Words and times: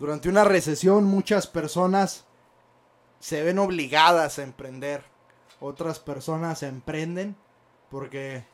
Durante 0.00 0.30
una 0.30 0.44
recesión 0.44 1.04
muchas 1.04 1.46
personas 1.46 2.24
se 3.20 3.42
ven 3.42 3.58
obligadas 3.58 4.38
a 4.38 4.42
emprender. 4.42 5.04
Otras 5.60 5.98
personas 5.98 6.62
emprenden 6.62 7.36
porque 7.90 8.46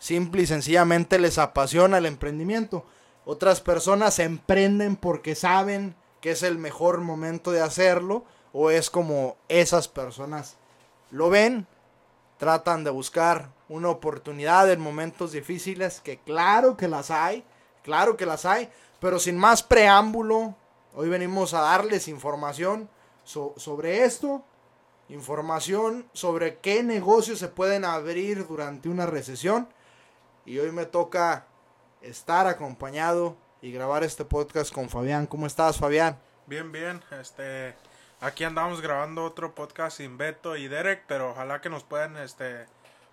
simple 0.00 0.42
y 0.42 0.46
sencillamente 0.46 1.20
les 1.20 1.38
apasiona 1.38 1.98
el 1.98 2.06
emprendimiento. 2.06 2.84
Otras 3.24 3.60
personas 3.60 4.18
emprenden 4.18 4.96
porque 4.96 5.36
saben 5.36 5.94
que 6.20 6.32
es 6.32 6.42
el 6.42 6.58
mejor 6.58 7.00
momento 7.00 7.52
de 7.52 7.60
hacerlo 7.60 8.24
o 8.52 8.72
es 8.72 8.90
como 8.90 9.36
esas 9.48 9.86
personas 9.86 10.56
lo 11.12 11.30
ven, 11.30 11.68
tratan 12.38 12.82
de 12.82 12.90
buscar 12.90 13.52
una 13.68 13.88
oportunidad 13.88 14.68
en 14.72 14.80
momentos 14.80 15.30
difíciles, 15.30 16.00
que 16.00 16.18
claro 16.18 16.76
que 16.76 16.88
las 16.88 17.12
hay, 17.12 17.44
claro 17.84 18.16
que 18.16 18.26
las 18.26 18.44
hay, 18.44 18.68
pero 19.00 19.18
sin 19.18 19.36
más 19.38 19.62
preámbulo, 19.62 20.54
hoy 20.94 21.08
venimos 21.08 21.54
a 21.54 21.60
darles 21.60 22.08
información 22.08 22.88
sobre 23.24 24.04
esto, 24.04 24.44
información 25.08 26.08
sobre 26.12 26.58
qué 26.58 26.82
negocios 26.82 27.38
se 27.38 27.48
pueden 27.48 27.84
abrir 27.84 28.46
durante 28.46 28.88
una 28.88 29.06
recesión. 29.06 29.68
Y 30.44 30.58
hoy 30.58 30.70
me 30.70 30.86
toca 30.86 31.46
estar 32.02 32.46
acompañado 32.46 33.36
y 33.60 33.72
grabar 33.72 34.04
este 34.04 34.24
podcast 34.24 34.72
con 34.72 34.88
Fabián. 34.88 35.26
¿Cómo 35.26 35.46
estás, 35.46 35.78
Fabián? 35.78 36.18
Bien, 36.46 36.70
bien. 36.70 37.02
Este, 37.10 37.74
aquí 38.20 38.44
andamos 38.44 38.80
grabando 38.80 39.24
otro 39.24 39.54
podcast 39.54 39.96
sin 39.96 40.16
Beto 40.16 40.56
y 40.56 40.68
Derek, 40.68 41.04
pero 41.08 41.30
ojalá 41.30 41.60
que 41.60 41.68
nos 41.68 41.82
puedan, 41.82 42.16
este, 42.16 42.66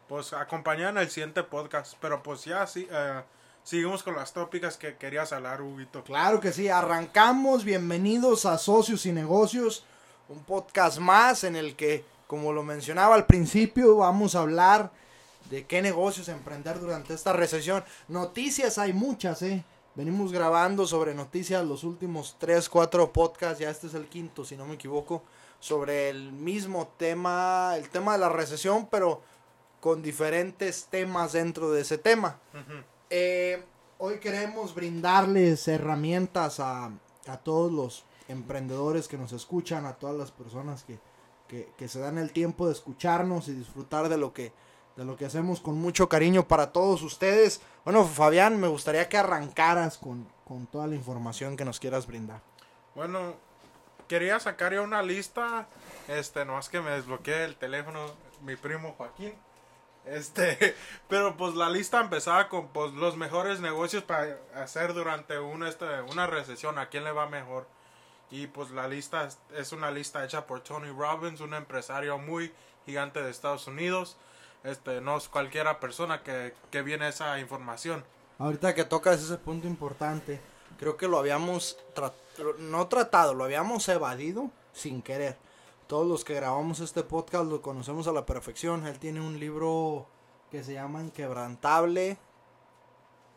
pues 0.08 0.34
acompañar 0.34 0.92
en 0.92 1.00
el 1.00 1.09
siguiente 1.09 1.44
podcast. 1.44 1.95
Pero 2.00 2.22
pues 2.22 2.45
ya 2.45 2.68
sí, 2.68 2.88
eh, 2.92 3.23
seguimos 3.63 4.03
con 4.03 4.16
las 4.16 4.34
tópicas 4.34 4.77
que 4.77 4.95
querías 4.98 5.34
hablar, 5.34 5.62
Huguito. 5.62 6.03
Claro 6.03 6.40
que 6.40 6.52
sí. 6.52 6.70
Arrancamos. 6.70 7.63
Bienvenidos 7.63 8.45
a 8.45 8.58
Socios 8.58 9.05
y 9.05 9.12
Negocios 9.12 9.86
un 10.30 10.44
podcast 10.44 11.00
más 11.00 11.44
en 11.44 11.55
el 11.55 11.75
que, 11.75 12.05
como 12.28 12.53
lo 12.53 12.64
mencionaba 12.64 13.16
al 13.16 13.25
principio, 13.25 13.97
vamos 13.97 14.36
a 14.36 14.39
hablar 14.39 14.92
de 15.50 15.66
qué 15.66 15.81
negocios 15.81 16.30
emprender 16.30 16.80
durante 16.80 17.14
esta 17.14 17.33
recesión. 17.33 17.83
Noticias 18.08 18.78
hay 18.78 18.94
muchas, 18.94 19.42
¿eh? 19.42 19.64
Venimos 19.95 20.31
grabando 20.31 20.88
sobre 20.88 21.14
noticias 21.14 21.64
los 21.66 21.83
últimos 21.83 22.38
3, 22.39 22.67
4 22.67 23.11
podcasts, 23.11 23.59
ya 23.59 23.70
este 23.70 23.88
es 23.88 23.94
el 23.94 24.08
quinto, 24.08 24.44
si 24.44 24.55
no 24.55 24.66
me 24.66 24.75
equivoco, 24.75 25.23
sobre 25.59 26.09
el 26.09 26.31
mismo 26.31 26.92
tema, 26.98 27.73
el 27.77 27.89
tema 27.89 28.14
de 28.14 28.20
la 28.20 28.30
recesión, 28.30 28.88
pero 28.89 29.22
con 29.80 30.02
diferentes 30.02 30.86
temas 30.86 31.33
dentro 31.33 31.72
de 31.72 31.81
ese 31.81 32.00
tema. 32.00 32.39
Eh, 33.16 33.64
hoy 34.00 34.17
queremos 34.17 34.73
brindarles 34.73 35.67
herramientas 35.67 36.59
a, 36.59 36.89
a 37.28 37.38
todos 37.38 37.72
los 37.72 38.05
emprendedores 38.28 39.08
que 39.08 39.20
nos 39.20 39.33
escuchan, 39.33 39.86
a 39.86 39.94
todas 39.94 40.17
las 40.17 40.31
personas 40.31 40.83
que, 40.83 40.97
se 41.88 42.00
dan 42.00 42.17
el 42.17 42.31
tiempo 42.31 42.66
de 42.66 42.73
escucharnos 42.73 43.50
y 43.50 43.53
disfrutar 43.53 44.09
de 44.09 44.17
lo 44.17 44.33
que 44.33 44.52
de 44.97 45.05
lo 45.05 45.16
que 45.16 45.28
hacemos 45.28 45.61
con 45.61 45.75
mucho 45.75 46.09
cariño 46.09 46.47
para 46.47 46.72
todos 46.72 47.03
ustedes. 47.03 47.61
Bueno, 47.86 48.03
Fabián, 48.03 48.59
me 48.59 48.67
gustaría 48.67 49.08
que 49.08 49.17
arrancaras 49.17 50.00
con, 50.00 50.27
con 50.44 50.66
toda 50.66 50.88
la 50.88 50.95
información 50.95 51.55
que 51.55 51.66
nos 51.66 51.80
quieras 51.80 52.08
brindar. 52.08 52.42
Bueno, 52.95 53.36
quería 54.08 54.39
sacar 54.39 54.73
ya 54.73 54.81
una 54.81 55.03
lista, 55.03 55.67
este, 56.08 56.45
no 56.45 56.58
es 56.58 56.67
que 56.67 56.81
me 56.81 56.89
desbloqueé 56.89 57.45
el 57.45 57.58
teléfono 57.58 58.08
mi 58.42 58.55
primo 58.55 58.95
Joaquín. 58.98 59.33
Este, 60.06 60.76
pero 61.08 61.38
pues 61.38 61.56
la 61.56 61.70
lista 61.70 62.02
empezaba 62.02 62.50
con 62.50 62.68
pues 62.70 62.94
los 62.94 63.18
mejores 63.18 63.59
negocios 63.59 64.04
para 64.04 64.38
hacer 64.56 64.94
durante 64.94 65.40
una, 65.40 65.70
este, 65.70 66.02
una 66.02 66.28
recesión, 66.28 66.78
a 66.80 66.90
quién 66.90 67.04
le 67.04 67.12
va 67.12 67.28
mejor. 67.28 67.68
Y 68.32 68.48
pues 68.48 68.72
la 68.72 68.88
lista 68.88 69.30
es 69.56 69.72
una 69.73 69.92
lista 69.92 70.26
hecha 70.26 70.48
por 70.48 70.62
Tony 70.62 70.90
Robbins, 70.90 71.40
un 71.40 71.54
empresario 71.54 72.18
muy 72.18 72.52
gigante 72.86 73.22
de 73.22 73.30
Estados 73.30 73.68
Unidos. 73.68 74.18
Este, 74.64 75.02
no 75.02 75.17
es 75.17 75.27
cualquiera 75.27 75.80
persona 75.80 76.23
que, 76.23 76.54
que 76.72 76.82
viene 76.82 77.10
esa 77.10 77.38
información. 77.39 78.04
Ahorita 78.39 78.73
que 78.73 78.86
tocas 78.86 79.22
ese 79.22 79.38
punto 79.38 79.67
importante, 79.67 80.42
creo 80.80 80.98
que 80.98 81.08
lo 81.08 81.20
habíamos 81.20 81.77
no 82.60 82.88
tratado, 82.88 83.33
lo 83.33 83.44
habíamos 83.44 83.88
evadido 83.89 84.50
sin 84.73 85.02
querer. 85.02 85.38
Todos 85.93 86.08
los 86.08 86.26
que 86.26 86.33
grabamos 86.33 86.80
este 86.80 87.04
podcast 87.04 87.45
lo 87.45 87.61
conocemos 87.61 88.08
a 88.08 88.11
la 88.11 88.26
perfección. 88.26 88.87
Él 88.87 88.98
tiene 88.98 89.21
un 89.21 89.39
libro 89.39 90.08
que 90.49 90.64
se 90.64 90.73
llama 90.73 91.04
Inquebrantable. 91.04 92.17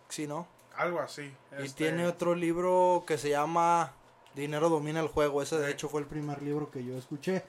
¿Sí, 0.09 0.27
no? 0.27 0.47
Algo 0.75 1.01
así. 1.01 1.31
Y 1.61 1.65
este 1.65 1.85
tiene 1.85 2.07
otro 2.07 2.35
libro 2.35 3.05
que 3.07 3.19
se 3.19 3.29
llama 3.29 3.93
Dinero 4.35 4.71
domina 4.71 5.01
el 5.01 5.09
juego. 5.09 5.43
Ese 5.43 5.59
de 5.59 5.71
hecho 5.71 5.91
fue 5.91 6.01
el 6.01 6.07
primer 6.07 6.41
libro 6.41 6.71
que 6.71 6.83
yo 6.83 6.97
escuché. 6.97 7.45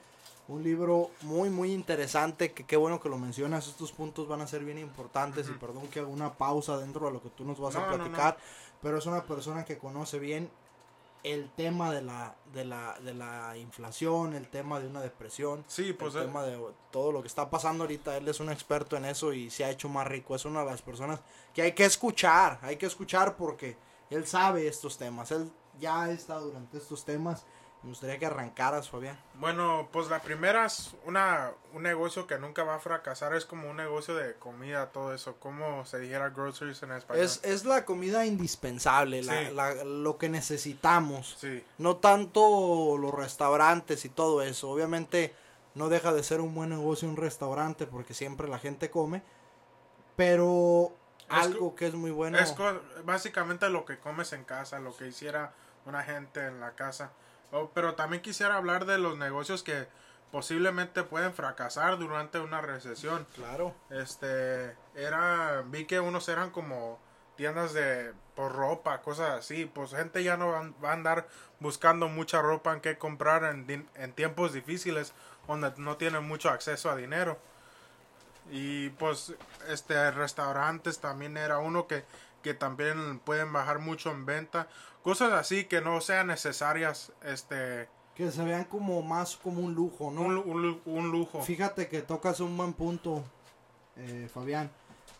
Un 0.46 0.62
libro 0.62 1.08
muy, 1.22 1.48
muy 1.48 1.72
interesante, 1.72 2.52
que 2.52 2.66
qué 2.66 2.76
bueno 2.76 3.00
que 3.00 3.08
lo 3.08 3.16
mencionas. 3.16 3.66
Estos 3.66 3.92
puntos 3.92 4.28
van 4.28 4.42
a 4.42 4.46
ser 4.46 4.62
bien 4.62 4.76
importantes 4.76 5.48
y 5.48 5.52
perdón 5.52 5.88
que 5.88 6.00
haga 6.00 6.08
una 6.08 6.34
pausa 6.34 6.76
dentro 6.76 7.06
de 7.06 7.12
lo 7.12 7.22
que 7.22 7.30
tú 7.30 7.46
nos 7.46 7.58
vas 7.58 7.76
a 7.76 7.88
platicar. 7.88 8.36
Pero 8.82 8.98
es 8.98 9.06
una 9.06 9.24
persona 9.24 9.64
que 9.64 9.78
conoce 9.78 10.18
bien 10.18 10.50
el 11.24 11.50
tema 11.50 11.92
de 11.92 12.02
la, 12.02 12.36
de 12.52 12.64
la, 12.64 12.98
de 13.00 13.14
la 13.14 13.56
inflación, 13.56 14.34
el 14.34 14.48
tema 14.48 14.80
de 14.80 14.86
una 14.86 15.00
depresión, 15.00 15.64
sí, 15.66 15.92
pues 15.92 16.14
el 16.14 16.26
tema 16.26 16.42
de 16.44 16.58
todo 16.90 17.12
lo 17.12 17.22
que 17.22 17.28
está 17.28 17.50
pasando 17.50 17.84
ahorita. 17.84 18.16
Él 18.16 18.28
es 18.28 18.40
un 18.40 18.50
experto 18.50 18.96
en 18.96 19.04
eso 19.04 19.32
y 19.32 19.50
se 19.50 19.64
ha 19.64 19.70
hecho 19.70 19.88
más 19.88 20.06
rico. 20.06 20.34
Es 20.34 20.44
una 20.44 20.60
de 20.60 20.66
las 20.66 20.82
personas 20.82 21.20
que 21.52 21.62
hay 21.62 21.72
que 21.72 21.84
escuchar, 21.84 22.58
hay 22.62 22.76
que 22.76 22.86
escuchar 22.86 23.36
porque 23.36 23.76
él 24.10 24.26
sabe 24.26 24.66
estos 24.66 24.96
temas. 24.96 25.30
Él 25.32 25.50
ya 25.78 26.10
estado 26.10 26.46
durante 26.46 26.78
estos 26.78 27.04
temas. 27.04 27.44
Me 27.82 27.90
gustaría 27.90 28.18
que 28.18 28.26
arrancaras, 28.26 28.90
Fabián. 28.90 29.18
Bueno, 29.34 29.88
pues 29.92 30.08
la 30.08 30.20
primera 30.20 30.66
es 30.66 30.96
una, 31.04 31.52
un 31.72 31.84
negocio 31.84 32.26
que 32.26 32.36
nunca 32.38 32.64
va 32.64 32.74
a 32.74 32.80
fracasar. 32.80 33.34
Es 33.34 33.44
como 33.44 33.70
un 33.70 33.76
negocio 33.76 34.16
de 34.16 34.34
comida, 34.34 34.90
todo 34.90 35.14
eso. 35.14 35.36
Como 35.38 35.86
se 35.86 36.00
dijera 36.00 36.30
groceries 36.30 36.82
en 36.82 36.92
español. 36.92 37.24
Es, 37.24 37.40
es 37.44 37.64
la 37.64 37.84
comida 37.84 38.26
indispensable, 38.26 39.22
la, 39.22 39.84
lo 39.84 40.18
que 40.18 40.28
necesitamos. 40.28 41.36
Sí. 41.38 41.64
No 41.78 41.96
tanto 41.98 42.96
los 42.98 43.14
restaurantes 43.14 44.04
y 44.04 44.08
todo 44.08 44.42
eso. 44.42 44.70
Obviamente 44.70 45.34
no 45.74 45.88
deja 45.88 46.12
de 46.12 46.24
ser 46.24 46.40
un 46.40 46.54
buen 46.54 46.70
negocio 46.70 47.08
un 47.08 47.16
restaurante 47.16 47.86
porque 47.86 48.12
siempre 48.12 48.48
la 48.48 48.58
gente 48.58 48.90
come. 48.90 49.22
Pero 50.16 50.92
algo 51.28 51.76
que 51.76 51.86
es 51.86 51.94
muy 51.94 52.10
bueno. 52.10 52.38
Es 52.38 52.54
básicamente 53.04 53.68
lo 53.70 53.84
que 53.84 53.98
comes 53.98 54.32
en 54.32 54.42
casa, 54.42 54.80
lo 54.80 54.96
que 54.96 55.06
hiciera 55.06 55.52
una 55.86 56.02
gente 56.02 56.44
en 56.44 56.58
la 56.58 56.72
casa. 56.72 57.12
Oh, 57.52 57.70
pero 57.74 57.94
también 57.94 58.22
quisiera 58.22 58.56
hablar 58.56 58.84
de 58.84 58.98
los 58.98 59.16
negocios 59.16 59.62
que 59.62 59.86
posiblemente 60.30 61.02
pueden 61.02 61.32
fracasar 61.32 61.98
durante 61.98 62.38
una 62.38 62.60
recesión. 62.60 63.26
Claro. 63.34 63.74
Este, 63.90 64.76
era, 64.94 65.62
vi 65.66 65.86
que 65.86 66.00
unos 66.00 66.28
eran 66.28 66.50
como 66.50 66.98
tiendas 67.36 67.72
de 67.72 68.12
por 68.34 68.52
ropa, 68.52 69.00
cosas 69.00 69.30
así. 69.30 69.64
Pues 69.64 69.92
gente 69.92 70.22
ya 70.22 70.36
no 70.36 70.48
va, 70.82 70.90
a 70.90 70.92
andar 70.92 71.26
buscando 71.60 72.08
mucha 72.08 72.42
ropa 72.42 72.72
en 72.72 72.80
que 72.80 72.98
comprar 72.98 73.44
en, 73.44 73.88
en 73.94 74.12
tiempos 74.12 74.52
difíciles 74.52 75.14
donde 75.46 75.72
no 75.78 75.96
tienen 75.96 76.26
mucho 76.28 76.50
acceso 76.50 76.90
a 76.90 76.96
dinero. 76.96 77.38
Y 78.50 78.90
pues 78.90 79.34
este 79.68 80.10
restaurantes 80.10 81.00
también 81.00 81.36
era 81.36 81.58
uno 81.58 81.86
que, 81.86 82.04
que 82.42 82.54
también 82.54 83.18
pueden 83.20 83.52
bajar 83.52 83.78
mucho 83.78 84.10
en 84.10 84.26
venta 84.26 84.68
cosas 85.08 85.32
así 85.32 85.64
que 85.64 85.80
no 85.80 86.02
sean 86.02 86.26
necesarias, 86.26 87.12
este... 87.24 87.88
Que 88.14 88.30
se 88.30 88.44
vean 88.44 88.64
como 88.64 89.00
más 89.00 89.38
como 89.38 89.62
un 89.62 89.72
lujo, 89.74 90.10
¿no? 90.10 90.22
Un, 90.42 91.10
lujo. 91.10 91.40
Fíjate 91.40 91.88
que 91.88 92.02
tocas 92.02 92.40
un 92.40 92.54
buen 92.58 92.74
punto, 92.74 93.24
eh, 93.96 94.28
Fabián. 94.30 94.70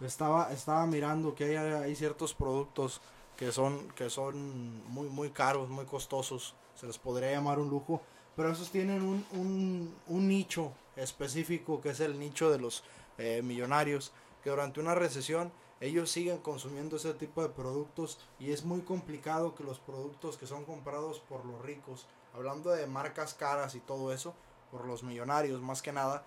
Estaba, 0.03 0.53
estaba 0.53 0.85
mirando 0.85 1.35
que 1.35 1.45
hay, 1.45 1.57
hay 1.57 1.97
ciertos 1.97 2.35
productos 2.35 3.01
que 3.35 3.51
son, 3.51 3.89
que 3.93 4.11
son 4.11 4.85
muy, 4.91 5.09
muy 5.09 5.31
caros, 5.31 5.71
muy 5.71 5.87
costosos. 5.87 6.55
Se 6.75 6.87
les 6.87 6.99
podría 6.99 7.31
llamar 7.31 7.59
un 7.59 7.71
lujo. 7.71 8.03
Pero 8.37 8.53
esos 8.53 8.71
tienen 8.71 9.01
un, 9.01 9.25
un, 9.33 9.95
un 10.09 10.29
nicho 10.29 10.71
específico 10.97 11.81
que 11.81 11.91
es 11.91 12.01
el 12.01 12.19
nicho 12.19 12.51
de 12.51 12.59
los 12.59 12.85
eh, 13.17 13.41
millonarios. 13.43 14.13
Que 14.45 14.51
durante 14.51 14.81
una 14.81 14.95
recesión 14.95 15.51
ellos 15.81 16.11
siguen 16.11 16.39
consumiendo 16.39 16.97
ese 16.97 17.15
tipo 17.15 17.43
de 17.43 17.51
productos 17.51 18.19
y 18.39 18.51
es 18.51 18.65
muy 18.65 18.81
complicado 18.81 19.55
que 19.55 19.65
los 19.65 19.79
productos 19.79 20.37
que 20.37 20.47
son 20.47 20.65
comprados 20.65 21.21
por 21.21 21.45
los 21.45 21.63
ricos, 21.63 22.07
hablando 22.35 22.71
de 22.71 22.87
marcas 22.87 23.35
caras 23.35 23.75
y 23.75 23.81
todo 23.81 24.13
eso, 24.13 24.35
por 24.71 24.85
los 24.87 25.03
millonarios 25.03 25.63
más 25.63 25.83
que 25.83 25.93
nada, 25.93 26.25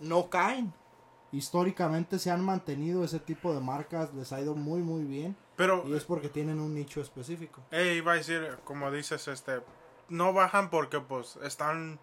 no 0.00 0.30
caen. 0.30 0.72
Históricamente 1.30 2.18
se 2.18 2.30
han 2.30 2.44
mantenido 2.44 3.04
ese 3.04 3.18
tipo 3.18 3.54
de 3.54 3.60
marcas, 3.60 4.12
les 4.14 4.32
ha 4.32 4.40
ido 4.40 4.54
muy 4.54 4.80
muy 4.82 5.04
bien. 5.04 5.36
Pero, 5.56 5.84
y 5.86 5.94
es 5.94 6.04
porque 6.04 6.28
tienen 6.28 6.60
un 6.60 6.74
nicho 6.74 7.00
específico. 7.00 7.62
Eh, 7.70 7.94
iba 7.96 8.12
a 8.12 8.16
decir, 8.16 8.58
como 8.64 8.90
dices, 8.90 9.28
este, 9.28 9.62
no 10.08 10.32
bajan 10.32 10.70
porque 10.70 11.00
pues 11.00 11.36
están 11.36 12.00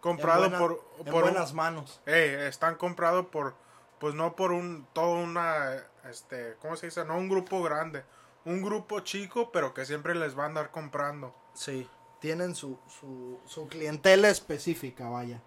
comprados 0.00 0.52
por, 0.52 0.84
por 1.10 1.22
buenas 1.22 1.54
manos. 1.54 2.00
Eh, 2.06 2.46
están 2.48 2.76
comprados 2.76 3.26
por 3.26 3.54
pues 3.98 4.14
no 4.16 4.34
por 4.34 4.50
un 4.50 4.84
todo 4.92 5.14
una 5.14 5.84
este 6.08 6.56
cómo 6.60 6.76
se 6.76 6.86
dice 6.86 7.04
no 7.04 7.16
un 7.16 7.28
grupo 7.28 7.62
grande 7.62 8.04
un 8.44 8.62
grupo 8.62 9.00
chico 9.00 9.50
pero 9.52 9.72
que 9.74 9.84
siempre 9.84 10.14
les 10.14 10.36
va 10.38 10.44
a 10.44 10.46
andar 10.46 10.70
comprando 10.70 11.34
Sí, 11.54 11.88
tienen 12.18 12.54
su, 12.54 12.78
su, 12.88 13.38
su 13.46 13.68
clientela 13.68 14.30
específica, 14.30 15.08
vaya. 15.10 15.42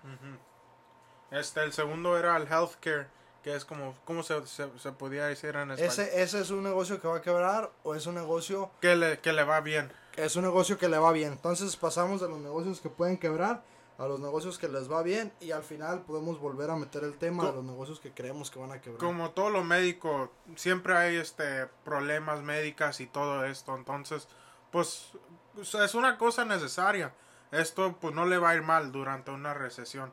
Este, 1.32 1.64
el 1.64 1.74
segundo 1.74 2.18
era 2.18 2.38
el 2.38 2.44
healthcare, 2.44 3.08
que 3.44 3.56
es 3.56 3.66
como, 3.66 3.96
¿cómo 4.06 4.24
se, 4.24 4.46
se, 4.46 4.68
se 4.78 4.92
podía 4.92 5.26
decir 5.26 5.56
en 5.56 5.72
español? 5.72 5.90
¿Ese, 5.92 6.22
¿Ese 6.22 6.42
es 6.42 6.50
un 6.52 6.64
negocio 6.64 7.02
que 7.02 7.08
va 7.08 7.18
a 7.18 7.22
quebrar 7.22 7.72
o 7.84 7.96
es 7.96 8.06
un 8.06 8.16
negocio 8.16 8.72
Que 8.82 8.96
le, 8.96 9.20
que 9.20 9.34
le 9.34 9.44
va 9.44 9.62
bien. 9.62 9.92
es 10.16 10.36
un 10.36 10.44
negocio 10.44 10.78
que 10.78 10.88
le 10.88 10.98
va 10.98 11.12
bien? 11.12 11.34
Entonces 11.34 11.76
pasamos 11.76 12.22
de 12.22 12.30
los 12.30 12.40
negocios 12.40 12.80
que 12.82 12.90
pueden 12.90 13.18
quebrar 13.18 13.64
a 13.98 14.08
los 14.08 14.20
negocios 14.20 14.58
que 14.58 14.68
les 14.68 14.92
va 14.92 15.02
bien 15.04 15.32
y 15.40 15.52
al 15.52 15.64
final 15.64 16.02
podemos 16.04 16.40
volver 16.40 16.70
a 16.70 16.76
meter 16.76 17.04
el 17.04 17.18
tema 17.18 17.46
de 17.46 17.54
los 17.54 17.64
negocios 17.64 18.00
que 18.00 18.12
creemos 18.12 18.52
que 18.52 18.60
van 18.60 18.72
a 18.72 18.82
quebrar. 18.82 19.00
Como 19.00 19.32
todo 19.32 19.50
lo 19.50 19.64
médico, 19.64 20.32
siempre 20.56 20.96
hay 20.98 21.16
este 21.16 21.68
problemas 21.84 22.42
médicas 22.42 23.00
y 23.00 23.08
todo 23.08 23.46
esto. 23.46 23.76
Entonces, 23.76 24.28
pues 24.72 25.12
es 25.58 25.96
una 25.96 26.18
cosa 26.18 26.44
necesaria. 26.46 27.14
Esto 27.52 27.96
pues 28.02 28.14
no 28.14 28.26
le 28.26 28.38
va 28.38 28.50
a 28.50 28.56
ir 28.56 28.64
mal 28.64 28.92
durante 28.92 29.32
una 29.32 29.54
recesión. 29.54 30.12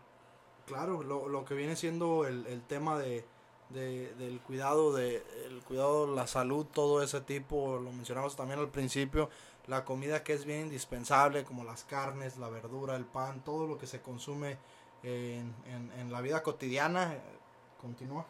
Claro, 0.67 1.03
lo, 1.03 1.29
lo 1.29 1.45
que 1.45 1.55
viene 1.55 1.75
siendo 1.75 2.25
el, 2.25 2.47
el 2.47 2.63
tema 2.63 2.97
de, 2.99 3.25
de- 3.71 4.15
del 4.15 4.39
cuidado 4.41 4.93
de 4.93 5.25
el 5.47 5.61
cuidado 5.65 6.07
la 6.15 6.29
salud, 6.29 6.67
todo 6.73 7.03
ese 7.03 7.21
tipo, 7.21 7.81
lo 7.83 7.91
mencionamos 7.91 8.37
también 8.37 8.61
al 8.61 8.69
principio, 8.69 9.29
la 9.67 9.85
comida 9.85 10.23
que 10.23 10.33
es 10.33 10.45
bien 10.45 10.63
indispensable, 10.63 11.45
como 11.45 11.65
las 11.65 11.85
carnes, 11.85 12.37
la 12.37 12.49
verdura, 12.49 12.97
el 12.97 13.05
pan, 13.05 13.43
todo 13.45 13.67
lo 13.67 13.79
que 13.79 13.87
se 13.87 14.01
consume 14.01 14.59
en, 15.03 15.55
en, 15.67 16.13
la 16.13 16.21
vida 16.21 16.43
cotidiana. 16.43 17.15
eh, 17.15 17.21
Continúa. 17.81 18.25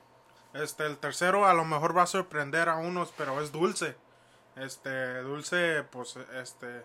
Este, 0.55 0.87
el 0.87 0.99
tercero 0.99 1.47
a 1.47 1.55
lo 1.55 1.65
mejor 1.65 1.97
va 1.97 2.03
a 2.03 2.07
sorprender 2.07 2.69
a 2.69 2.77
unos, 2.77 3.13
pero 3.17 3.41
es 3.41 3.53
dulce. 3.53 3.97
Este, 4.57 5.23
dulce, 5.23 5.83
pues, 5.85 6.17
este, 6.41 6.83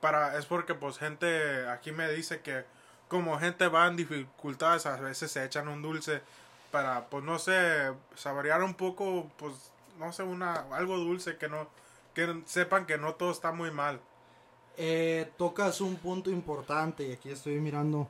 para, 0.00 0.36
es 0.38 0.46
porque, 0.46 0.74
pues, 0.74 0.98
gente 0.98 1.68
aquí 1.68 1.92
me 1.92 2.10
dice 2.10 2.40
que 2.40 2.64
como 3.08 3.38
gente 3.38 3.68
va 3.68 3.86
en 3.86 3.96
dificultades, 3.96 4.86
a 4.86 4.96
veces 4.96 5.30
se 5.30 5.44
echan 5.44 5.68
un 5.68 5.82
dulce 5.82 6.20
para, 6.70 7.06
pues, 7.06 7.24
no 7.24 7.38
sé, 7.38 7.92
saborear 8.16 8.62
un 8.62 8.74
poco, 8.74 9.30
pues, 9.38 9.72
no 9.98 10.12
sé, 10.12 10.22
una, 10.24 10.66
algo 10.72 10.96
dulce 10.96 11.36
que 11.36 11.48
no, 11.48 11.68
que 12.14 12.42
sepan 12.46 12.86
que 12.86 12.96
no 12.96 13.14
todo 13.14 13.30
está 13.30 13.52
muy 13.52 13.70
mal. 13.70 14.00
Eh, 14.76 15.30
tocas 15.36 15.80
un 15.80 15.96
punto 15.96 16.30
importante 16.30 17.06
y 17.06 17.12
aquí 17.12 17.30
estoy 17.30 17.60
mirando 17.60 18.08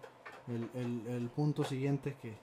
el, 0.48 0.70
el, 0.74 1.06
el 1.08 1.28
punto 1.28 1.62
siguiente 1.64 2.16
que, 2.22 2.34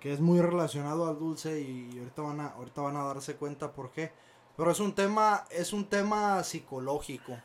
que 0.00 0.12
es 0.12 0.20
muy 0.20 0.40
relacionado 0.40 1.06
al 1.08 1.18
dulce 1.18 1.60
y 1.60 1.98
ahorita 1.98 2.22
van 2.22 2.40
a 2.40 2.48
ahorita 2.48 2.82
van 2.82 2.96
a 2.96 3.04
darse 3.04 3.36
cuenta 3.36 3.72
por 3.72 3.90
qué. 3.90 4.12
Pero 4.56 4.70
es 4.70 4.80
un 4.80 4.94
tema 4.94 5.44
es 5.50 5.72
un 5.72 5.84
tema 5.86 6.42
psicológico. 6.42 7.36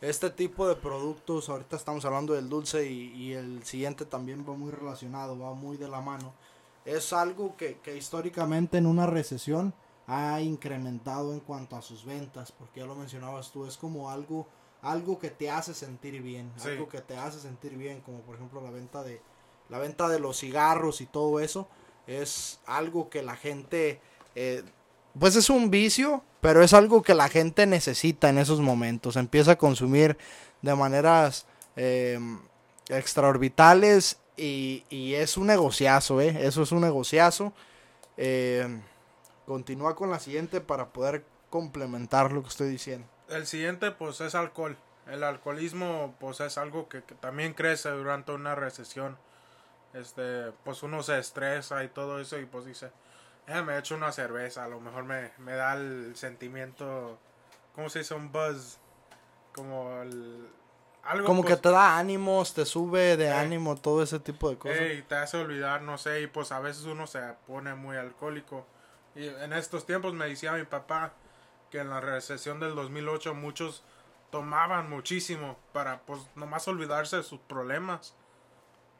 Este 0.00 0.30
tipo 0.30 0.68
de 0.68 0.76
productos 0.76 1.48
ahorita 1.48 1.76
estamos 1.76 2.04
hablando 2.04 2.32
del 2.34 2.48
dulce 2.48 2.88
y, 2.88 3.12
y 3.14 3.32
el 3.32 3.64
siguiente 3.64 4.04
también 4.04 4.44
va 4.48 4.54
muy 4.54 4.70
relacionado 4.70 5.38
va 5.38 5.54
muy 5.54 5.76
de 5.76 5.88
la 5.88 6.00
mano. 6.00 6.32
Es 6.84 7.12
algo 7.12 7.56
que, 7.56 7.78
que 7.78 7.96
históricamente 7.96 8.78
en 8.78 8.86
una 8.86 9.06
recesión 9.06 9.74
ha 10.08 10.40
incrementado 10.40 11.32
en 11.34 11.40
cuanto 11.40 11.76
a 11.76 11.82
sus 11.82 12.04
ventas 12.04 12.50
porque 12.50 12.80
ya 12.80 12.86
lo 12.86 12.94
mencionabas 12.96 13.52
tú 13.52 13.66
es 13.66 13.76
como 13.76 14.10
algo 14.10 14.46
algo 14.82 15.18
que 15.18 15.30
te 15.30 15.50
hace 15.50 15.74
sentir 15.74 16.22
bien 16.22 16.50
Sí. 16.56 16.68
algo 16.70 16.88
que 16.88 17.00
te 17.00 17.16
hace 17.16 17.38
sentir 17.40 17.76
bien 17.76 18.00
como 18.00 18.20
por 18.20 18.34
ejemplo 18.36 18.60
la 18.62 18.70
venta 18.70 19.02
de 19.02 19.20
la 19.68 19.78
venta 19.78 20.08
de 20.08 20.18
los 20.18 20.38
cigarros 20.38 21.00
y 21.02 21.06
todo 21.06 21.40
eso 21.40 21.68
es 22.06 22.58
algo 22.66 23.10
que 23.10 23.22
la 23.22 23.36
gente 23.36 24.00
eh, 24.34 24.62
pues 25.18 25.36
es 25.36 25.50
un 25.50 25.70
vicio 25.70 26.22
pero 26.40 26.62
es 26.62 26.72
algo 26.72 27.02
que 27.02 27.14
la 27.14 27.28
gente 27.28 27.66
necesita 27.66 28.28
en 28.30 28.38
esos 28.38 28.60
momentos 28.60 29.16
empieza 29.16 29.52
a 29.52 29.58
consumir 29.58 30.16
de 30.62 30.74
maneras 30.74 31.44
eh, 31.76 32.18
extraorbitales 32.88 34.18
y, 34.36 34.84
y 34.88 35.14
es 35.14 35.36
un 35.36 35.46
negociazo 35.48 36.20
eh 36.20 36.46
eso 36.46 36.62
es 36.62 36.72
un 36.72 36.80
negociazo 36.80 37.52
Eh, 38.20 38.66
continúa 39.48 39.96
con 39.96 40.10
la 40.10 40.20
siguiente 40.20 40.60
para 40.60 40.90
poder 40.90 41.24
complementar 41.48 42.32
lo 42.32 42.42
que 42.42 42.50
estoy 42.50 42.68
diciendo 42.68 43.08
El 43.30 43.46
siguiente, 43.46 43.90
pues, 43.90 44.20
es 44.20 44.34
alcohol. 44.34 44.76
El 45.06 45.24
alcoholismo, 45.24 46.14
pues, 46.20 46.40
es 46.40 46.58
algo 46.58 46.90
que, 46.90 47.02
que 47.02 47.14
también 47.14 47.54
crece 47.54 47.88
durante 47.88 48.32
una 48.32 48.54
recesión. 48.54 49.16
Este, 49.94 50.52
pues, 50.64 50.82
uno 50.82 51.02
se 51.02 51.18
estresa 51.18 51.82
y 51.82 51.88
todo 51.88 52.20
eso 52.20 52.38
y, 52.38 52.44
pues, 52.44 52.66
dice, 52.66 52.90
eh, 53.46 53.62
me 53.62 53.78
echo 53.78 53.94
una 53.94 54.12
cerveza, 54.12 54.64
a 54.64 54.68
lo 54.68 54.80
mejor 54.80 55.04
me, 55.04 55.30
me 55.38 55.54
da 55.54 55.72
el 55.76 56.14
sentimiento, 56.14 57.18
¿cómo 57.74 57.88
se 57.88 58.00
dice? 58.00 58.12
Un 58.12 58.30
buzz. 58.30 58.76
Como 59.54 60.02
el... 60.02 60.46
Algo, 61.04 61.26
como 61.26 61.42
pues, 61.42 61.54
que 61.54 61.62
te 61.62 61.70
da 61.70 61.96
ánimos 61.96 62.52
te 62.52 62.66
sube 62.66 63.16
de 63.16 63.28
Eh. 63.28 63.32
ánimo 63.32 63.76
todo 63.76 64.02
ese 64.02 64.20
tipo 64.20 64.50
de 64.50 64.58
cosas 64.58 64.78
Ey, 64.78 65.00
te 65.02 65.14
hace 65.14 65.38
olvidar, 65.38 65.80
no 65.80 65.96
sé, 65.96 66.20
y 66.20 66.26
pues 66.26 66.52
a 66.52 66.60
veces 66.60 66.84
uno 66.84 67.06
se 67.06 67.20
pone 67.46 67.74
muy 67.74 67.96
alcohólico. 67.96 68.66
Y 69.18 69.26
en 69.26 69.52
estos 69.52 69.84
tiempos 69.84 70.14
me 70.14 70.28
decía 70.28 70.52
mi 70.52 70.64
papá 70.64 71.12
que 71.70 71.78
en 71.80 71.90
la 71.90 72.00
recesión 72.00 72.60
del 72.60 72.74
2008 72.74 73.34
muchos 73.34 73.82
tomaban 74.30 74.88
muchísimo 74.88 75.56
para 75.72 76.02
pues 76.02 76.20
nomás 76.36 76.68
olvidarse 76.68 77.16
de 77.16 77.22
sus 77.24 77.40
problemas. 77.40 78.14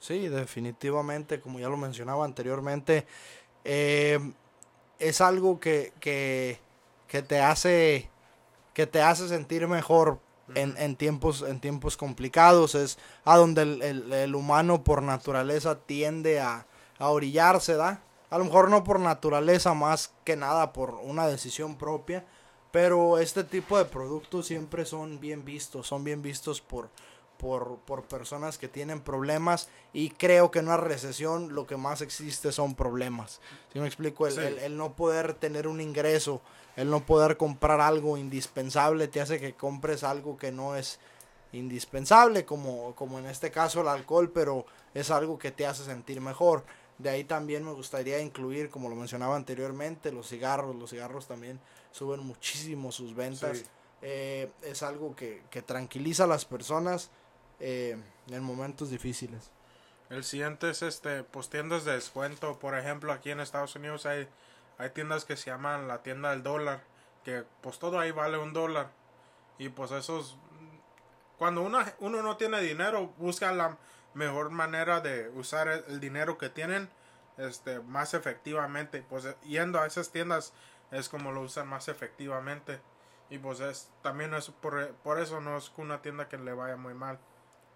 Sí, 0.00 0.28
definitivamente, 0.28 1.40
como 1.40 1.58
ya 1.60 1.68
lo 1.68 1.76
mencionaba 1.76 2.24
anteriormente, 2.24 3.06
eh, 3.64 4.18
es 4.98 5.20
algo 5.20 5.60
que, 5.60 5.92
que, 6.00 6.58
que 7.06 7.22
te 7.22 7.40
hace 7.40 8.10
que 8.74 8.86
te 8.86 9.02
hace 9.02 9.28
sentir 9.28 9.66
mejor 9.66 10.20
en, 10.54 10.76
en 10.78 10.94
tiempos 10.96 11.42
en 11.42 11.60
tiempos 11.60 11.96
complicados. 11.96 12.74
Es 12.74 12.98
a 13.24 13.36
donde 13.36 13.62
el, 13.62 13.82
el- 13.82 14.12
el 14.12 14.34
humano 14.34 14.82
por 14.84 15.02
naturaleza 15.02 15.78
tiende 15.80 16.40
a, 16.40 16.66
a 16.98 17.08
orillarse 17.08 17.74
da 17.74 18.00
a 18.30 18.38
lo 18.38 18.44
mejor 18.44 18.70
no 18.70 18.84
por 18.84 19.00
naturaleza 19.00 19.74
más 19.74 20.12
que 20.24 20.36
nada 20.36 20.72
por 20.72 20.94
una 20.94 21.26
decisión 21.26 21.76
propia 21.76 22.24
pero 22.70 23.18
este 23.18 23.44
tipo 23.44 23.78
de 23.78 23.86
productos 23.86 24.46
siempre 24.46 24.84
son 24.84 25.18
bien 25.20 25.44
vistos 25.44 25.86
son 25.86 26.04
bien 26.04 26.20
vistos 26.22 26.60
por 26.60 26.88
por, 27.38 27.76
por 27.86 28.02
personas 28.02 28.58
que 28.58 28.66
tienen 28.66 29.00
problemas 29.00 29.68
y 29.92 30.10
creo 30.10 30.50
que 30.50 30.58
en 30.58 30.66
una 30.66 30.76
recesión 30.76 31.54
lo 31.54 31.68
que 31.68 31.76
más 31.76 32.00
existe 32.00 32.50
son 32.50 32.74
problemas. 32.74 33.40
¿Sí 33.72 33.78
me 33.78 33.86
explico? 33.86 34.26
El, 34.26 34.32
Sí. 34.34 34.40
el- 34.40 34.58
el 34.58 34.76
no 34.76 34.94
poder 34.94 35.34
tener 35.34 35.68
un 35.68 35.80
ingreso, 35.80 36.40
el 36.74 36.90
no 36.90 37.06
poder 37.06 37.36
comprar 37.36 37.80
algo 37.80 38.16
indispensable 38.18 39.06
te 39.06 39.20
hace 39.20 39.38
que 39.38 39.54
compres 39.54 40.02
algo 40.02 40.36
que 40.36 40.50
no 40.50 40.74
es 40.74 40.98
indispensable, 41.52 42.44
como, 42.44 42.94
como 42.96 43.20
en 43.20 43.26
este 43.26 43.52
caso 43.52 43.82
el 43.82 43.88
alcohol, 43.88 44.30
pero 44.32 44.66
es 44.94 45.10
algo 45.12 45.38
que 45.38 45.52
te 45.52 45.64
hace 45.64 45.84
sentir 45.84 46.20
mejor. 46.20 46.64
De 46.98 47.10
ahí 47.10 47.22
también 47.22 47.64
me 47.64 47.72
gustaría 47.72 48.20
incluir, 48.20 48.70
como 48.70 48.88
lo 48.88 48.96
mencionaba 48.96 49.36
anteriormente, 49.36 50.10
los 50.10 50.28
cigarros. 50.28 50.74
Los 50.74 50.90
cigarros 50.90 51.28
también 51.28 51.60
suben 51.92 52.20
muchísimo 52.20 52.90
sus 52.90 53.14
ventas. 53.14 53.58
Sí. 53.58 53.64
Eh, 54.02 54.50
es 54.62 54.82
algo 54.82 55.14
que, 55.14 55.42
que 55.50 55.62
tranquiliza 55.62 56.24
a 56.24 56.26
las 56.26 56.44
personas 56.44 57.10
eh, 57.60 57.96
en 58.28 58.42
momentos 58.42 58.90
difíciles. 58.90 59.50
El 60.10 60.24
siguiente 60.24 60.70
es 60.70 60.82
este, 60.82 61.22
pues 61.22 61.48
tiendas 61.50 61.84
de 61.84 61.92
descuento. 61.92 62.58
Por 62.58 62.76
ejemplo, 62.76 63.12
aquí 63.12 63.30
en 63.30 63.40
Estados 63.40 63.76
Unidos 63.76 64.06
hay, 64.06 64.28
hay 64.78 64.90
tiendas 64.90 65.24
que 65.24 65.36
se 65.36 65.50
llaman 65.50 65.86
la 65.86 66.02
tienda 66.02 66.30
del 66.30 66.42
dólar. 66.42 66.82
Que 67.24 67.44
pues 67.60 67.78
todo 67.78 68.00
ahí 68.00 68.10
vale 68.10 68.38
un 68.38 68.52
dólar. 68.52 68.90
Y 69.58 69.68
pues 69.68 69.92
esos... 69.92 70.36
Cuando 71.36 71.62
una, 71.62 71.94
uno 72.00 72.22
no 72.22 72.36
tiene 72.36 72.60
dinero, 72.60 73.12
busca 73.18 73.52
la 73.52 73.78
mejor 74.18 74.50
manera 74.50 75.00
de 75.00 75.28
usar 75.30 75.68
el, 75.68 76.00
dinero 76.00 76.36
que 76.38 76.48
tienen 76.48 76.88
este, 77.38 77.80
más 77.80 78.14
efectivamente. 78.14 79.02
Pues 79.08 79.24
eh, 79.24 79.36
yendo 79.46 79.80
a 79.80 79.86
esas 79.86 80.10
tiendas 80.10 80.52
es 80.90 81.08
como 81.08 81.32
lo 81.32 81.42
usan 81.42 81.68
más 81.68 81.88
efectivamente. 81.88 82.80
Y 83.30 83.38
pues 83.38 83.60
es, 83.60 83.90
también 84.02 84.34
es 84.34 84.50
por, 84.50 84.88
por 85.04 85.20
eso 85.20 85.40
no 85.40 85.56
es 85.58 85.70
una 85.76 86.00
tienda 86.02 86.28
que 86.28 86.38
le 86.38 86.52
vaya 86.52 86.76
muy 86.76 86.94
mal. 86.94 87.18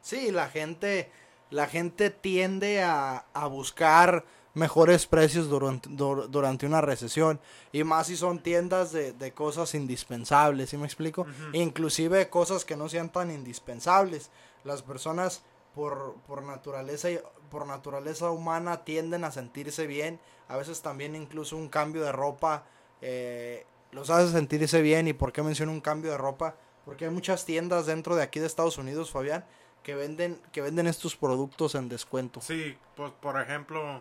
Sí, 0.00 0.30
la 0.32 0.48
gente, 0.48 1.10
la 1.50 1.66
gente 1.66 2.10
tiende 2.10 2.82
a, 2.82 3.24
a 3.34 3.46
buscar 3.46 4.24
mejores 4.54 5.06
precios 5.06 5.48
durante, 5.48 5.88
dur- 5.90 6.26
durante 6.28 6.66
una 6.66 6.80
recesión 6.82 7.40
y 7.70 7.84
más 7.84 8.08
si 8.08 8.16
son 8.16 8.42
tiendas 8.42 8.92
de, 8.92 9.12
de 9.12 9.32
cosas 9.32 9.74
indispensables, 9.74 10.68
¿sí 10.70 10.76
me 10.76 10.84
explico? 10.86 11.26
Inclusive 11.54 12.28
cosas 12.28 12.64
que 12.66 12.76
no 12.76 12.88
sean 12.88 13.10
tan 13.10 13.30
indispensables. 13.30 14.30
Las 14.64 14.82
personas 14.82 15.42
por, 15.74 16.16
por 16.26 16.42
naturaleza 16.42 17.08
por 17.50 17.66
naturaleza 17.66 18.30
humana 18.30 18.84
tienden 18.84 19.24
a 19.24 19.30
sentirse 19.30 19.86
bien, 19.86 20.18
a 20.48 20.56
veces 20.56 20.80
también 20.80 21.14
incluso 21.14 21.56
un 21.56 21.68
cambio 21.68 22.02
de 22.02 22.10
ropa 22.10 22.64
eh, 23.02 23.66
los 23.90 24.08
hace 24.08 24.32
sentirse 24.32 24.80
bien. 24.80 25.06
Y 25.06 25.12
por 25.12 25.32
qué 25.32 25.42
menciono 25.42 25.70
un 25.70 25.82
cambio 25.82 26.10
de 26.10 26.18
ropa 26.18 26.56
porque 26.84 27.04
hay 27.04 27.10
muchas 27.10 27.44
tiendas 27.44 27.86
dentro 27.86 28.16
de 28.16 28.22
aquí 28.22 28.40
de 28.40 28.46
Estados 28.46 28.78
Unidos, 28.78 29.10
Fabián, 29.10 29.44
que 29.82 29.94
venden 29.94 30.40
que 30.50 30.62
venden 30.62 30.86
estos 30.86 31.14
productos 31.14 31.74
en 31.74 31.88
descuento. 31.88 32.40
Sí, 32.40 32.76
pues 32.96 33.12
por 33.12 33.40
ejemplo, 33.40 34.00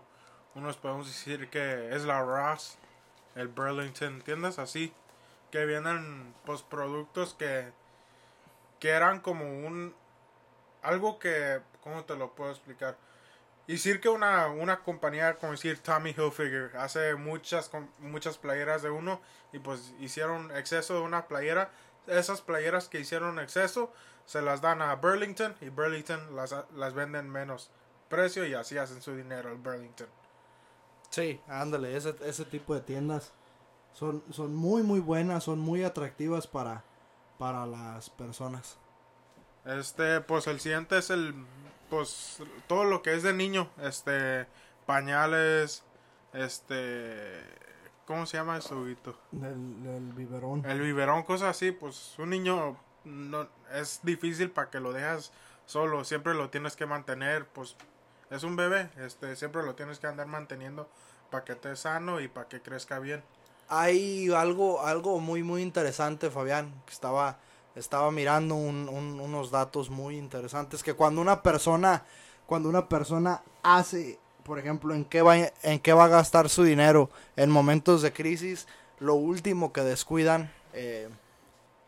unos 0.55 0.77
podemos 0.77 1.07
decir 1.07 1.49
que 1.49 1.93
es 1.93 2.03
la 2.03 2.21
Ross, 2.21 2.77
el 3.35 3.49
Burlington, 3.49 4.21
tiendas 4.21 4.59
así, 4.59 4.93
que 5.51 5.65
vienen 5.65 6.33
pues 6.45 6.61
productos 6.61 7.33
que 7.33 7.73
que 8.79 8.89
eran 8.89 9.19
como 9.19 9.45
un 9.45 9.93
algo 10.81 11.19
que 11.19 11.61
cómo 11.81 12.03
te 12.05 12.15
lo 12.15 12.33
puedo 12.33 12.51
explicar 12.51 12.97
decir 13.67 14.01
que 14.01 14.09
una, 14.09 14.47
una 14.47 14.79
compañía 14.79 15.37
como 15.37 15.53
decir 15.53 15.79
Tommy 15.79 16.11
Hilfiger 16.11 16.75
hace 16.77 17.15
muchas 17.15 17.71
muchas 17.99 18.37
playeras 18.37 18.81
de 18.81 18.89
uno 18.89 19.21
y 19.53 19.59
pues 19.59 19.93
hicieron 19.99 20.55
exceso 20.55 20.95
de 20.95 21.01
una 21.01 21.27
playera 21.27 21.71
esas 22.07 22.41
playeras 22.41 22.89
que 22.89 22.99
hicieron 22.99 23.39
exceso 23.39 23.93
se 24.25 24.41
las 24.41 24.61
dan 24.61 24.81
a 24.81 24.95
Burlington 24.95 25.55
y 25.61 25.69
Burlington 25.69 26.35
las, 26.35 26.55
las 26.75 26.93
venden 26.93 27.29
menos 27.29 27.71
precio 28.09 28.45
y 28.45 28.53
así 28.53 28.77
hacen 28.77 29.01
su 29.01 29.15
dinero 29.15 29.51
el 29.51 29.57
Burlington 29.57 30.07
Sí, 31.11 31.41
ándale, 31.49 31.97
ese, 31.97 32.15
ese 32.23 32.45
tipo 32.45 32.73
de 32.73 32.79
tiendas 32.79 33.33
son, 33.91 34.23
son 34.31 34.55
muy, 34.55 34.81
muy 34.81 35.01
buenas, 35.01 35.43
son 35.43 35.59
muy 35.59 35.83
atractivas 35.83 36.47
para, 36.47 36.85
para 37.37 37.65
las 37.65 38.09
personas. 38.09 38.77
Este, 39.65 40.21
pues 40.21 40.47
el 40.47 40.59
siguiente 40.59 40.97
es 40.97 41.09
el, 41.09 41.33
pues 41.89 42.41
todo 42.67 42.83
lo 42.83 43.01
que 43.01 43.13
es 43.13 43.23
de 43.23 43.33
niño, 43.33 43.69
este, 43.81 44.47
pañales, 44.85 45.83
este, 46.33 47.41
¿cómo 48.05 48.25
se 48.25 48.37
llama 48.37 48.57
eso, 48.57 48.77
Huguito? 48.77 49.17
Del, 49.31 49.83
del 49.83 50.13
biberón. 50.13 50.65
El 50.65 50.81
biberón, 50.81 51.23
cosas 51.23 51.49
así, 51.49 51.71
pues 51.71 52.15
un 52.17 52.31
niño 52.31 52.77
no 53.03 53.47
es 53.73 53.99
difícil 54.03 54.51
para 54.51 54.69
que 54.69 54.79
lo 54.79 54.93
dejas 54.93 55.31
solo, 55.65 56.03
siempre 56.03 56.33
lo 56.33 56.49
tienes 56.49 56.75
que 56.75 56.85
mantener, 56.85 57.45
pues 57.45 57.75
es 58.29 58.43
un 58.43 58.55
bebé, 58.55 58.89
este, 58.97 59.35
siempre 59.35 59.63
lo 59.63 59.75
tienes 59.75 59.99
que 59.99 60.07
andar 60.07 60.27
manteniendo 60.27 60.89
para 61.29 61.43
que 61.43 61.53
esté 61.53 61.75
sano 61.75 62.19
y 62.19 62.27
para 62.27 62.47
que 62.47 62.61
crezca 62.61 62.99
bien. 62.99 63.23
Hay 63.67 64.31
algo, 64.33 64.85
algo 64.85 65.19
muy, 65.19 65.43
muy 65.43 65.61
interesante, 65.61 66.29
Fabián, 66.29 66.73
que 66.85 66.93
estaba, 66.93 67.39
estaba 67.75 68.11
mirando 68.11 68.55
un- 68.55 68.89
un- 68.89 69.19
unos 69.19 69.51
datos 69.51 69.89
muy 69.89 70.17
interesantes, 70.17 70.83
que 70.83 70.93
cuando 70.93 71.21
una 71.21 71.41
persona, 71.41 72.03
cuando 72.45 72.67
una 72.69 72.87
persona 72.89 73.41
hace, 73.63 74.19
por 74.43 74.59
ejemplo, 74.59 74.93
en 74.93 75.05
qué 75.05 75.21
va, 75.21 75.37
en 75.37 75.79
qué 75.79 75.93
va 75.93 76.05
a 76.05 76.09
gastar 76.09 76.49
su 76.49 76.63
dinero 76.63 77.09
en 77.35 77.49
momentos 77.49 78.01
de 78.01 78.11
crisis, 78.13 78.67
lo 78.99 79.15
último 79.15 79.71
que 79.73 79.81
descuidan, 79.81 80.51
eh, 80.73 81.09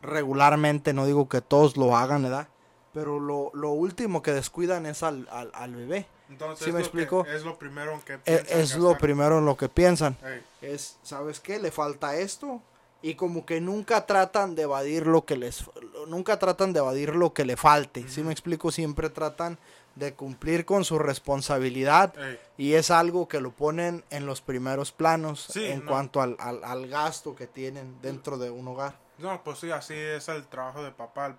regularmente, 0.01 0.93
no 0.93 1.05
digo 1.05 1.29
que 1.29 1.41
todos 1.41 1.77
lo 1.77 1.95
hagan, 1.95 2.23
¿verdad? 2.23 2.47
Pero 2.93 3.19
lo, 3.19 3.51
lo 3.53 3.71
último 3.71 4.21
que 4.21 4.31
descuidan 4.33 4.85
es 4.85 5.01
al, 5.03 5.27
al, 5.31 5.51
al 5.53 5.75
bebé. 5.75 6.05
Entonces 6.29 6.65
¿Sí 6.65 6.71
me 6.71 6.81
es, 6.81 6.87
lo 6.87 6.91
que- 6.91 6.99
explico? 7.03 7.25
es 7.25 7.43
lo 7.43 7.57
primero 7.57 7.93
en 7.93 8.01
que 8.01 8.17
piensan 8.17 8.59
es 8.59 8.75
lo 8.75 8.97
primero 8.97 9.37
en 9.39 9.45
lo 9.45 9.57
que 9.57 9.69
piensan. 9.69 10.17
Es, 10.61 10.97
¿sabes 11.03 11.39
qué? 11.39 11.59
Le 11.59 11.71
falta 11.71 12.15
esto. 12.15 12.61
Y 13.03 13.15
como 13.15 13.45
que 13.45 13.59
nunca 13.61 14.05
tratan 14.07 14.55
de 14.55 14.61
evadir 14.63 15.05
lo 15.05 15.25
que 15.25 15.35
les... 15.35 15.65
Nunca 16.07 16.39
tratan 16.39 16.71
de 16.73 16.79
evadir 16.79 17.15
lo 17.15 17.33
que 17.33 17.43
le 17.45 17.57
falte. 17.57 18.07
Si 18.07 18.23
me 18.23 18.31
explico? 18.31 18.71
Siempre 18.71 19.09
tratan 19.09 19.59
de 19.95 20.13
cumplir 20.15 20.65
con 20.65 20.85
su 20.85 20.97
responsabilidad. 20.97 22.17
Ey. 22.17 22.39
Y 22.57 22.73
es 22.73 22.89
algo 22.91 23.27
que 23.27 23.41
lo 23.41 23.51
ponen 23.51 24.03
en 24.09 24.25
los 24.25 24.41
primeros 24.41 24.91
planos 24.93 25.41
Sí, 25.51 25.65
en 25.65 25.83
no. 25.83 25.91
cuanto 25.91 26.21
al, 26.21 26.35
al, 26.39 26.63
al 26.63 26.87
gasto 26.87 27.35
que 27.35 27.45
tienen 27.45 28.01
dentro 28.01 28.37
de 28.37 28.49
un 28.49 28.67
hogar. 28.69 28.97
No, 29.17 29.43
pues 29.43 29.59
sí, 29.59 29.69
así 29.69 29.93
es 29.93 30.29
el 30.29 30.47
trabajo 30.47 30.81
de 30.81 30.91
papá. 30.91 31.35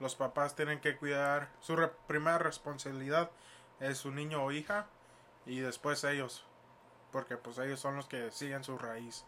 Los 0.00 0.16
papás 0.16 0.56
tienen 0.56 0.80
que 0.80 0.96
cuidar. 0.96 1.50
Su 1.60 1.76
re- 1.76 1.92
primera 2.06 2.38
responsabilidad 2.38 3.30
es 3.78 3.98
su 3.98 4.10
niño 4.10 4.42
o 4.42 4.52
hija 4.52 4.86
y 5.44 5.60
después 5.60 6.02
ellos. 6.04 6.44
Porque 7.12 7.36
pues 7.36 7.58
ellos 7.58 7.78
son 7.78 7.96
los 7.96 8.06
que 8.06 8.30
siguen 8.30 8.64
su 8.64 8.78
raíz. 8.78 9.24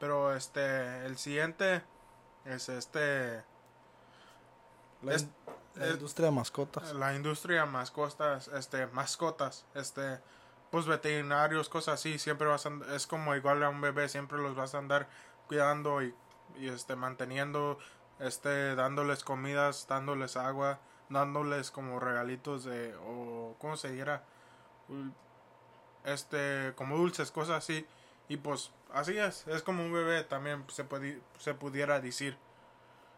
Pero 0.00 0.34
este, 0.34 1.04
el 1.06 1.16
siguiente 1.18 1.82
es 2.44 2.68
este, 2.68 3.44
La, 5.02 5.14
Es- 5.14 5.22
in- 5.22 5.32
la 5.76 5.86
es- 5.86 5.92
industria 5.94 6.26
de 6.26 6.32
mascotas. 6.32 6.92
la 6.94 7.14
industria 7.14 7.64
mascotas, 7.66 8.48
este, 8.48 8.86
mascotas, 8.88 9.64
este, 9.74 10.18
pues 10.70 10.86
veterinarios, 10.86 11.68
cosas 11.68 11.94
así. 11.94 12.18
Siempre 12.18 12.48
vas 12.48 12.66
a, 12.66 12.70
es 12.94 13.06
como 13.06 13.34
igual 13.36 13.62
a 13.62 13.68
un 13.68 13.80
bebé, 13.80 14.08
siempre 14.08 14.38
los 14.38 14.54
vas 14.56 14.74
a 14.74 14.78
andar 14.78 15.08
cuidando 15.46 16.02
y, 16.02 16.14
y 16.58 16.68
este, 16.68 16.96
manteniendo, 16.96 17.78
este, 18.18 18.74
dándoles 18.74 19.22
comidas, 19.24 19.86
dándoles 19.88 20.36
agua, 20.36 20.80
dándoles 21.08 21.70
como 21.70 21.98
regalitos 22.00 22.64
de, 22.64 22.94
o, 23.06 23.54
¿cómo 23.58 23.76
se 23.76 23.90
diera? 23.92 24.24
Ul- 24.88 25.12
Este, 26.04 26.72
como 26.76 26.96
dulces, 26.96 27.30
cosas 27.30 27.58
así. 27.58 27.86
Y 28.30 28.36
pues, 28.36 28.70
así 28.94 29.18
es, 29.18 29.44
es 29.48 29.60
como 29.62 29.84
un 29.84 29.92
bebé 29.92 30.22
también 30.22 30.64
se, 30.68 30.84
puede, 30.84 31.20
se 31.40 31.52
pudiera 31.52 32.00
decir. 32.00 32.36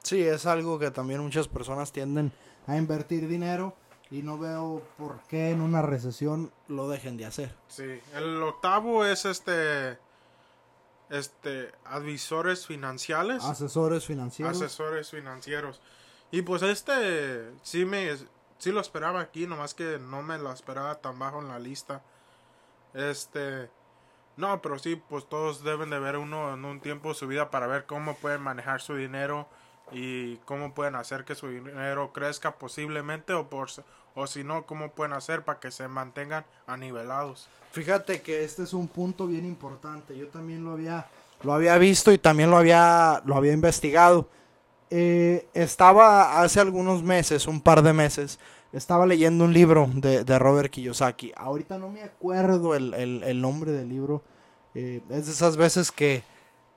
Sí, 0.02 0.22
es 0.22 0.46
algo 0.46 0.78
que 0.78 0.90
también 0.90 1.20
muchas 1.20 1.48
personas 1.48 1.92
tienden 1.92 2.32
a 2.66 2.78
invertir 2.78 3.28
dinero. 3.28 3.76
Y 4.10 4.22
no 4.22 4.38
veo 4.38 4.82
por 4.96 5.20
qué 5.28 5.50
en 5.50 5.60
una 5.60 5.82
recesión 5.82 6.50
lo 6.68 6.88
dejen 6.88 7.18
de 7.18 7.26
hacer. 7.26 7.54
Sí, 7.68 8.00
el 8.14 8.42
octavo 8.42 9.04
es 9.04 9.26
este, 9.26 9.98
este, 11.10 11.72
advisores 11.84 12.66
financieros, 12.66 13.44
Asesores 13.44 14.06
financieros. 14.06 14.56
asesores 14.56 15.10
financieros. 15.10 15.80
Y 16.30 16.40
pues 16.40 16.62
este, 16.62 17.52
sí 17.62 17.84
me, 17.84 18.16
sí 18.58 18.72
lo 18.72 18.80
esperaba 18.80 19.20
aquí, 19.20 19.46
nomás 19.46 19.74
que 19.74 19.98
no 19.98 20.22
me 20.22 20.38
lo 20.38 20.50
esperaba 20.52 20.94
tan 20.94 21.18
bajo 21.18 21.40
en 21.40 21.48
la 21.48 21.58
lista. 21.58 22.02
Este, 22.94 23.70
no, 24.36 24.62
pero 24.62 24.78
sí, 24.78 24.96
pues 24.96 25.28
todos 25.28 25.62
deben 25.62 25.90
de 25.90 25.98
ver 25.98 26.16
uno 26.16 26.54
en 26.54 26.64
un 26.64 26.80
tiempo 26.80 27.10
de 27.10 27.14
su 27.14 27.26
vida 27.26 27.50
para 27.50 27.66
ver 27.66 27.84
cómo 27.84 28.14
pueden 28.14 28.40
manejar 28.40 28.80
su 28.80 28.94
dinero 28.94 29.46
y 29.90 30.36
cómo 30.38 30.74
pueden 30.74 30.94
hacer 30.94 31.24
que 31.24 31.34
su 31.34 31.48
dinero 31.48 32.12
crezca 32.12 32.52
posiblemente 32.52 33.34
o 33.34 33.48
por 33.48 33.68
o 34.14 34.26
si 34.26 34.44
no 34.44 34.66
cómo 34.66 34.90
pueden 34.90 35.12
hacer 35.12 35.42
para 35.42 35.60
que 35.60 35.70
se 35.70 35.88
mantengan 35.88 36.44
anivelados. 36.66 37.48
Fíjate 37.72 38.20
que 38.20 38.44
este 38.44 38.62
es 38.62 38.74
un 38.74 38.88
punto 38.88 39.26
bien 39.26 39.46
importante. 39.46 40.16
Yo 40.16 40.28
también 40.28 40.64
lo 40.64 40.72
había, 40.72 41.06
lo 41.42 41.52
había 41.54 41.78
visto 41.78 42.12
y 42.12 42.18
también 42.18 42.50
lo 42.50 42.58
había, 42.58 43.22
lo 43.24 43.36
había 43.36 43.52
investigado. 43.52 44.28
Eh, 44.90 45.48
estaba 45.54 46.42
hace 46.42 46.60
algunos 46.60 47.02
meses, 47.02 47.46
un 47.46 47.62
par 47.62 47.82
de 47.82 47.94
meses, 47.94 48.38
estaba 48.72 49.06
leyendo 49.06 49.44
un 49.44 49.52
libro 49.52 49.88
de, 49.94 50.24
de 50.24 50.38
Robert 50.38 50.70
Kiyosaki. 50.70 51.32
Ahorita 51.36 51.78
no 51.78 51.88
me 51.90 52.02
acuerdo 52.02 52.74
el, 52.74 52.94
el- 52.94 53.22
el 53.22 53.40
nombre 53.40 53.72
del 53.72 53.88
libro. 53.88 54.22
Eh, 54.74 55.02
es 55.10 55.26
de 55.26 55.32
esas 55.32 55.56
veces 55.58 55.92
que, 55.92 56.22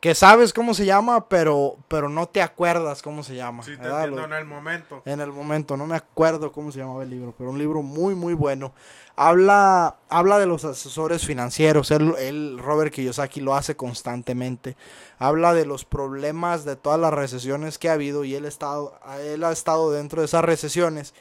que 0.02 0.14
sabes 0.14 0.52
cómo 0.54 0.74
se 0.74 0.86
llama, 0.86 1.30
pero, 1.30 1.78
pero 1.88 2.10
no 2.10 2.28
te 2.28 2.42
acuerdas 2.42 3.02
cómo 3.02 3.24
se 3.24 3.36
llama. 3.36 3.64
Sí, 3.64 3.78
te 3.78 3.88
entiendo 3.88 4.26
en 4.26 4.34
el 4.34 4.46
momento. 4.46 5.02
en 5.06 5.22
el 5.22 5.32
momento, 5.32 5.78
no 5.78 5.88
me 5.88 5.96
acuerdo 5.96 6.52
cómo 6.52 6.72
se 6.72 6.80
llamaba 6.80 7.04
el 7.04 7.10
libro, 7.10 7.34
pero 7.38 7.50
un 7.50 7.58
libro 7.58 7.82
muy, 7.82 8.14
muy 8.14 8.34
bueno. 8.34 8.74
Habla, 9.16 9.96
habla 10.10 10.38
de 10.40 10.46
los 10.46 10.66
asesores 10.66 11.26
financieros, 11.26 11.90
él, 11.92 12.14
él, 12.20 12.60
Robert 12.62 12.94
Kiyosaki, 12.94 13.40
lo 13.40 13.56
hace 13.56 13.78
constantemente. 13.78 14.76
Habla 15.18 15.54
de 15.54 15.66
los 15.66 15.86
problemas 15.86 16.66
de 16.66 16.76
todas 16.76 17.00
las 17.00 17.14
recesiones 17.14 17.80
que 17.80 17.88
ha 17.90 17.94
habido 17.94 18.26
y 18.26 18.36
él, 18.36 18.44
estado, 18.44 19.00
él 19.22 19.44
ha 19.46 19.54
estado 19.54 19.92
dentro 19.94 20.20
de 20.22 20.26
esas 20.26 20.44
recesiones. 20.44 21.14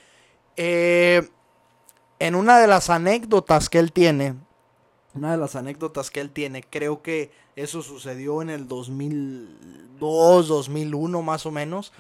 Eh, 0.57 1.29
en 2.19 2.35
una 2.35 2.59
de 2.59 2.67
las 2.67 2.91
anécdotas 2.91 3.69
que 3.69 3.79
él 3.79 3.93
tiene, 3.93 4.35
una 5.15 5.33
de 5.33 5.37
las 5.37 5.57
anécdotas 5.57 6.11
que 6.11 6.21
él 6.21 6.31
tiene, 6.31 6.63
creo 6.63 7.03
que 7.03 7.31
eso 7.57 7.83
sucedió 7.83 8.43
en 8.43 8.51
el 8.51 8.67
2002, 8.67 10.49
2001 10.49 11.23
más 11.23 11.47
o 11.47 11.51
menos. 11.51 11.93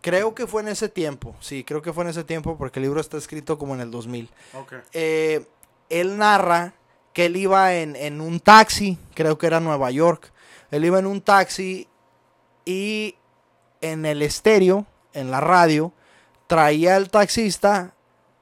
Creo 0.00 0.34
que 0.34 0.46
fue 0.46 0.62
en 0.62 0.68
ese 0.68 0.88
tiempo, 0.88 1.34
sí, 1.40 1.64
creo 1.64 1.82
que 1.82 1.92
fue 1.92 2.04
en 2.04 2.10
ese 2.10 2.22
tiempo 2.22 2.56
porque 2.56 2.78
el 2.78 2.84
libro 2.84 3.00
está 3.00 3.16
escrito 3.16 3.58
como 3.58 3.74
en 3.74 3.80
el 3.80 3.90
2000. 3.90 4.30
Ok. 4.54 4.74
Eh, 4.92 5.46
él 5.88 6.16
narra 6.18 6.74
que 7.12 7.26
él 7.26 7.36
iba 7.36 7.74
en, 7.74 7.96
en 7.96 8.20
un 8.20 8.38
taxi, 8.38 8.98
creo 9.14 9.38
que 9.38 9.46
era 9.46 9.58
Nueva 9.58 9.90
York. 9.90 10.32
Él 10.70 10.84
iba 10.84 10.98
en 10.98 11.06
un 11.06 11.20
taxi 11.20 11.88
y 12.64 13.16
en 13.80 14.06
el 14.06 14.22
estéreo, 14.22 14.86
en 15.12 15.30
la 15.30 15.40
radio, 15.40 15.92
traía 16.46 16.96
el 16.96 17.10
taxista 17.10 17.94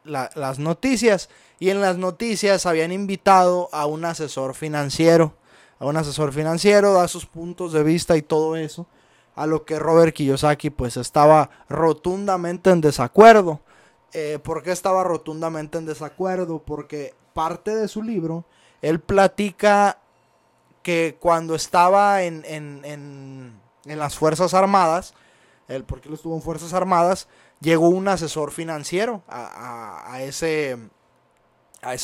la- 0.04 0.30
las 0.34 0.58
noticias. 0.58 1.28
Y 1.58 1.70
en 1.70 1.80
las 1.80 1.96
noticias 1.96 2.66
habían 2.66 2.92
invitado 2.92 3.68
a 3.72 3.86
un 3.86 4.04
asesor 4.04 4.54
financiero. 4.54 5.34
A 5.78 5.86
un 5.86 5.96
asesor 5.96 6.32
financiero, 6.32 6.92
da 6.94 7.08
sus 7.08 7.26
puntos 7.26 7.72
de 7.72 7.82
vista 7.82 8.16
y 8.16 8.22
todo 8.22 8.56
eso. 8.56 8.86
A 9.36 9.46
lo 9.46 9.64
que 9.64 9.78
Robert 9.78 10.14
Kiyosaki 10.14 10.70
pues 10.70 10.96
estaba 10.96 11.50
rotundamente 11.68 12.70
en 12.70 12.80
desacuerdo. 12.80 13.60
Eh, 14.12 14.38
¿Por 14.42 14.62
qué 14.62 14.70
estaba 14.72 15.02
rotundamente 15.04 15.78
en 15.78 15.86
desacuerdo? 15.86 16.60
Porque 16.64 17.14
parte 17.32 17.74
de 17.74 17.88
su 17.88 18.02
libro, 18.02 18.44
él 18.82 19.00
platica 19.00 19.98
que 20.82 21.16
cuando 21.18 21.54
estaba 21.54 22.22
en, 22.22 22.44
en, 22.46 22.82
en, 22.84 23.60
en 23.86 23.98
las 23.98 24.16
Fuerzas 24.16 24.54
Armadas, 24.54 25.14
él, 25.66 25.82
porque 25.84 26.08
él 26.08 26.14
estuvo 26.14 26.36
en 26.36 26.42
Fuerzas 26.42 26.74
Armadas, 26.74 27.26
llegó 27.64 27.88
un 27.88 28.06
asesor 28.06 28.52
financiero 28.52 29.22
a, 29.26 30.18
ese, 30.20 30.76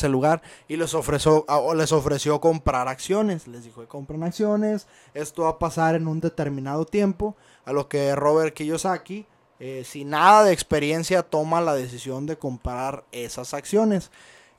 lugar 0.09 0.41
y 0.67 0.75
les 0.75 0.93
ofreció, 0.93 1.45
les 1.75 1.91
ofreció 1.91 2.41
comprar 2.41 2.87
acciones. 2.87 3.47
Les 3.47 3.63
dijo, 3.63 3.87
compren 3.87 4.23
acciones, 4.23 4.87
esto 5.13 5.43
va 5.43 5.49
a 5.49 5.59
pasar 5.59 5.95
en 5.95 6.07
un 6.07 6.19
determinado 6.19 6.85
tiempo. 6.85 7.37
A 7.63 7.71
lo 7.71 7.87
que 7.87 8.15
Robert 8.15 8.55
Kiyosaki 8.55 9.27
eh, 9.59 9.83
sin 9.85 10.09
nada 10.09 10.43
de 10.43 10.53
experiencia 10.53 11.21
toma 11.21 11.61
la 11.61 11.75
decisión 11.75 12.25
de 12.25 12.37
comprar 12.37 13.05
esas 13.11 13.53
acciones. 13.53 14.09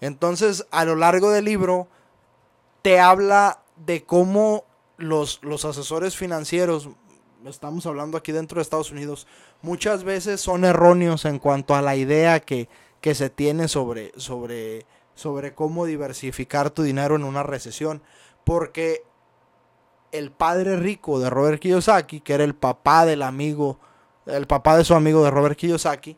Entonces, 0.00 0.64
a 0.70 0.84
lo 0.84 0.94
largo 0.94 1.30
del 1.30 1.44
libro, 1.44 1.88
te 2.82 3.00
habla 3.00 3.62
de 3.84 4.04
cómo 4.04 4.64
los 4.98 5.64
asesores 5.64 6.16
financieros, 6.16 6.88
estamos 7.50 7.86
hablando 7.86 8.16
aquí 8.16 8.32
dentro 8.32 8.56
de 8.56 8.62
Estados 8.62 8.90
Unidos, 8.90 9.26
muchas 9.62 10.04
veces 10.04 10.40
son 10.40 10.64
erróneos 10.64 11.24
en 11.24 11.38
cuanto 11.38 11.74
a 11.74 11.82
la 11.82 11.96
idea 11.96 12.40
que, 12.40 12.68
que 13.00 13.14
se 13.14 13.30
tiene 13.30 13.68
sobre, 13.68 14.12
sobre, 14.16 14.86
sobre 15.14 15.54
cómo 15.54 15.86
diversificar 15.86 16.70
tu 16.70 16.82
dinero 16.82 17.16
en 17.16 17.24
una 17.24 17.42
recesión. 17.42 18.02
Porque 18.44 19.04
el 20.12 20.30
padre 20.30 20.76
rico 20.76 21.18
de 21.18 21.30
Robert 21.30 21.60
Kiyosaki, 21.60 22.20
que 22.20 22.34
era 22.34 22.44
el 22.44 22.54
papá 22.54 23.06
del 23.06 23.22
amigo, 23.22 23.78
el 24.26 24.46
papá 24.46 24.76
de 24.76 24.84
su 24.84 24.94
amigo 24.94 25.24
de 25.24 25.30
Robert 25.30 25.56
Kiyosaki, 25.56 26.16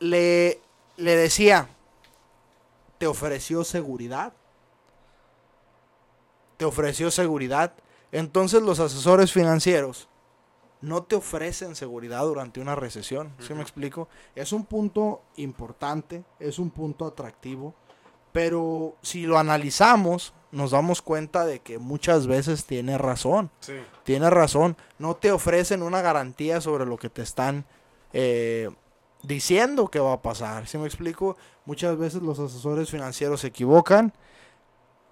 le, 0.00 0.60
le 0.96 1.16
decía, 1.16 1.68
te 2.98 3.06
ofreció 3.06 3.64
seguridad. 3.64 4.32
Te 6.56 6.64
ofreció 6.64 7.10
seguridad. 7.10 7.72
Entonces 8.10 8.62
los 8.62 8.80
asesores 8.80 9.32
financieros 9.32 10.07
no 10.80 11.02
te 11.02 11.16
ofrecen 11.16 11.74
seguridad 11.74 12.22
durante 12.24 12.60
una 12.60 12.74
recesión. 12.74 13.32
¿Sí 13.38 13.54
me 13.54 13.62
explico? 13.62 14.08
Es 14.34 14.52
un 14.52 14.64
punto 14.64 15.22
importante, 15.36 16.24
es 16.38 16.58
un 16.58 16.70
punto 16.70 17.06
atractivo, 17.06 17.74
pero 18.32 18.96
si 19.02 19.26
lo 19.26 19.38
analizamos, 19.38 20.34
nos 20.52 20.70
damos 20.70 21.02
cuenta 21.02 21.44
de 21.44 21.60
que 21.60 21.78
muchas 21.78 22.26
veces 22.26 22.64
tiene 22.64 22.96
razón. 22.98 23.50
Sí. 23.60 23.74
Tiene 24.04 24.30
razón. 24.30 24.76
No 24.98 25.16
te 25.16 25.32
ofrecen 25.32 25.82
una 25.82 26.00
garantía 26.02 26.60
sobre 26.60 26.86
lo 26.86 26.96
que 26.96 27.10
te 27.10 27.22
están 27.22 27.64
eh, 28.12 28.70
diciendo 29.22 29.88
que 29.88 30.00
va 30.00 30.14
a 30.14 30.22
pasar. 30.22 30.66
¿Sí 30.66 30.78
me 30.78 30.86
explico? 30.86 31.36
Muchas 31.64 31.96
veces 31.98 32.22
los 32.22 32.38
asesores 32.38 32.90
financieros 32.90 33.40
se 33.40 33.48
equivocan. 33.48 34.12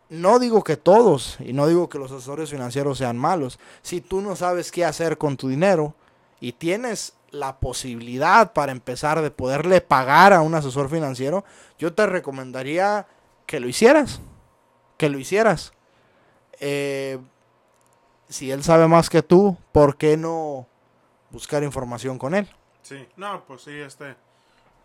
No 0.09 0.39
digo 0.39 0.63
que 0.63 0.77
todos, 0.77 1.37
y 1.41 1.53
no 1.53 1.67
digo 1.67 1.89
que 1.89 1.99
los 1.99 2.13
asesores 2.13 2.51
financieros 2.51 2.99
sean 2.99 3.19
malos. 3.19 3.59
Si 3.83 4.01
tú 4.01 4.21
no 4.21 4.37
sabes 4.37 4.71
qué 4.71 4.85
hacer 4.85 5.19
con 5.19 5.37
tu 5.37 5.49
dinero 5.49 5.95
y 6.41 6.53
tienes 6.53 7.15
la 7.31 7.59
posibilidad 7.59 8.53
para 8.53 8.73
empezar 8.73 9.21
de 9.21 9.31
poderle 9.31 9.81
pagar 9.81 10.33
a 10.33 10.43
un 10.43 10.55
asesor 10.55 10.89
financiero, 10.89 11.45
yo 11.79 11.93
te 11.93 12.07
recomendaría 12.07 13.07
que 13.47 13.59
lo 13.59 13.69
hicieras. 13.69 14.21
Que 14.97 15.09
lo 15.09 15.19
hicieras. 15.19 15.73
Eh, 16.61 17.19
si 18.29 18.51
él 18.51 18.63
sabe 18.63 18.87
más 18.89 19.11
que 19.11 19.23
tú, 19.23 19.57
¿por 19.73 19.97
qué 19.97 20.17
no 20.17 20.67
buscar 21.31 21.63
información 21.63 22.19
con 22.19 22.35
él? 22.35 22.49
Sí, 22.83 23.07
no, 23.17 23.45
pues 23.45 23.63
sí, 23.63 23.77
este 23.77 24.17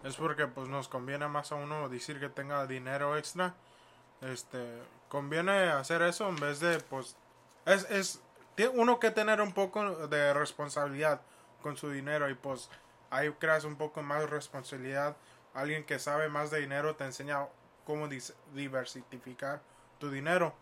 es 0.04 0.16
porque 0.16 0.48
pues 0.48 0.68
nos 0.68 0.88
conviene 0.88 1.28
más 1.28 1.52
a 1.52 1.56
uno 1.56 1.88
decir 1.88 2.20
que 2.20 2.30
tenga 2.30 2.66
dinero 2.66 3.18
extra. 3.18 3.54
Este, 4.22 4.82
conviene 5.10 5.70
hacer 5.70 6.02
eso 6.04 6.30
en 6.30 6.36
vez 6.36 6.60
de 6.60 6.80
pues 6.80 7.16
es 7.66 7.86
es 7.90 8.22
uno 8.74 9.00
que 9.00 9.12
tener 9.12 9.42
un 9.42 9.54
poco 9.54 10.08
de 10.08 10.34
responsabilidad 10.34 11.22
con 11.62 11.78
su 11.78 11.90
dinero 11.90 12.30
y 12.30 12.36
pues 12.36 12.70
ahí 13.10 13.32
creas 13.40 13.64
un 13.64 13.76
poco 13.76 14.02
más 14.02 14.30
responsabilidad. 14.30 15.16
Alguien 15.54 15.84
que 15.84 16.00
sabe 16.00 16.30
más 16.30 16.52
de 16.52 16.60
dinero 16.60 16.96
te 16.96 17.06
enseña 17.06 17.48
cómo 17.86 18.08
diversificar 18.54 19.62
tu 20.00 20.10
dinero. 20.12 20.54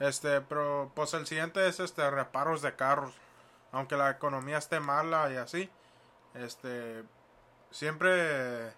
Este, 0.00 0.40
pero 0.42 0.90
pues 0.94 1.14
el 1.14 1.26
siguiente 1.26 1.66
es 1.68 1.80
este 1.80 2.08
reparos 2.10 2.62
de 2.62 2.74
carros. 2.74 3.14
Aunque 3.72 3.96
la 3.96 4.10
economía 4.10 4.58
esté 4.58 4.78
mala 4.78 5.32
y 5.32 5.36
así, 5.36 5.68
este 6.34 7.02
siempre 7.70 8.72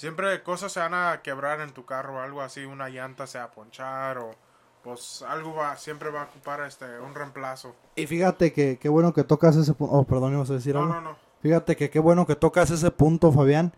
siempre 0.00 0.42
cosas 0.42 0.72
se 0.72 0.80
van 0.80 0.94
a 0.94 1.20
quebrar 1.22 1.60
en 1.60 1.72
tu 1.72 1.84
carro 1.84 2.16
o 2.16 2.20
algo 2.20 2.40
así, 2.40 2.64
una 2.64 2.88
llanta 2.88 3.26
se 3.26 3.38
va 3.38 3.44
a 3.44 3.50
ponchar 3.50 4.18
o 4.18 4.30
pues 4.82 5.22
algo 5.28 5.54
va 5.54 5.76
siempre 5.76 6.08
va 6.10 6.22
a 6.22 6.24
ocupar 6.24 6.62
este 6.62 6.86
un 7.00 7.14
reemplazo. 7.14 7.74
Y 7.96 8.06
fíjate 8.06 8.52
que 8.54 8.78
qué 8.78 8.88
bueno 8.88 9.12
que 9.12 9.24
tocas 9.24 9.54
ese 9.56 9.74
punto. 9.74 9.94
Oh, 9.94 10.04
perdón, 10.04 10.32
ibas 10.32 10.48
a 10.50 10.54
decir 10.54 10.74
No, 10.74 10.80
algo. 10.82 10.94
no, 10.94 11.00
no. 11.02 11.16
Fíjate 11.42 11.76
que 11.76 11.90
qué 11.90 11.98
bueno 11.98 12.26
que 12.26 12.34
tocas 12.34 12.70
ese 12.70 12.90
punto, 12.90 13.30
Fabián. 13.30 13.74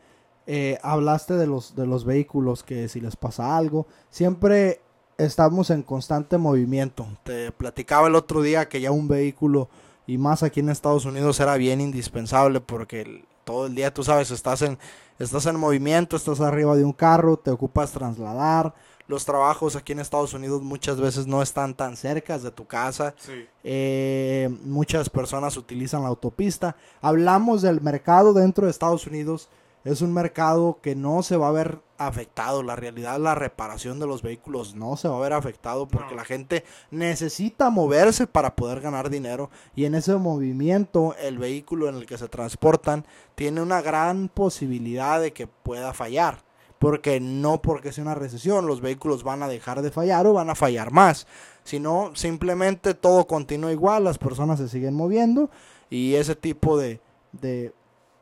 Eh, 0.47 0.79
hablaste 0.83 1.35
de 1.35 1.47
los, 1.49 1.75
de 1.77 1.87
los 1.87 2.05
vehículos, 2.05 2.63
que 2.63 2.89
si 2.89 3.01
les 3.01 3.17
pasa 3.17 3.57
algo, 3.57 3.87
siempre 4.11 4.81
estamos 5.19 5.71
en 5.71 5.83
constante 5.83 6.39
movimiento. 6.39 7.07
Te 7.25 7.51
platicaba 7.53 8.09
el 8.09 8.15
otro 8.17 8.43
día 8.43 8.69
que 8.69 8.81
ya 8.81 8.91
un 8.93 9.07
vehículo, 9.09 9.69
y 10.07 10.19
más 10.19 10.43
aquí 10.43 10.61
en 10.61 10.69
Estados 10.71 11.05
Unidos, 11.05 11.39
era 11.41 11.57
bien 11.57 11.81
indispensable 11.81 12.61
porque 12.61 13.01
el- 13.03 13.25
todo 13.45 13.67
el 13.67 13.75
día, 13.75 13.93
tú 13.95 14.03
sabes, 14.05 14.31
estás 14.33 14.63
en, 14.63 14.79
estás 15.25 15.47
en 15.47 15.59
movimiento, 15.59 16.17
estás 16.17 16.41
arriba 16.41 16.77
de 16.77 16.85
un 16.85 16.93
carro, 16.93 17.37
te 17.37 17.51
ocupas 17.51 17.93
trasladar. 17.93 18.75
Los 19.09 19.25
trabajos 19.25 19.77
aquí 19.77 19.93
en 19.93 20.01
Estados 20.01 20.33
Unidos 20.33 20.63
muchas 20.63 21.01
veces 21.01 21.27
no 21.27 21.43
están 21.43 21.75
tan 21.75 21.97
cerca 21.97 22.39
de 22.39 22.51
tu 22.51 22.67
casa. 22.67 23.15
Sí. 23.19 23.47
Eh, 23.63 24.49
muchas 24.65 25.11
personas 25.11 25.57
utilizan 25.57 26.03
la 26.03 26.09
autopista. 26.09 26.77
Hablamos 27.01 27.63
del 27.63 27.81
mercado 27.81 28.33
dentro 28.33 28.65
de 28.65 28.71
Estados 28.71 29.07
Unidos. 29.07 29.49
Es 29.85 30.01
un 30.01 30.13
mercado 30.13 30.79
que 30.81 30.95
no 30.95 31.23
se 31.23 31.37
va 31.37 31.49
a 31.49 31.53
ver 31.53 31.81
afectado. 32.07 32.63
La 32.63 32.77
realidad, 32.77 33.19
la 33.19 33.35
reparación 33.35 33.99
de 33.99 34.07
los 34.07 34.23
vehículos 34.23 34.75
no 34.75 34.97
se 34.97 35.09
va 35.09 35.17
a 35.17 35.21
ver 35.21 35.33
afectado 35.33 35.87
porque 35.89 36.11
No. 36.13 36.17
la 36.17 36.25
gente 36.25 36.65
necesita 36.91 37.71
moverse 37.71 38.27
para 38.27 38.55
poder 38.57 38.81
ganar 38.81 39.11
dinero. 39.11 39.51
Y 39.75 39.85
en 39.85 39.95
ese 39.95 40.15
movimiento, 40.17 41.15
el 41.21 41.39
vehículo 41.39 41.89
en 41.89 41.97
el 41.97 42.07
que 42.07 42.19
se 42.19 42.29
transportan 42.29 43.07
tiene 43.35 43.61
una 43.63 43.81
gran 43.83 44.29
posibilidad 44.29 45.21
de 45.21 45.33
que 45.33 45.47
pueda 45.47 45.93
fallar. 45.93 46.39
Porque 46.79 47.21
no 47.21 47.63
porque 47.63 47.93
sea 47.93 48.03
una 48.03 48.17
recesión, 48.17 48.67
los 48.67 48.81
vehículos 48.81 49.23
van 49.23 49.45
a 49.45 49.49
dejar 49.49 49.83
de 49.83 49.93
fallar 49.93 50.27
o 50.27 50.33
van 50.33 50.51
a 50.51 50.57
fallar 50.57 50.91
más 50.91 51.27
sino 51.65 52.11
simplemente 52.15 52.93
todo 52.95 53.29
continúa 53.29 53.71
igual, 53.71 54.03
las 54.03 54.19
personas 54.19 54.59
se 54.59 54.69
siguen 54.69 54.95
moviendo 54.95 55.49
y 55.91 56.17
ese 56.17 56.35
tipo 56.35 56.77
de, 56.77 57.01
de, 57.31 57.73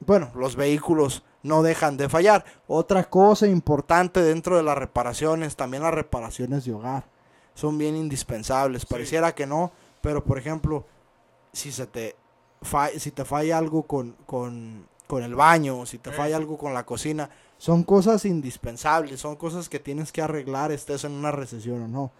bueno, 0.01 0.31
los 0.35 0.57
vehículos 0.57 1.23
no 1.42 1.62
dejan 1.62 1.96
de 1.96 2.09
fallar. 2.09 2.44
Otra 2.66 3.05
cosa 3.09 3.46
importante 3.46 4.22
dentro 4.22 4.57
de 4.57 4.62
las 4.62 4.76
reparaciones, 4.76 5.57
también 5.57 5.83
las 5.83 5.94
reparaciones 5.94 6.64
de 6.64 6.72
hogar, 6.74 7.05
son 7.55 7.79
bien 7.79 7.96
indispensables, 7.96 8.87
pareciera 8.87 9.35
que 9.35 9.46
no, 9.46 9.72
pero 10.00 10.24
por 10.24 10.38
ejemplo, 10.38 10.85
si 11.53 11.72
se 11.72 11.87
te, 11.87 12.16
fa- 12.62 12.90
si 12.90 13.11
te 13.11 13.24
falla 13.24 13.59
algo 13.59 13.83
con, 13.85 14.16
con, 14.26 14.87
con 15.07 15.22
el 15.22 15.35
baño, 15.35 15.85
si 15.87 15.98
te 15.98 16.11
Eh. 16.11 16.12
falla 16.12 16.37
algo 16.37 16.57
con 16.57 16.72
la 16.74 16.85
cocina, 16.87 17.29
son 17.59 17.83
cosas 17.85 18.24
indispensables, 18.24 19.20
son 19.20 19.37
cosas 19.37 19.68
que 19.68 19.79
tienes 19.79 20.12
que 20.12 20.22
arreglar, 20.22 20.72
estés 20.72 21.05
en 21.05 21.12
una 21.12 21.31
recesión 21.31 21.83
o 21.83 21.88
no. 21.88 22.11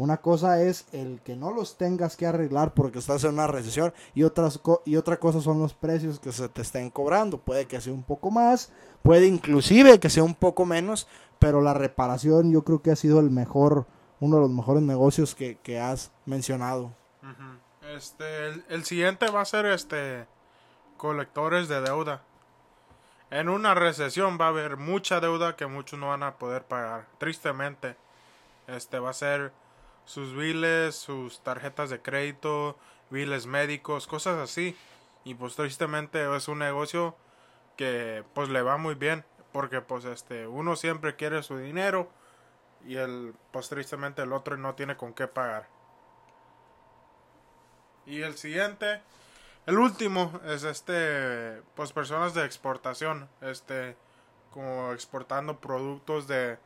Una 0.00 0.16
cosa 0.16 0.62
es 0.62 0.86
el 0.92 1.20
que 1.20 1.36
no 1.36 1.52
los 1.52 1.76
tengas 1.76 2.16
que 2.16 2.24
arreglar 2.24 2.72
porque 2.72 2.98
estás 2.98 3.22
en 3.24 3.34
una 3.34 3.46
recesión 3.46 3.92
y, 4.14 4.22
otras 4.22 4.58
y 4.86 4.96
otra 4.96 5.18
cosa 5.18 5.42
son 5.42 5.58
los 5.58 5.74
precios 5.74 6.18
que 6.18 6.32
se 6.32 6.48
te 6.48 6.62
estén 6.62 6.88
cobrando. 6.88 7.36
Puede 7.36 7.66
que 7.66 7.82
sea 7.82 7.92
un 7.92 8.02
poco 8.02 8.30
más, 8.30 8.72
puede 9.02 9.26
inclusive 9.26 10.00
que 10.00 10.08
sea 10.08 10.22
un 10.22 10.34
poco 10.34 10.64
menos, 10.64 11.06
pero 11.38 11.60
la 11.60 11.74
reparación 11.74 12.50
yo 12.50 12.64
creo 12.64 12.80
que 12.80 12.92
ha 12.92 12.96
sido 12.96 13.20
el 13.20 13.28
mejor, 13.28 13.84
uno 14.20 14.36
de 14.36 14.40
los 14.40 14.50
mejores 14.50 14.82
negocios 14.82 15.34
que, 15.34 15.58
que 15.58 15.78
has 15.78 16.10
mencionado. 16.24 16.94
Este, 17.94 18.48
el, 18.48 18.64
el 18.70 18.84
siguiente 18.84 19.30
va 19.30 19.42
a 19.42 19.44
ser 19.44 19.66
este 19.66 20.26
colectores 20.96 21.68
de 21.68 21.82
deuda. 21.82 22.22
En 23.30 23.50
una 23.50 23.74
recesión 23.74 24.38
va 24.40 24.46
a 24.46 24.48
haber 24.48 24.78
mucha 24.78 25.20
deuda 25.20 25.56
que 25.56 25.66
muchos 25.66 25.98
no 25.98 26.08
van 26.08 26.22
a 26.22 26.36
poder 26.36 26.64
pagar. 26.64 27.04
Tristemente, 27.18 27.96
este 28.66 28.98
va 28.98 29.10
a 29.10 29.12
ser 29.12 29.52
sus 30.04 30.34
biles, 30.34 30.94
sus 30.94 31.40
tarjetas 31.42 31.90
de 31.90 32.00
crédito, 32.00 32.78
biles 33.10 33.46
médicos, 33.46 34.06
cosas 34.06 34.38
así. 34.38 34.76
Y 35.24 35.34
pues 35.34 35.56
tristemente 35.56 36.34
es 36.34 36.48
un 36.48 36.58
negocio 36.58 37.16
que 37.76 38.24
pues 38.34 38.48
le 38.48 38.62
va 38.62 38.76
muy 38.76 38.94
bien 38.94 39.24
porque 39.52 39.80
pues 39.80 40.04
este 40.04 40.46
uno 40.46 40.76
siempre 40.76 41.16
quiere 41.16 41.42
su 41.42 41.58
dinero 41.58 42.10
y 42.86 42.96
el 42.96 43.34
pues 43.52 43.68
tristemente 43.68 44.22
el 44.22 44.32
otro 44.32 44.56
no 44.56 44.74
tiene 44.74 44.96
con 44.96 45.12
qué 45.14 45.26
pagar. 45.26 45.68
Y 48.06 48.22
el 48.22 48.36
siguiente, 48.36 49.02
el 49.66 49.78
último 49.78 50.40
es 50.46 50.64
este, 50.64 51.62
pues 51.74 51.92
personas 51.92 52.34
de 52.34 52.44
exportación, 52.44 53.28
este, 53.40 53.96
como 54.50 54.92
exportando 54.92 55.60
productos 55.60 56.26
de 56.26 56.58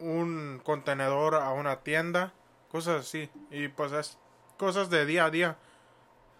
un 0.00 0.60
contenedor 0.64 1.34
a 1.34 1.52
una 1.52 1.80
tienda, 1.80 2.32
cosas 2.70 3.06
así, 3.06 3.30
y 3.50 3.68
pues 3.68 3.92
es 3.92 4.18
cosas 4.56 4.90
de 4.90 5.06
día 5.06 5.26
a 5.26 5.30
día. 5.30 5.56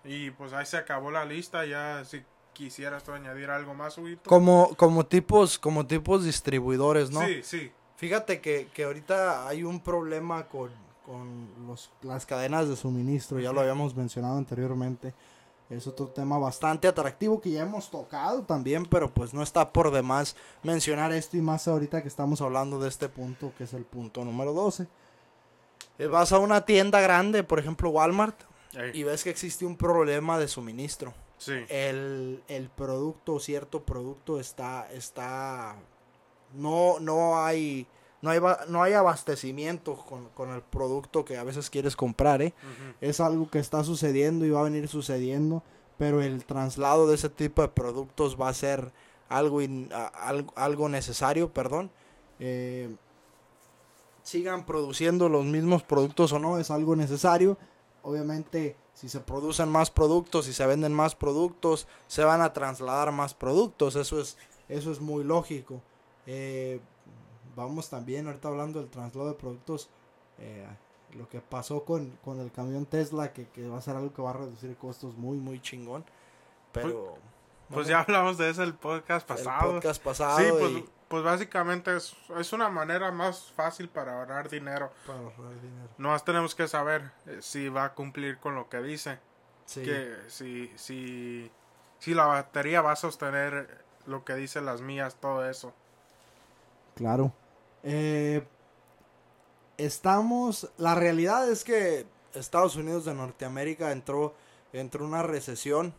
Y 0.05 0.31
pues 0.31 0.53
ahí 0.53 0.67
se 0.67 0.77
acabó 0.77 1.11
la 1.11 1.25
lista, 1.25 1.65
ya 1.65 2.05
si 2.05 2.23
quisieras 2.53 3.05
tú 3.05 3.13
añadir 3.13 3.51
algo 3.51 3.75
más, 3.75 3.99
Huguito. 3.99 4.29
Como, 4.29 4.75
como 4.77 5.05
tipos, 5.07 5.59
como 5.59 5.87
tipos 5.87 6.25
distribuidores, 6.25 7.11
¿no? 7.11 7.27
Sí, 7.27 7.43
sí, 7.43 7.73
Fíjate 7.97 8.41
que, 8.41 8.69
que 8.75 8.85
ahorita 8.85 9.49
hay 9.49 9.63
un 9.63 9.81
problema 9.81 10.47
con, 10.49 10.71
con 11.05 11.49
los, 11.67 11.91
las 12.03 12.27
cadenas 12.27 12.69
de 12.69 12.77
suministro, 12.77 13.41
ya 13.41 13.53
lo 13.53 13.61
habíamos 13.61 13.97
mencionado 13.97 14.37
anteriormente. 14.37 15.15
Es 15.69 15.87
otro 15.89 16.07
tema 16.07 16.39
bastante 16.39 16.87
atractivo 16.87 17.41
que 17.41 17.51
ya 17.51 17.63
hemos 17.63 17.91
tocado 17.91 18.43
también, 18.45 18.87
pero 18.87 19.13
pues 19.13 19.35
no 19.35 19.43
está 19.43 19.73
por 19.73 19.91
demás 19.91 20.37
mencionar 20.63 21.13
esto 21.13 21.37
y 21.37 21.41
más 21.41 21.67
ahorita 21.67 22.03
que 22.03 22.09
estamos 22.09 22.41
hablando 22.41 22.79
de 22.79 22.89
este 22.89 23.09
punto, 23.09 23.53
que 23.59 23.65
es 23.65 23.73
el 23.75 23.85
punto 23.85 24.25
número 24.25 24.53
12. 24.53 24.87
Eh, 25.99 26.07
vas 26.07 26.31
a 26.33 26.39
una 26.39 26.65
tienda 26.65 27.01
grande, 27.01 27.43
por 27.43 27.59
ejemplo 27.59 27.91
Walmart, 27.91 28.39
Ey, 28.75 28.93
y 28.95 29.03
ves 29.03 29.25
que 29.25 29.31
existe 29.31 29.65
un 29.67 29.77
problema 29.77 30.39
de 30.39 30.47
suministro. 30.47 31.15
sí, 31.39 31.55
El, 31.69 32.43
el 32.47 32.69
producto, 32.69 33.41
cierto 33.41 33.83
producto 33.83 34.39
está, 34.39 34.89
está, 34.93 35.75
no, 36.55 37.01
no 37.01 37.43
hay, 37.43 37.87
no 38.27 38.31
hay, 38.33 38.41
no 38.69 38.83
hay 38.83 38.93
abastecimiento 38.93 39.95
con, 39.97 40.29
con 40.31 40.51
el 40.51 40.61
producto 40.61 41.25
que 41.25 41.37
a 41.39 41.45
veces 41.45 41.71
quieres 41.71 41.95
comprar, 41.97 42.43
¿eh? 42.43 42.53
es 43.01 43.21
algo 43.21 43.49
que 43.51 43.59
está 43.61 43.85
sucediendo 43.85 44.45
y 44.45 44.51
va 44.51 44.61
a 44.61 44.65
venir 44.65 44.89
sucediendo, 44.89 45.63
pero 45.97 46.21
el 46.21 46.45
traslado 46.45 47.07
de 47.07 47.15
ese 47.15 47.29
tipo 47.31 47.63
de 47.63 47.69
productos 47.69 48.37
va 48.39 48.49
a 48.49 48.55
ser 48.55 48.93
algo, 49.29 49.63
in- 49.63 49.89
a- 49.93 50.07
algo, 50.07 50.53
algo 50.57 50.89
necesario, 50.89 51.53
perdón. 51.53 51.91
Eh, 52.41 52.95
sigan 54.23 54.67
produciendo 54.67 55.29
los 55.29 55.45
mismos 55.45 55.83
productos 55.83 56.33
o 56.33 56.39
no, 56.39 56.59
es 56.59 56.71
algo 56.71 56.97
necesario. 56.97 57.57
Obviamente, 58.03 58.77
si 58.95 59.09
se 59.09 59.21
producen 59.21 59.69
más 59.69 59.91
productos, 59.91 60.47
si 60.47 60.53
se 60.53 60.67
venden 60.67 60.93
más 60.93 61.15
productos, 61.15 61.87
se 62.07 62.25
van 62.25 62.41
a 62.41 62.53
trasladar 62.53 63.13
más 63.13 63.35
productos, 63.35 63.97
eso 63.97 64.21
es, 64.21 64.37
eso 64.69 64.91
es 64.91 65.01
muy 65.01 65.23
lógico. 65.25 65.81
Eh, 66.27 66.81
vamos 67.57 67.91
también, 67.91 68.27
ahorita 68.29 68.49
hablando 68.49 68.79
del 68.81 68.89
traslado 68.91 69.29
de 69.29 69.35
productos, 69.35 69.89
eh, 70.39 70.67
lo 71.15 71.29
que 71.29 71.41
pasó 71.41 71.85
con, 71.85 72.11
con 72.25 72.39
el 72.41 72.53
camión 72.53 72.87
Tesla, 72.87 73.33
que, 73.33 73.49
que 73.49 73.67
va 73.69 73.79
a 73.79 73.83
ser 73.83 73.97
algo 73.97 74.13
que 74.13 74.23
va 74.23 74.31
a 74.31 74.35
reducir 74.35 74.77
costos 74.77 75.17
muy, 75.17 75.39
muy 75.39 75.61
chingón. 75.61 76.05
Pero... 76.73 77.17
Pues 77.69 77.89
ya 77.89 77.99
hablamos 78.03 78.39
de 78.39 78.49
eso 78.49 78.63
el 78.63 78.75
podcast 78.75 79.29
el 79.29 79.37
pasado. 79.39 79.73
podcast 79.73 80.01
pasado. 80.01 80.39
Sí, 80.39 80.45
pues, 80.57 80.71
y- 80.71 80.89
pues 81.09 81.25
básicamente 81.25 81.97
es, 81.97 82.15
es 82.39 82.53
una 82.53 82.69
manera 82.69 83.11
más 83.11 83.51
fácil 83.57 83.89
para 83.89 84.21
ahorrar 84.21 84.49
dinero. 84.49 84.93
para 85.05 85.19
ahorrar 85.19 85.61
dinero. 85.61 85.89
Nomás 85.99 86.25
tenemos 86.25 86.55
que 86.55 86.69
saber 86.69 87.11
eh, 87.27 87.39
si 87.41 87.69
va 87.69 87.87
a 87.87 87.95
cumplir 87.95 88.39
con 88.39 88.55
lo 88.55 88.69
que 88.69 88.81
dice. 88.83 89.19
Sí. 89.65 89.83
Que 89.83 90.15
si, 90.29 90.71
si, 90.77 91.51
si 91.99 92.15
la 92.15 92.27
batería 92.27 92.83
va 92.83 92.93
a 92.93 92.97
sostener 92.97 93.85
lo 94.07 94.25
que 94.25 94.35
dicen 94.35 94.65
las 94.65 94.81
mías, 94.81 95.17
todo 95.21 95.49
eso. 95.49 95.73
Claro. 96.95 97.33
Eh, 97.89 98.43
estamos. 99.79 100.71
La 100.77 100.95
realidad 100.95 101.49
es 101.51 101.65
que 101.65 102.07
Estados 102.35 102.77
Unidos 102.77 103.05
de 103.05 103.15
Norteamérica 103.15 103.93
entró, 103.93 104.35
entró 104.73 105.03
en 105.05 105.11
una 105.11 105.23
recesión 105.23 105.95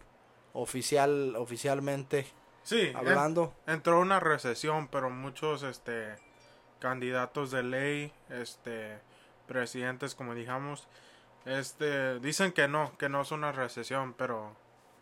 oficial, 0.54 1.36
oficialmente 1.38 2.28
Sí, 2.64 2.82
en- 2.82 2.96
hablando. 2.98 3.54
entró 3.66 4.00
una 4.00 4.20
recesión, 4.20 4.88
pero 4.88 5.10
muchos 5.10 5.64
este 5.64 6.16
candidatos 6.80 7.52
de 7.52 7.64
ley, 7.64 8.14
este 8.30 9.00
presidentes 9.48 10.14
como 10.14 10.36
dijamos, 10.36 10.88
este 11.46 12.20
dicen 12.20 12.52
que 12.52 12.68
no, 12.68 12.96
que 12.98 13.08
no 13.10 13.22
es 13.22 13.32
una 13.32 13.52
recesión, 13.54 14.14
pero 14.14 14.54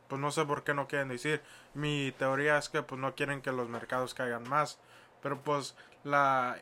pues 0.08 0.22
no 0.22 0.32
sé 0.32 0.46
por 0.46 0.64
qué 0.64 0.74
no 0.76 0.88
quieren 0.88 1.10
decir. 1.10 1.42
Mi 1.74 2.14
teoría 2.20 2.58
es 2.60 2.70
que 2.70 2.84
pues 2.84 3.02
no 3.02 3.16
quieren 3.16 3.42
que 3.42 3.52
los 3.52 3.68
mercados 3.70 4.14
caigan 4.14 4.48
más, 4.48 4.78
pero 5.22 5.42
pues 5.42 5.76
la 6.04 6.62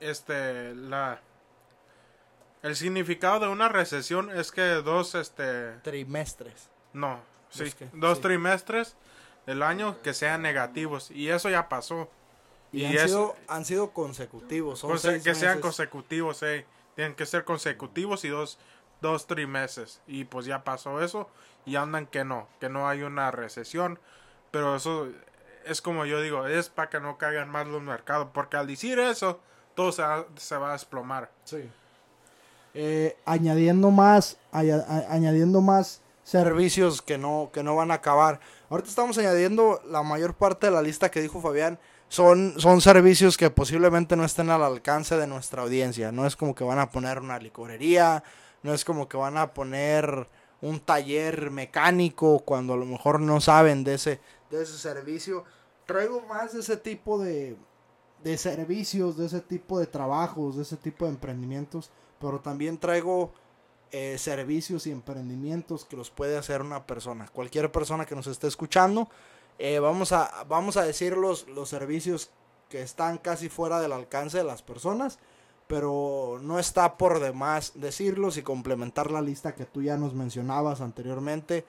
este 0.00 0.74
la 0.74 1.20
el 2.62 2.76
significado 2.76 3.40
de 3.40 3.48
una 3.48 3.68
recesión 3.68 4.30
es 4.36 4.52
que 4.52 4.62
dos 4.62 5.14
este 5.14 5.72
Trimestres. 5.82 6.68
no, 6.92 7.20
sí, 7.48 7.64
Es 7.64 7.74
que- 7.74 7.88
dos 7.94 8.18
sí. 8.18 8.22
trimestres 8.22 8.96
del 9.46 9.62
año 9.62 10.00
que 10.02 10.12
sean 10.12 10.42
negativos. 10.42 11.10
Y 11.10 11.30
eso 11.30 11.48
ya 11.48 11.68
pasó. 11.68 12.10
Y, 12.72 12.82
Y 12.84 12.98
han, 12.98 13.08
sido, 13.08 13.36
han 13.48 13.64
sido 13.64 13.90
consecutivos. 13.92 14.78
Son 14.80 14.90
Conse- 14.92 15.22
que 15.22 15.34
sean 15.34 15.52
meses. 15.56 15.62
consecutivos, 15.62 16.42
eh. 16.42 16.66
Tienen 16.94 17.14
que 17.14 17.24
ser 17.26 17.44
consecutivos 17.44 18.24
y 18.24 18.28
dos, 18.28 18.58
dos 19.00 19.26
trimestres. 19.26 20.02
Y 20.06 20.24
pues 20.24 20.44
ya 20.46 20.62
pasó 20.62 21.02
eso. 21.02 21.28
Y 21.64 21.76
andan 21.76 22.06
que 22.06 22.24
no, 22.24 22.46
que 22.60 22.68
no 22.68 22.86
hay 22.88 23.02
una 23.02 23.30
recesión. 23.30 23.98
Pero 24.50 24.76
eso 24.76 25.08
es 25.64 25.80
como 25.80 26.04
yo 26.04 26.20
digo, 26.20 26.46
es 26.46 26.68
para 26.68 26.90
que 26.90 27.00
no 27.00 27.16
caigan 27.16 27.48
más 27.48 27.66
los 27.66 27.80
mercados. 27.82 28.28
Porque 28.34 28.58
al 28.58 28.66
decir 28.66 28.98
eso, 29.00 29.40
se 29.92 30.02
va, 30.02 30.68
a 30.68 30.72
desplomar. 30.72 31.30
Sí. 31.44 31.68
Eh, 32.74 33.16
añadiendo 33.24 33.90
más, 33.90 34.36
añadiendo 34.52 35.60
más 35.60 36.02
servicios 36.22 37.02
que 37.02 37.18
no, 37.18 37.50
que 37.52 37.62
no 37.62 37.74
van 37.74 37.90
a 37.90 37.94
acabar. 37.94 38.40
Ahorita 38.68 38.88
estamos 38.88 39.18
añadiendo 39.18 39.82
la 39.86 40.02
mayor 40.02 40.34
parte 40.34 40.66
de 40.66 40.72
la 40.72 40.82
lista 40.82 41.10
que 41.10 41.20
dijo 41.20 41.40
Fabián. 41.40 41.78
Son, 42.08 42.54
son 42.58 42.80
servicios 42.80 43.36
que 43.36 43.50
posiblemente 43.50 44.16
no 44.16 44.24
estén 44.24 44.50
al 44.50 44.62
alcance 44.62 45.16
de 45.16 45.26
nuestra 45.26 45.62
audiencia. 45.62 46.12
No 46.12 46.26
es 46.26 46.36
como 46.36 46.54
que 46.54 46.64
van 46.64 46.78
a 46.78 46.90
poner 46.90 47.20
una 47.20 47.38
licorería, 47.38 48.22
no 48.62 48.74
es 48.74 48.84
como 48.84 49.08
que 49.08 49.16
van 49.16 49.36
a 49.36 49.54
poner 49.54 50.28
un 50.60 50.80
taller 50.80 51.50
mecánico 51.50 52.40
cuando 52.40 52.74
a 52.74 52.76
lo 52.76 52.84
mejor 52.84 53.20
no 53.20 53.40
saben 53.40 53.84
de 53.84 53.94
ese, 53.94 54.20
de 54.50 54.62
ese 54.62 54.78
servicio. 54.78 55.44
Traigo 55.86 56.20
más 56.22 56.52
de 56.52 56.60
ese 56.60 56.76
tipo 56.76 57.18
de, 57.18 57.56
de 58.22 58.36
servicios, 58.38 59.16
de 59.16 59.26
ese 59.26 59.40
tipo 59.40 59.78
de 59.78 59.86
trabajos, 59.86 60.56
de 60.56 60.62
ese 60.62 60.76
tipo 60.76 61.04
de 61.04 61.12
emprendimientos, 61.12 61.90
pero 62.20 62.40
también 62.40 62.78
traigo 62.78 63.32
eh, 63.92 64.18
servicios 64.18 64.86
y 64.86 64.90
emprendimientos 64.90 65.84
que 65.84 65.96
los 65.96 66.10
puede 66.10 66.36
hacer 66.36 66.62
una 66.62 66.86
persona. 66.86 67.28
Cualquier 67.32 67.72
persona 67.72 68.06
que 68.06 68.14
nos 68.14 68.26
esté 68.26 68.46
escuchando, 68.46 69.08
eh, 69.58 69.78
vamos, 69.78 70.12
a, 70.12 70.44
vamos 70.48 70.76
a 70.76 70.84
decir 70.84 71.16
los, 71.16 71.48
los 71.48 71.68
servicios 71.68 72.30
que 72.68 72.82
están 72.82 73.18
casi 73.18 73.48
fuera 73.48 73.80
del 73.80 73.92
alcance 73.92 74.38
de 74.38 74.44
las 74.44 74.62
personas, 74.62 75.18
pero 75.66 76.38
no 76.42 76.58
está 76.58 76.96
por 76.96 77.20
demás 77.20 77.72
decirlos 77.74 78.36
y 78.36 78.42
complementar 78.42 79.10
la 79.10 79.20
lista 79.20 79.54
que 79.54 79.66
tú 79.66 79.82
ya 79.82 79.96
nos 79.96 80.14
mencionabas 80.14 80.80
anteriormente 80.80 81.64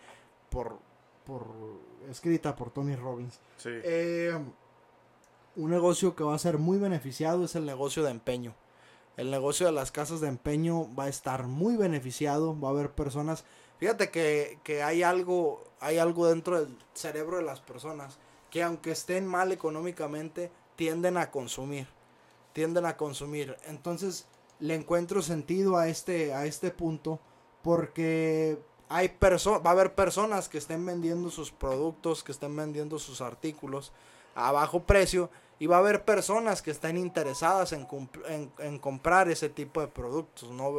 por, 0.50 0.78
por 1.26 1.46
escrita 2.10 2.56
por 2.56 2.72
Tony 2.72 2.96
Robbins. 2.96 3.40
Sí. 3.58 3.70
Eh, 3.72 4.38
un 5.56 5.70
negocio 5.70 6.16
que 6.16 6.24
va 6.24 6.36
a 6.36 6.40
ser 6.40 6.58
muy 6.58 6.78
beneficiado 6.78 7.44
es 7.44 7.56
el 7.56 7.66
negocio 7.66 8.04
de 8.04 8.12
empeño. 8.12 8.56
El 9.18 9.30
negocio 9.30 9.66
de 9.66 9.72
las 9.72 9.92
casas 9.92 10.22
de 10.22 10.28
empeño 10.28 10.94
va 10.96 11.06
a 11.06 11.10
estar 11.10 11.48
muy 11.48 11.76
beneficiado. 11.76 12.60
Va 12.60 12.70
a 12.70 12.72
haber 12.72 12.92
personas. 12.92 13.44
Fíjate 13.78 14.10
que, 14.10 14.60
que 14.64 14.84
hay 14.84 15.04
algo. 15.04 15.64
Hay 15.80 15.98
algo 15.98 16.28
dentro 16.28 16.60
del 16.60 16.78
cerebro 16.94 17.38
de 17.38 17.44
las 17.44 17.60
personas. 17.60 18.18
Que 18.50 18.64
aunque 18.64 18.92
estén 18.92 19.28
mal 19.28 19.52
económicamente. 19.52 20.52
Tienden 20.76 21.18
a 21.18 21.30
consumir. 21.30 21.88
Tienden 22.54 22.86
a 22.86 22.98
consumir. 22.98 23.58
Entonces. 23.66 24.28
Le 24.60 24.76
encuentro 24.76 25.22
sentido 25.22 25.78
a 25.78 25.88
este. 25.88 26.34
a 26.34 26.46
este 26.46 26.72
punto. 26.72 27.20
Porque 27.62 28.58
hay 28.90 29.10
perso 29.10 29.62
va 29.62 29.72
a 29.72 29.74
haber 29.74 29.94
personas 29.94 30.50
que 30.50 30.58
estén 30.58 30.86
vendiendo 30.86 31.30
sus 31.30 31.52
productos. 31.52 32.24
Que 32.24 32.32
estén 32.32 32.56
vendiendo 32.56 32.98
sus 32.98 33.20
artículos. 33.20 33.92
A 34.36 34.52
bajo 34.52 34.84
precio 34.84 35.30
y 35.60 35.68
va 35.68 35.76
a 35.76 35.80
haber 35.80 36.04
personas 36.06 36.62
que 36.62 36.72
estén 36.72 36.98
interesadas 36.98 37.72
en, 37.74 37.88
en, 38.28 38.52
en 38.60 38.80
comprar 38.80 39.30
ese 39.30 39.50
tipo 39.50 39.82
de 39.82 39.88
productos. 39.88 40.50
No, 40.52 40.72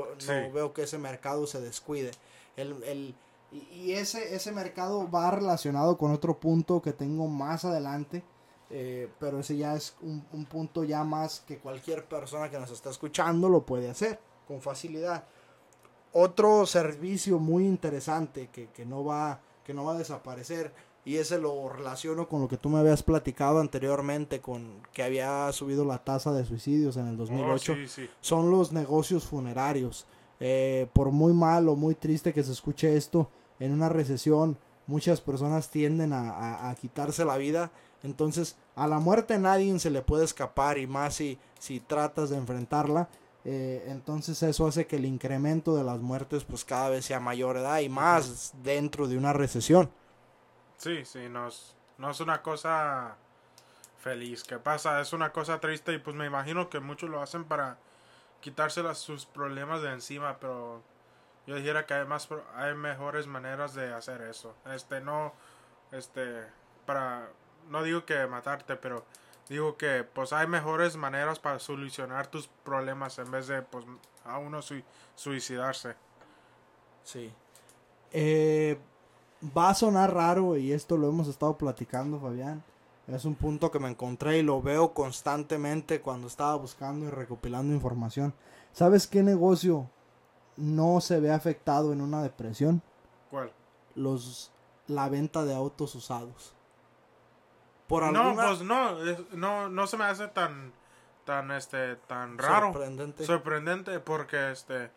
no 0.47 0.53
veo 0.53 0.73
que 0.73 0.83
ese 0.83 0.99
mercado 0.99 1.47
se 1.47 1.61
descuide. 1.61 2.11
El, 2.57 2.83
el- 2.85 3.15
y, 3.53 3.59
y 3.75 3.93
ese, 3.93 4.35
ese 4.35 4.51
mercado 4.51 5.11
va 5.11 5.31
relacionado 5.31 5.99
con 5.99 6.11
otro 6.11 6.39
punto 6.41 6.81
que 6.81 6.93
tengo 6.93 7.29
más 7.29 7.65
adelante. 7.65 8.23
eh, 8.71 9.11
pero 9.21 9.41
ese 9.41 9.59
ya 9.59 9.75
es 9.77 9.95
un, 10.01 10.25
un 10.33 10.47
punto 10.47 10.83
ya 10.85 11.05
más 11.05 11.41
que 11.47 11.59
cualquier 11.59 12.07
persona 12.07 12.51
que 12.51 12.59
nos 12.59 12.71
está 12.71 12.89
escuchando 12.89 13.51
lo 13.51 13.67
puede 13.67 13.91
hacer 13.91 14.19
con 14.49 14.63
facilidad. 14.63 15.25
Otro 16.15 16.67
servicio 16.67 17.39
muy 17.39 17.65
interesante 17.67 18.49
que, 18.49 18.69
que 18.69 18.85
no 18.85 19.05
va, 19.05 19.41
que 19.65 19.73
no 19.75 19.85
va 19.85 19.93
a 19.93 19.99
desaparecer 19.99 20.73
y 21.05 21.17
ese 21.17 21.39
lo 21.39 21.69
relaciono 21.69 22.29
con 22.29 22.41
lo 22.41 22.49
que 22.49 22.57
tú 22.57 22.69
me 22.69 22.79
habías 22.79 23.03
platicado 23.03 23.61
anteriormente, 23.61 24.41
con 24.41 24.81
que 24.93 25.03
había 25.03 25.51
subido 25.53 25.85
la 25.85 25.99
tasa 26.05 26.33
de 26.33 26.45
suicidios 26.45 26.97
en 26.97 27.09
el 27.09 27.17
2008, 27.17 27.73
Oh, 27.73 27.77
sí, 27.77 27.89
sí. 27.89 28.11
son 28.21 28.51
los 28.51 28.73
negocios 28.73 29.25
funerarios. 29.25 30.07
Eh, 30.41 30.89
por 30.93 31.11
muy 31.11 31.33
mal 31.33 31.69
o 31.69 31.77
muy 31.77 31.95
triste 31.95 32.33
que 32.33 32.43
se 32.43 32.53
escuche 32.53 32.97
esto, 32.97 33.31
en 33.61 33.73
una 33.73 33.89
recesión 33.89 34.57
muchas 34.89 35.21
personas 35.21 35.71
tienden 35.71 36.13
a, 36.13 36.31
a- 36.31 36.71
a 36.71 36.75
quitarse 36.75 37.25
la 37.25 37.37
vida. 37.37 37.71
Entonces, 38.03 38.57
a 38.75 38.89
la 38.89 38.99
muerte 38.99 39.39
nadie 39.39 39.79
se 39.79 39.91
le 39.91 40.03
puede 40.03 40.25
escapar 40.25 40.79
y 40.79 40.89
más 40.89 41.15
si, 41.15 41.39
si 41.61 41.79
tratas 41.79 42.31
de 42.31 42.37
enfrentarla. 42.37 43.09
Eh, 43.45 43.85
entonces 43.89 44.41
eso 44.45 44.67
hace 44.69 44.87
que 44.87 44.97
el 44.97 45.05
incremento 45.05 45.75
de 45.77 45.83
las 45.85 46.01
muertes 46.01 46.45
pues 46.45 46.65
cada 46.65 46.89
vez 46.91 47.05
sea 47.05 47.19
mayor 47.19 47.57
edad 47.57 47.81
y 47.81 47.89
más 47.89 48.53
dentro 48.63 49.07
de 49.09 49.17
una 49.19 49.33
recesión. 49.33 49.91
Sí, 50.83 51.05
sí, 51.05 51.29
no 51.29 51.47
es, 51.47 51.77
no 51.99 52.11
es 52.11 52.19
una 52.21 52.43
cosa 52.43 53.15
feliz 53.99 54.43
que 54.43 54.59
pasa, 54.59 55.01
es 55.01 55.13
una 55.13 55.33
cosa 55.33 55.61
triste 55.61 55.93
y 55.93 55.99
pues 55.99 56.17
me 56.17 56.27
imagino 56.27 56.69
que 56.71 56.81
muchos 56.81 57.09
lo 57.09 57.23
hacen 57.23 57.45
para 57.45 57.79
quitarse 58.41 58.83
sus 58.97 59.25
problemas 59.27 59.81
de 59.83 59.93
encima, 59.93 60.39
pero 60.41 60.83
yo 61.47 61.55
dijera 61.55 61.87
que 61.87 61.95
hay 61.95 62.07
más 62.07 62.29
hay 62.57 62.75
mejores 62.75 63.29
maneras 63.29 63.75
de 63.75 63.93
hacer 63.95 64.23
eso. 64.23 64.57
Este 64.75 65.01
no 65.01 65.35
este 65.93 66.45
para 66.87 67.29
no 67.69 67.85
digo 67.85 68.05
que 68.05 68.27
matarte, 68.27 68.75
pero 68.77 69.05
digo 69.49 69.77
que 69.77 70.03
pues 70.05 70.33
hay 70.33 70.49
mejores 70.49 70.97
maneras 70.97 71.39
para 71.39 71.61
solucionar 71.61 72.27
tus 72.27 72.49
problemas 72.49 73.19
en 73.21 73.31
vez 73.31 73.47
de 73.47 73.63
pues 73.63 73.85
a 74.25 74.39
uno 74.39 74.63
sui- 74.63 74.85
suicidarse. 75.15 75.95
Sí. 77.05 77.33
Eh, 78.13 78.79
va 79.57 79.71
a 79.71 79.75
sonar 79.75 80.15
raro 80.15 80.57
y 80.57 80.73
esto 80.73 80.97
lo 80.97 81.09
hemos 81.09 81.29
estado 81.29 81.57
platicando, 81.59 82.21
Fabián. 82.21 82.63
Es 83.09 83.25
un 83.25 83.35
punto 83.35 83.71
que 83.71 83.81
me 83.81 83.89
encontré 83.91 84.39
y 84.39 84.43
lo 84.43 84.63
veo 84.63 84.95
constantemente 84.95 86.01
cuando 86.01 86.29
estaba 86.29 86.55
buscando 86.55 87.07
y 87.07 87.11
recopilando 87.11 87.75
información. 87.75 88.33
¿Sabes 88.73 89.07
qué 89.07 89.23
negocio 89.23 89.91
no 90.57 91.01
se 91.01 91.19
ve 91.21 91.33
afectado 91.33 91.93
en 91.93 92.01
una 92.01 92.23
depresión? 92.23 92.81
¿Cuál? 93.31 93.53
Los 93.95 94.51
la 94.87 95.09
venta 95.09 95.45
de 95.45 95.55
autos 95.55 95.95
usados. 95.95 96.55
Por 97.89 98.11
No, 98.11 98.29
alguna 98.31 98.47
pues 98.47 98.63
no, 98.63 98.95
no 99.33 99.69
no 99.69 99.87
se 99.87 99.97
me 99.97 100.05
hace 100.05 100.29
tan 100.29 100.73
tan 101.25 101.51
este 101.51 101.97
tan 101.97 102.39
raro. 102.39 102.73
sorprendente. 102.73 103.25
sorprendente 103.27 104.01
porque 104.01 104.53
este 104.53 104.91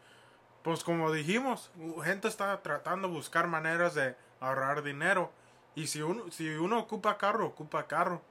pues 0.63 0.83
como 0.83 1.11
dijimos 1.11 1.71
gente 2.03 2.27
está 2.27 2.61
tratando 2.61 3.07
de 3.07 3.13
buscar 3.13 3.47
maneras 3.47 3.93
de 3.95 4.15
ahorrar 4.39 4.83
dinero 4.83 5.31
y 5.75 5.87
si 5.87 6.01
uno 6.01 6.31
si 6.31 6.47
uno 6.49 6.79
ocupa 6.79 7.17
carro 7.17 7.47
ocupa 7.47 7.87
carro 7.87 8.21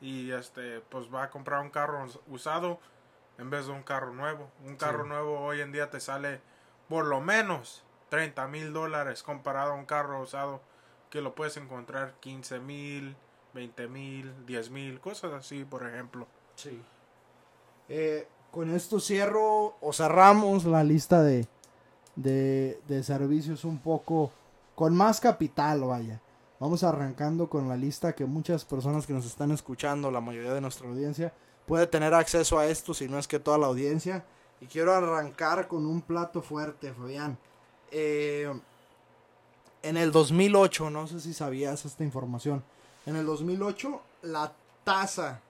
y 0.00 0.30
este 0.30 0.80
pues 0.80 1.12
va 1.12 1.24
a 1.24 1.30
comprar 1.30 1.60
un 1.62 1.70
carro 1.70 2.04
us- 2.04 2.20
usado 2.28 2.78
en 3.38 3.50
vez 3.50 3.66
de 3.66 3.72
un 3.72 3.82
carro 3.82 4.12
nuevo 4.12 4.50
un 4.64 4.76
carro 4.76 5.02
Sí. 5.04 5.08
nuevo 5.08 5.40
hoy 5.40 5.60
en 5.60 5.72
día 5.72 5.90
te 5.90 6.00
sale 6.00 6.40
por 6.88 7.06
lo 7.06 7.20
menos 7.20 7.82
30 8.10 8.46
mil 8.46 8.72
dólares 8.72 9.22
comparado 9.22 9.72
a 9.72 9.74
un 9.74 9.86
carro 9.86 10.20
usado 10.22 10.60
que 11.10 11.20
lo 11.20 11.34
puedes 11.34 11.56
encontrar 11.56 12.14
15 12.20 12.58
mil 12.60 13.16
20 13.54 13.88
mil 13.88 14.46
10 14.46 14.70
mil 14.70 15.00
cosas 15.00 15.32
así 15.32 15.64
por 15.64 15.86
ejemplo 15.86 16.26
Sí. 16.56 16.82
Eh, 17.88 18.26
con 18.50 18.70
esto 18.74 19.00
cierro 19.00 19.76
o 19.80 19.92
cerramos 19.92 20.64
la 20.64 20.82
lista 20.82 21.22
de, 21.22 21.46
de, 22.16 22.80
de 22.88 23.02
servicios 23.02 23.64
un 23.64 23.78
poco 23.78 24.32
con 24.76 24.94
más 24.94 25.20
capital, 25.20 25.80
vaya. 25.80 26.20
Vamos 26.60 26.84
arrancando 26.84 27.48
con 27.48 27.68
la 27.68 27.76
lista 27.76 28.14
que 28.14 28.26
muchas 28.26 28.64
personas 28.64 29.06
que 29.06 29.14
nos 29.14 29.26
están 29.26 29.50
escuchando, 29.50 30.10
la 30.10 30.20
mayoría 30.20 30.52
de 30.52 30.60
nuestra 30.60 30.88
audiencia, 30.88 31.32
puede 31.66 31.86
tener 31.88 32.14
acceso 32.14 32.58
a 32.58 32.66
esto, 32.66 32.94
si 32.94 33.08
no 33.08 33.18
es 33.18 33.26
que 33.26 33.40
toda 33.40 33.58
la 33.58 33.66
audiencia. 33.66 34.24
Y 34.60 34.66
quiero 34.66 34.94
arrancar 34.94 35.66
con 35.66 35.86
un 35.86 36.02
plato 36.02 36.42
fuerte, 36.42 36.92
Fabián. 36.92 37.36
Eh, 37.90 38.52
en 39.82 39.96
el 39.96 40.12
2008, 40.12 40.90
no 40.90 41.06
sé 41.06 41.20
si 41.20 41.32
sabías 41.32 41.84
esta 41.84 42.04
información, 42.04 42.62
en 43.06 43.16
el 43.16 43.24
2008 43.24 44.00
la 44.22 44.52
tasa 44.84 45.40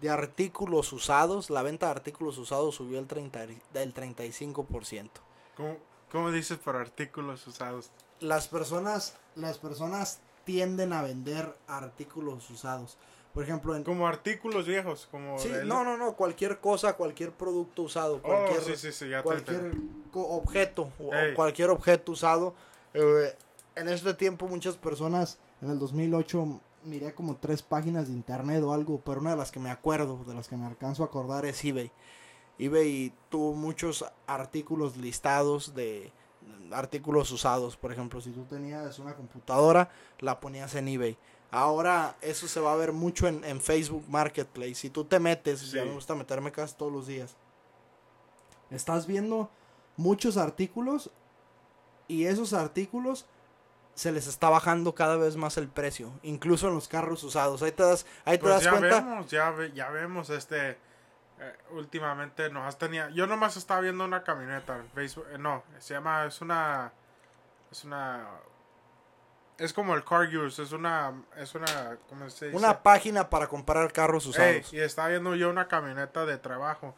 de 0.00 0.10
artículos 0.10 0.92
usados, 0.92 1.50
la 1.50 1.62
venta 1.62 1.86
de 1.86 1.92
artículos 1.92 2.38
usados 2.38 2.74
subió 2.74 2.98
el, 2.98 3.06
30, 3.06 3.46
del 3.72 3.94
35%. 3.94 5.10
¿Cómo, 5.56 5.76
cómo 6.10 6.32
dices 6.32 6.58
por 6.58 6.76
artículos 6.76 7.46
usados? 7.46 7.90
Las 8.20 8.48
personas, 8.48 9.14
las 9.36 9.58
personas 9.58 10.20
tienden 10.44 10.92
a 10.92 11.02
vender 11.02 11.54
artículos 11.66 12.48
usados. 12.50 12.96
Por 13.34 13.44
ejemplo, 13.44 13.76
en... 13.76 13.84
Como 13.84 14.08
artículos 14.08 14.66
viejos, 14.66 15.06
como... 15.10 15.38
Sí, 15.38 15.50
no, 15.64 15.84
no, 15.84 15.96
no, 15.96 16.14
cualquier 16.14 16.58
cosa, 16.58 16.94
cualquier 16.94 17.32
producto 17.32 17.82
usado, 17.82 18.16
Oh, 18.16 18.20
cualquier, 18.22 18.62
sí, 18.62 18.76
sí, 18.76 18.92
sí, 18.92 19.08
ya 19.10 19.22
cualquier 19.22 19.72
objeto 20.12 20.90
o, 20.98 21.10
cualquier 21.36 21.70
objeto 21.70 22.12
usado. 22.12 22.54
Eh, 22.94 23.36
en 23.76 23.88
este 23.88 24.14
tiempo 24.14 24.48
muchas 24.48 24.76
personas, 24.76 25.38
en 25.60 25.70
el 25.70 25.78
2008 25.78 26.60
miré 26.84 27.14
como 27.14 27.36
tres 27.36 27.62
páginas 27.62 28.08
de 28.08 28.14
internet 28.14 28.62
o 28.62 28.72
algo, 28.72 29.00
pero 29.04 29.20
una 29.20 29.30
de 29.30 29.36
las 29.36 29.52
que 29.52 29.60
me 29.60 29.70
acuerdo, 29.70 30.24
de 30.26 30.34
las 30.34 30.48
que 30.48 30.56
me 30.56 30.66
alcanzo 30.66 31.02
a 31.02 31.06
acordar 31.06 31.44
es 31.44 31.64
eBay. 31.64 31.92
eBay 32.58 33.12
tuvo 33.28 33.52
muchos 33.52 34.04
artículos 34.26 34.96
listados 34.96 35.74
de 35.74 36.10
artículos 36.72 37.30
usados, 37.30 37.76
por 37.76 37.92
ejemplo, 37.92 38.20
si 38.20 38.30
tú 38.30 38.44
tenías 38.44 38.98
una 38.98 39.14
computadora, 39.14 39.90
la 40.20 40.40
ponías 40.40 40.74
en 40.74 40.88
eBay. 40.88 41.16
Ahora 41.50 42.16
eso 42.20 42.46
se 42.46 42.60
va 42.60 42.72
a 42.72 42.76
ver 42.76 42.92
mucho 42.92 43.26
en, 43.26 43.42
en 43.44 43.60
Facebook 43.60 44.04
Marketplace. 44.08 44.74
Si 44.74 44.90
tú 44.90 45.04
te 45.04 45.18
metes, 45.18 45.70
ya 45.70 45.84
me 45.84 45.92
gusta 45.92 46.14
meterme 46.14 46.52
casi 46.52 46.74
todos 46.74 46.92
los 46.92 47.06
días. 47.06 47.36
Estás 48.70 49.06
viendo 49.06 49.50
muchos 49.96 50.36
artículos 50.36 51.10
y 52.06 52.24
esos 52.26 52.52
artículos 52.52 53.26
se 53.94 54.12
les 54.12 54.26
está 54.26 54.48
bajando 54.50 54.94
cada 54.94 55.16
vez 55.16 55.36
más 55.36 55.56
el 55.56 55.68
precio, 55.68 56.12
incluso 56.22 56.68
en 56.68 56.74
los 56.74 56.86
carros 56.86 57.24
usados. 57.24 57.62
Ahí 57.62 57.72
te 57.72 57.82
das, 57.82 58.06
ahí 58.24 58.36
te 58.38 58.42
Pues 58.42 58.54
das 58.54 58.64
ya 58.64 58.70
cuenta. 58.70 59.00
vemos, 59.00 59.30
ya, 59.30 59.50
ve- 59.50 59.72
ya 59.72 59.88
vemos, 59.90 60.30
este... 60.30 60.76
eh, 61.40 61.56
últimamente 61.70 62.50
nos 62.50 62.64
has 62.66 62.78
tenido... 62.78 63.08
Yo 63.10 63.26
nomás 63.26 63.56
estaba 63.56 63.80
viendo 63.80 64.04
una 64.04 64.22
camioneta 64.22 64.76
en 64.76 64.88
Facebook. 64.90 65.26
eh, 65.32 65.38
no, 65.38 65.62
se 65.78 65.94
llama... 65.94 66.24
Es 66.24 66.40
una... 66.40 66.92
Es 67.70 67.84
una... 67.84 68.26
Es 69.58 69.72
como 69.72 69.94
el 69.94 70.04
Car 70.04 70.28
Use, 70.28 70.62
es 70.62 70.72
una... 70.72 71.12
Es 71.36 71.54
una... 71.54 71.98
¿Cómo 72.08 72.28
se 72.30 72.46
dice? 72.46 72.56
Una 72.56 72.82
página 72.82 73.28
para 73.28 73.46
comprar 73.48 73.92
carros 73.92 74.24
Ey, 74.24 74.30
usados. 74.30 74.72
y 74.72 74.80
estaba 74.80 75.08
viendo 75.08 75.34
yo 75.34 75.50
una 75.50 75.68
camioneta 75.68 76.24
de 76.26 76.38
trabajo. 76.38 76.94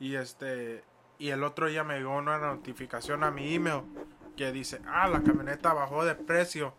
Y 0.00 0.16
este. 0.16 0.82
Y 1.18 1.28
el 1.28 1.44
otro 1.44 1.68
día 1.68 1.84
me 1.84 1.98
llegó 1.98 2.16
una 2.16 2.38
notificación 2.38 3.22
a 3.22 3.30
mi 3.30 3.54
email 3.54 3.82
que 4.36 4.50
dice, 4.50 4.80
ah, 4.86 5.06
la 5.06 5.22
camioneta 5.22 5.74
bajó 5.74 6.04
de 6.06 6.14
precio. 6.14 6.74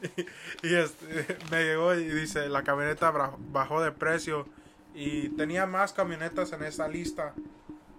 y 0.62 0.74
este, 0.74 1.36
me 1.50 1.62
llegó 1.62 1.94
y 1.94 2.04
dice, 2.04 2.48
la 2.48 2.62
camioneta 2.62 3.10
bajó 3.10 3.82
de 3.82 3.92
precio. 3.92 4.48
Y 4.94 5.30
tenía 5.30 5.66
más 5.66 5.92
camionetas 5.92 6.52
en 6.52 6.62
esa 6.64 6.88
lista. 6.88 7.34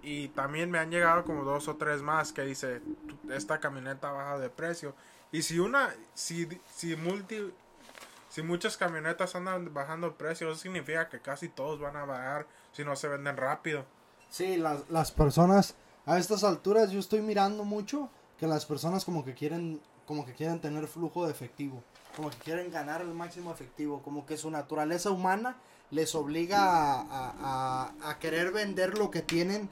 Y 0.02 0.28
también 0.28 0.70
me 0.70 0.78
han 0.78 0.90
llegado 0.90 1.24
como 1.24 1.44
dos 1.44 1.66
o 1.68 1.76
tres 1.76 2.02
más 2.02 2.32
que 2.32 2.42
dice, 2.42 2.80
"Tu- 2.80 3.32
esta 3.32 3.58
camioneta 3.58 4.12
baja 4.12 4.38
de 4.38 4.50
precio. 4.50 4.94
Y 5.32 5.42
si 5.42 5.58
una, 5.58 5.94
si, 6.12 6.46
si 6.72 6.94
multi, 6.94 7.52
si 8.28 8.42
muchas 8.42 8.76
camionetas 8.76 9.34
andan 9.34 9.72
bajando 9.72 10.14
precio, 10.14 10.50
eso 10.50 10.60
significa 10.60 11.08
que 11.08 11.20
casi 11.20 11.48
todos 11.48 11.80
van 11.80 11.96
a 11.96 12.04
bajar 12.04 12.46
si 12.72 12.84
no 12.84 12.94
se 12.96 13.08
venden 13.08 13.36
rápido. 13.36 13.84
Sí, 14.28 14.56
las, 14.56 14.88
las 14.90 15.10
personas 15.10 15.74
a 16.06 16.18
estas 16.18 16.44
alturas 16.44 16.90
yo 16.90 17.00
estoy 17.00 17.22
mirando 17.22 17.64
mucho 17.64 18.10
que 18.38 18.46
las 18.46 18.66
personas 18.66 19.04
como 19.04 19.24
que 19.24 19.34
quieren 19.34 19.80
como 20.06 20.26
que 20.26 20.34
quieren 20.34 20.60
tener 20.60 20.86
flujo 20.86 21.24
de 21.24 21.30
efectivo, 21.32 21.82
como 22.14 22.28
que 22.28 22.36
quieren 22.36 22.70
ganar 22.70 23.00
el 23.00 23.14
máximo 23.14 23.50
efectivo, 23.50 24.02
como 24.02 24.26
que 24.26 24.36
su 24.36 24.50
naturaleza 24.50 25.10
humana 25.10 25.56
les 25.94 26.14
obliga 26.14 26.58
a, 26.60 27.00
a- 27.00 27.34
a- 28.02 28.10
a 28.10 28.18
querer 28.18 28.50
vender 28.52 28.98
lo 28.98 29.10
que 29.10 29.22
tienen. 29.22 29.68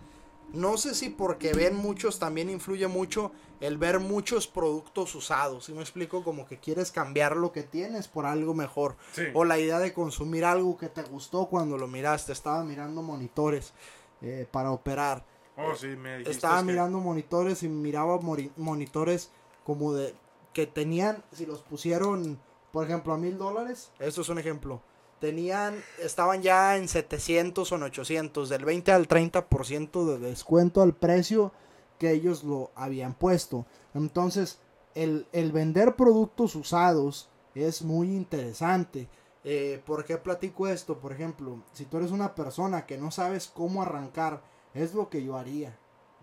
No 0.52 0.76
sé 0.76 0.94
si 0.94 1.08
porque 1.08 1.54
ven 1.54 1.74
muchos 1.76 2.18
también 2.18 2.50
influye 2.50 2.86
mucho 2.86 3.32
el 3.60 3.78
ver 3.78 4.00
muchos 4.00 4.46
productos 4.46 5.14
usados. 5.14 5.64
Si 5.64 5.72
me 5.72 5.80
explico? 5.80 6.22
Como 6.24 6.46
que 6.46 6.58
quieres 6.58 6.90
cambiar 6.92 7.36
lo 7.36 7.52
que 7.52 7.62
tienes 7.62 8.06
por 8.08 8.26
algo 8.26 8.52
mejor. 8.52 8.96
Sí. 9.12 9.22
O 9.34 9.44
la 9.44 9.58
idea 9.58 9.78
de 9.78 9.94
consumir 9.94 10.44
algo 10.44 10.76
que 10.76 10.88
te 10.88 11.02
gustó 11.04 11.46
cuando 11.46 11.78
lo 11.78 11.86
miraste. 11.88 12.32
Estaba 12.32 12.64
mirando 12.64 13.00
monitores 13.02 13.72
eh, 14.20 14.46
para 14.50 14.72
operar. 14.72 15.24
Oh, 15.56 15.74
sí, 15.74 15.86
me 15.88 16.12
dijiste 16.18 16.32
Estaba 16.32 16.58
que- 16.58 16.64
mirando 16.64 16.98
monitores 16.98 17.62
y 17.62 17.68
miraba 17.68 18.18
monitores 18.56 19.30
como 19.64 19.94
de 19.94 20.14
que 20.52 20.66
tenían, 20.66 21.24
si 21.32 21.46
los 21.46 21.60
pusieron, 21.62 22.38
por 22.72 22.84
ejemplo, 22.84 23.14
a 23.14 23.16
mil 23.18 23.38
dólares, 23.38 23.90
esto 23.98 24.20
es 24.20 24.28
un 24.28 24.38
ejemplo, 24.38 24.82
tenían, 25.22 25.80
estaban 26.00 26.42
ya 26.42 26.76
en 26.76 26.88
700 26.88 27.70
o 27.70 27.76
en 27.76 27.84
800, 27.84 28.48
del 28.48 28.64
20 28.64 28.90
al 28.90 29.06
30% 29.06 30.04
de 30.04 30.18
descuento 30.18 30.82
al 30.82 30.94
precio 30.96 31.52
que 32.00 32.10
ellos 32.10 32.42
lo 32.42 32.72
habían 32.74 33.14
puesto. 33.14 33.64
Entonces, 33.94 34.58
el, 34.96 35.28
el 35.30 35.52
vender 35.52 35.94
productos 35.94 36.56
usados 36.56 37.30
es 37.54 37.82
muy 37.82 38.08
interesante. 38.08 39.08
Eh, 39.44 39.80
¿Por 39.86 40.04
qué 40.04 40.16
platico 40.18 40.66
esto? 40.66 40.98
Por 40.98 41.12
ejemplo, 41.12 41.62
si 41.72 41.84
tú 41.84 41.98
eres 41.98 42.10
una 42.10 42.34
persona 42.34 42.84
que 42.84 42.98
no 42.98 43.12
sabes 43.12 43.46
cómo 43.46 43.80
arrancar, 43.82 44.42
es 44.74 44.92
lo 44.92 45.08
que 45.08 45.22
yo 45.22 45.36
haría. 45.36 45.78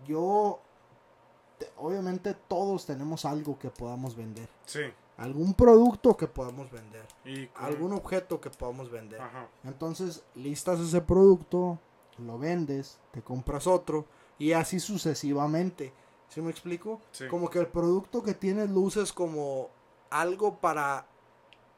Yo, 0.06 0.60
te- 1.58 1.70
obviamente 1.78 2.34
todos 2.48 2.84
tenemos 2.84 3.24
algo 3.24 3.58
que 3.58 3.70
podamos 3.70 4.14
vender. 4.14 4.48
Sí. 4.66 4.80
Algún 5.20 5.54
producto 5.54 6.16
que 6.16 6.26
podamos 6.26 6.70
vender. 6.70 7.06
Y 7.24 7.46
con- 7.48 7.64
Algún 7.64 7.92
objeto 7.92 8.40
que 8.40 8.50
podamos 8.50 8.90
vender. 8.90 9.20
Ajá. 9.20 9.48
Entonces, 9.64 10.24
listas 10.34 10.80
ese 10.80 11.00
producto, 11.00 11.78
lo 12.18 12.38
vendes, 12.38 12.98
te 13.12 13.22
compras 13.22 13.66
otro 13.66 14.06
y 14.38 14.52
así 14.52 14.80
sucesivamente. 14.80 15.92
¿Sí 16.28 16.40
me 16.40 16.50
explico? 16.50 17.00
Sí. 17.12 17.26
Como 17.28 17.50
que 17.50 17.58
el 17.58 17.66
producto 17.66 18.22
que 18.22 18.34
tienes 18.34 18.70
luces 18.70 19.12
como 19.12 19.68
algo 20.10 20.56
para 20.58 21.06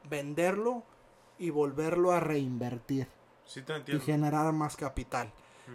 venderlo 0.08 0.82
y 1.38 1.50
volverlo 1.50 2.12
a 2.12 2.20
reinvertir 2.20 3.08
Sí 3.44 3.62
te 3.62 3.82
y 3.94 3.98
generar 4.00 4.52
más 4.52 4.76
capital. 4.76 5.32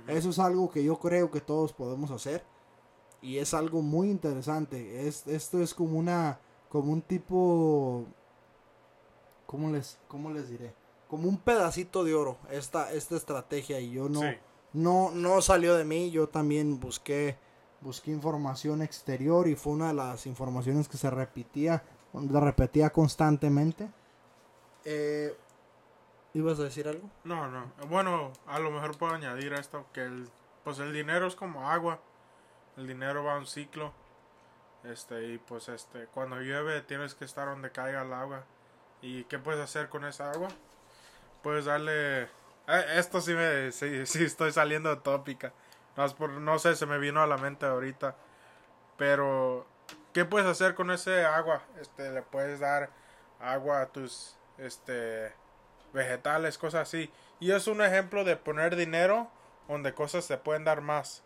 Eso 0.08 0.30
es 0.30 0.40
algo 0.40 0.70
que 0.70 0.84
yo 0.84 0.98
creo 1.00 1.32
que 1.32 1.42
todos 1.42 1.74
podemos 1.74 2.12
hacer. 2.12 2.44
y 3.22 3.38
es 3.40 3.54
algo 3.56 3.82
muy 3.82 4.10
interesante. 4.12 5.08
Es, 5.08 5.26
esto 5.28 5.62
es 5.62 5.74
como 5.74 5.98
una, 5.98 6.40
como 6.70 6.92
un 6.92 7.02
tipo, 7.02 8.06
¿cómo 9.46 9.72
les, 9.72 9.98
cómo 10.08 10.32
les 10.32 10.50
diré? 10.50 10.74
Como 11.10 11.30
un 11.30 11.38
pedacito 11.38 12.04
de 12.04 12.14
oro 12.14 12.38
esta, 12.52 12.92
esta 12.92 13.16
estrategia 13.16 13.80
y 13.80 13.92
yo 13.92 14.10
no, 14.10 14.22
Sí. 14.22 14.38
no, 14.74 15.12
no 15.12 15.42
salió 15.42 15.76
de 15.76 15.86
mí. 15.86 16.12
Yo 16.12 16.28
también 16.28 16.80
busqué, 16.80 17.38
busqué 17.82 18.12
información 18.12 18.82
exterior 18.82 19.48
y 19.48 19.56
fue 19.56 19.74
una 19.74 19.88
de 19.88 19.94
las 19.94 20.26
informaciones 20.28 20.90
que 20.90 20.98
se 20.98 21.10
repetía, 21.10 21.84
se 22.14 22.40
repetía 22.40 22.90
constantemente. 22.90 23.90
Eh, 24.84 25.36
¿Ibas 26.34 26.60
a 26.60 26.64
decir 26.64 26.88
algo? 26.88 27.10
No, 27.24 27.48
no. 27.48 27.72
Bueno, 27.90 28.32
a 28.48 28.60
lo 28.60 28.70
mejor 28.70 28.98
puedo 28.98 29.14
añadir 29.14 29.54
a 29.54 29.60
esto 29.60 29.86
que 29.94 30.02
el, 30.04 30.30
pues 30.64 30.80
el 30.80 30.92
dinero 30.94 31.26
es 31.28 31.36
como 31.36 31.70
agua. 31.72 32.00
El 32.76 32.86
dinero 32.86 33.24
va 33.24 33.36
a 33.36 33.40
un 33.40 33.48
ciclo. 33.48 33.92
Este, 34.84 35.26
y 35.26 35.38
pues 35.38 35.70
este, 35.70 36.06
cuando 36.08 36.38
llueve 36.40 36.82
tienes 36.82 37.16
que 37.16 37.26
estar 37.26 37.48
donde 37.48 37.72
caiga 37.72 38.02
el 38.04 38.14
agua. 38.14 38.44
¿Y 39.02 39.26
qué 39.26 39.40
puedes 39.40 39.62
hacer 39.62 39.90
con 39.90 40.06
esa 40.06 40.32
agua? 40.32 40.50
Puedes 41.44 41.66
darle... 41.66 42.24
eh, 42.24 42.30
esto 42.96 43.22
sí 43.22 43.34
me... 43.34 43.72
Sí, 43.72 44.06
sí 44.06 44.24
estoy 44.26 44.52
saliendo 44.52 44.90
de 44.90 45.02
tópica. 45.02 45.54
No, 45.96 46.08
por- 46.16 46.30
no 46.32 46.60
sé, 46.60 46.76
se 46.76 46.86
me 46.86 46.98
vino 47.00 47.22
a 47.22 47.28
la 47.28 47.38
mente 47.38 47.66
ahorita. 47.66 48.16
Pero... 48.98 49.68
¿Qué 50.14 50.26
puedes 50.26 50.48
hacer 50.48 50.74
con 50.76 50.92
ese 50.92 51.26
agua? 51.26 51.62
Este, 51.80 52.12
le 52.12 52.22
puedes 52.24 52.60
dar 52.60 52.90
agua 53.40 53.82
a 53.82 53.88
tus... 53.88 54.36
Este 54.58 55.34
vegetales, 55.94 56.58
cosas 56.58 56.88
así. 56.88 57.12
Y 57.40 57.52
es 57.52 57.68
un 57.68 57.82
ejemplo 57.82 58.24
de 58.24 58.36
poner 58.38 58.76
dinero 58.76 59.30
donde 59.68 59.94
cosas 59.94 60.26
se 60.26 60.38
pueden 60.38 60.64
dar 60.64 60.82
más. 60.82 61.24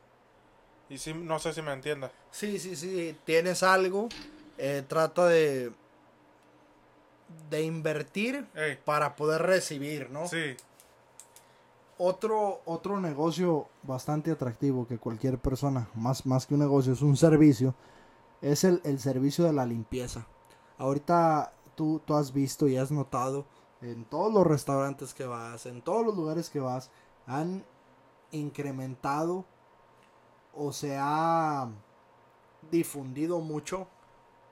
Y 0.91 0.97
sí, 0.97 1.13
no 1.13 1.39
sé 1.39 1.53
si 1.53 1.61
me 1.61 1.71
entiendas. 1.73 2.11
Sí, 2.31 2.59
sí, 2.59 2.75
sí. 2.75 3.17
Tienes 3.23 3.63
algo, 3.63 4.09
eh, 4.57 4.83
trata 4.87 5.25
de 5.27 5.71
de 7.49 7.63
invertir 7.63 8.45
Ey, 8.55 8.77
para 8.83 9.15
poder 9.15 9.41
recibir, 9.43 10.09
¿no? 10.09 10.27
sí, 10.27 10.57
Otro 11.97 12.61
otro 12.65 12.99
negocio 12.99 13.67
bastante 13.83 14.31
atractivo 14.31 14.87
que 14.87 14.97
cualquier 14.97 15.37
persona, 15.37 15.87
más 15.95 16.25
más 16.25 16.45
que 16.47 16.55
un 16.55 16.59
negocio, 16.61 16.93
es 16.93 17.01
un 17.01 17.15
servicio, 17.15 17.75
es 18.41 18.63
el, 18.63 18.81
el 18.83 18.99
servicio 18.99 19.45
de 19.45 19.53
la 19.53 19.65
limpieza. 19.65 20.25
Ahorita 20.77 21.53
tú, 21.75 22.01
tú 22.05 22.15
has 22.15 22.33
visto 22.33 22.67
y 22.67 22.77
has 22.77 22.91
notado 22.91 23.45
en 23.81 24.03
todos 24.05 24.33
los 24.33 24.47
restaurantes 24.47 25.13
que 25.13 25.25
vas, 25.25 25.65
en 25.67 25.81
todos 25.81 26.05
los 26.05 26.15
lugares 26.15 26.49
que 26.49 26.59
vas, 26.59 26.89
han 27.27 27.63
incrementado 28.31 29.45
o 30.53 30.73
se 30.73 30.97
ha 30.99 31.69
difundido 32.69 33.39
mucho 33.39 33.87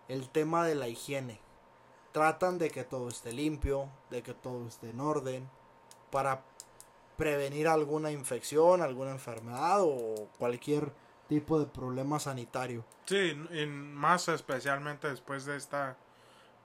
el 0.07 0.29
tema 0.29 0.65
de 0.65 0.75
la 0.75 0.87
higiene. 0.87 1.39
Tratan 2.11 2.57
de 2.57 2.69
que 2.71 2.83
todo 2.83 3.09
esté 3.09 3.31
limpio, 3.31 3.89
de 4.09 4.23
que 4.23 4.33
todo 4.33 4.67
esté 4.67 4.89
en 4.89 4.99
orden, 4.99 5.49
para 6.11 6.43
prevenir 7.17 7.67
alguna 7.67 8.11
infección, 8.11 8.81
alguna 8.81 9.11
enfermedad 9.11 9.81
o 9.81 10.29
cualquier 10.39 10.91
tipo 11.27 11.59
de 11.59 11.67
problema 11.67 12.19
sanitario. 12.19 12.83
sí, 13.05 13.37
y 13.51 13.65
más 13.67 14.27
especialmente 14.29 15.07
después 15.07 15.45
de 15.45 15.57
esta 15.57 15.95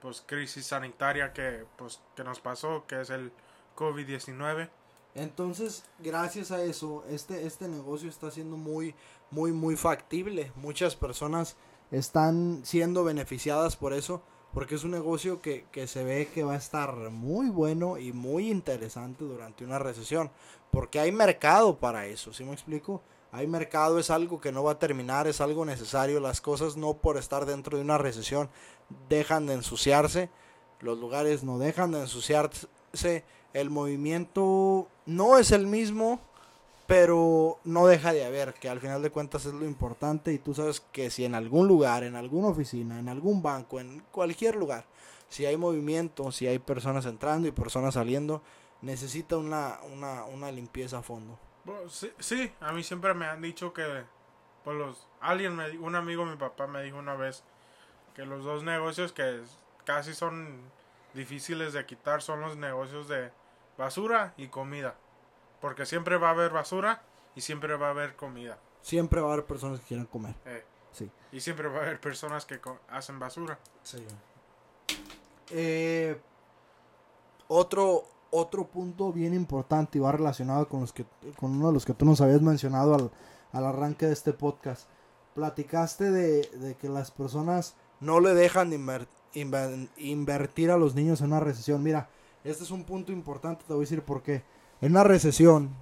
pues 0.01 0.23
crisis 0.27 0.67
sanitaria 0.67 1.33
que 1.33 1.67
pues 1.77 2.01
que 2.17 2.25
nos 2.25 2.41
pasó, 2.41 2.87
que 2.87 3.01
es 3.01 3.11
el 3.11 3.33
COVID-19. 3.77 4.71
Entonces, 5.15 5.85
gracias 6.01 6.51
a 6.51 6.63
eso, 6.63 7.05
este, 7.09 7.47
este 7.47 7.69
negocio 7.69 8.09
está 8.09 8.31
siendo 8.31 8.57
muy, 8.57 8.95
muy, 9.31 9.53
muy 9.53 9.77
factible. 9.77 10.53
Muchas 10.57 10.97
personas 10.97 11.57
están 11.91 12.63
siendo 12.65 13.05
beneficiadas 13.05 13.77
por 13.77 13.93
eso, 13.93 14.23
porque 14.53 14.75
es 14.75 14.85
un 14.85 14.91
negocio 14.91 15.41
que, 15.41 15.67
que 15.71 15.87
se 15.87 16.05
ve 16.05 16.29
que 16.33 16.45
va 16.45 16.55
a 16.55 16.59
estar 16.59 16.95
muy 17.11 17.49
bueno 17.49 17.99
y 17.99 18.13
muy 18.13 18.51
interesante 18.51 19.25
durante 19.25 19.65
una 19.65 19.79
recesión, 19.79 20.31
porque 20.71 20.99
hay 20.99 21.13
mercado 21.13 21.79
para 21.79 22.07
eso, 22.07 22.33
¿sí 22.33 22.45
me 22.45 22.53
explico? 22.53 23.03
Hay 23.31 23.49
mercado, 23.49 23.99
es 23.99 24.11
algo 24.11 24.41
que 24.41 24.53
no 24.53 24.63
va 24.63 24.73
a 24.73 24.79
terminar, 24.79 25.27
es 25.27 25.41
algo 25.41 25.65
necesario, 25.65 26.21
las 26.21 26.41
cosas 26.41 26.77
no 26.77 26.95
por 26.95 27.17
estar 27.17 27.47
dentro 27.47 27.77
de 27.77 27.83
una 27.83 27.99
recesión 27.99 28.49
dejan 29.09 29.47
de 29.47 29.55
ensuciarse, 29.55 30.31
los 30.81 30.99
lugares 30.99 31.43
no 31.43 31.59
dejan 31.59 31.91
de 31.91 32.01
ensuciarse, 32.01 33.25
el 33.55 33.71
movimiento 33.71 34.89
no 35.07 35.39
es 35.39 35.53
el 35.53 35.67
mismo, 35.67 36.21
pero 36.87 37.59
no 37.65 37.87
deja 37.87 38.13
de 38.13 38.27
haber, 38.27 38.53
que 38.55 38.69
al 38.69 38.81
final 38.81 39.01
de 39.01 39.11
cuentas 39.11 39.47
es 39.47 39.55
lo 39.55 39.65
importante 39.65 40.33
y 40.33 40.39
tú 40.39 40.53
sabes 40.53 40.81
que 40.93 41.09
si 41.09 41.25
en 41.25 41.35
algún 41.35 41.67
lugar, 41.67 42.05
en 42.05 42.17
alguna 42.17 42.49
oficina, 42.49 42.99
en 42.99 43.09
algún 43.09 43.43
banco, 43.43 43.81
en 43.81 44.01
cualquier 44.11 44.57
lugar, 44.57 44.85
si 45.29 45.47
hay 45.47 45.57
movimiento, 45.57 46.31
si 46.31 46.47
hay 46.47 46.59
personas 46.59 47.07
entrando 47.07 47.49
y 47.49 47.53
personas 47.53 47.95
saliendo, 47.95 48.43
necesita 48.83 49.39
una, 49.39 49.79
una, 49.91 50.25
una 50.25 50.51
limpieza 50.51 50.99
a 50.99 51.03
fondo. 51.03 51.39
Sí, 51.89 52.13
sí, 52.19 52.53
a 52.61 52.73
mí 52.73 52.83
siempre 52.83 53.15
me 53.15 53.25
han 53.27 53.41
dicho 53.41 53.73
que 53.73 54.05
pues 54.65 54.77
los 54.77 55.07
alguien 55.21 55.55
me 55.57 55.79
un 55.79 55.95
amigo 55.95 56.25
mi 56.25 56.37
papá 56.37 56.67
me 56.67 56.83
dijo 56.83 56.99
una 56.99 57.15
vez 57.15 57.43
que 58.15 58.25
los 58.25 58.45
dos 58.45 58.63
negocios 58.63 59.13
que 59.13 59.43
casi 59.85 60.15
son 60.15 60.59
difíciles 61.15 61.73
de 61.73 61.85
quitar 61.87 62.23
son 62.23 62.41
los 62.41 62.57
negocios 62.57 63.09
de 63.09 63.31
basura 63.79 64.35
y 64.37 64.49
comida. 64.49 64.95
Porque 65.61 65.87
siempre 65.87 66.17
va 66.19 66.29
a 66.29 66.33
haber 66.33 66.51
basura 66.53 67.03
y 67.35 67.41
siempre 67.41 67.75
va 67.77 67.89
a 67.89 67.91
haber 67.91 68.17
comida. 68.17 68.59
Siempre 68.83 69.21
va 69.21 69.31
a 69.31 69.33
haber 69.35 69.47
personas 69.47 69.81
que 69.81 69.87
quieran 69.87 70.07
comer. 70.07 70.35
eh, 70.45 70.65
Sí. 70.93 71.11
y 71.33 71.41
siempre 71.41 71.67
va 71.69 71.79
a 71.81 71.83
haber 71.83 72.01
personas 72.01 72.45
que 72.47 72.61
hacen 72.89 73.19
basura. 73.19 73.59
Sí. 73.83 74.05
Eh, 75.51 76.19
otro, 77.49 78.05
otro 78.31 78.67
punto 78.67 79.13
bien 79.13 79.35
importante 79.35 79.99
y 79.99 80.01
va 80.01 80.13
relacionado 80.13 80.69
con, 80.69 80.81
los 80.81 80.93
que, 80.93 81.05
con 81.37 81.53
uno 81.53 81.69
de 81.69 81.73
los 81.75 81.85
que 81.85 81.95
tú 81.95 82.05
nos 82.05 82.21
habías 82.21 82.41
mencionado 82.43 82.95
al, 82.95 83.11
al 83.53 83.67
arranque 83.67 84.07
de 84.07 84.13
este 84.13 84.33
podcast. 84.33 84.89
Platicaste 85.35 86.11
de, 86.11 86.43
de 86.59 86.77
que 86.77 86.89
las 86.89 87.11
personas 87.11 87.75
no 88.01 88.21
le 88.21 88.35
dejan 88.35 88.71
de 88.71 88.79
inver- 88.79 89.09
inver- 89.35 89.89
invertir 89.97 90.71
a 90.71 90.77
los 90.77 90.95
niños 90.95 91.21
en 91.21 91.29
una 91.29 91.41
recesión. 91.41 91.83
Mira, 91.83 92.09
este 92.45 92.63
es 92.63 92.71
un 92.71 92.85
punto 92.85 93.11
importante, 93.11 93.65
te 93.67 93.73
voy 93.73 93.81
a 93.81 93.87
decir 93.87 94.03
por 94.03 94.23
qué. 94.23 94.45
En 94.81 94.93
una 94.93 95.03
recesión, 95.03 95.75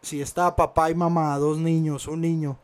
si 0.00 0.22
está 0.22 0.54
papá 0.54 0.90
y 0.90 0.94
mamá, 0.94 1.36
dos 1.38 1.58
niños, 1.58 2.06
un 2.06 2.20
niño, 2.20 2.56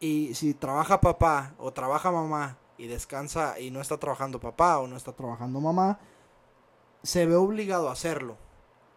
y 0.00 0.34
si 0.34 0.54
trabaja 0.54 1.00
papá 1.00 1.54
o 1.58 1.72
trabaja 1.72 2.10
mamá 2.10 2.58
y 2.76 2.86
descansa 2.86 3.58
y 3.60 3.70
no 3.70 3.80
está 3.80 3.98
trabajando 3.98 4.40
papá 4.40 4.78
o 4.78 4.86
no 4.86 4.96
está 4.96 5.12
trabajando 5.12 5.60
mamá, 5.60 5.98
se 7.02 7.26
ve 7.26 7.36
obligado 7.36 7.88
a 7.88 7.92
hacerlo. 7.92 8.36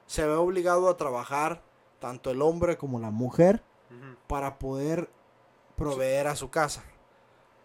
Se 0.06 0.26
ve 0.26 0.34
obligado 0.34 0.90
a 0.90 0.98
trabajar 0.98 1.62
tanto 2.00 2.32
el 2.32 2.42
hombre 2.42 2.78
como 2.78 3.00
la 3.00 3.12
mujer 3.12 3.64
para 4.28 4.58
poder 4.58 5.10
proveer 5.76 6.28
a 6.28 6.36
su 6.36 6.50
casa. 6.50 6.84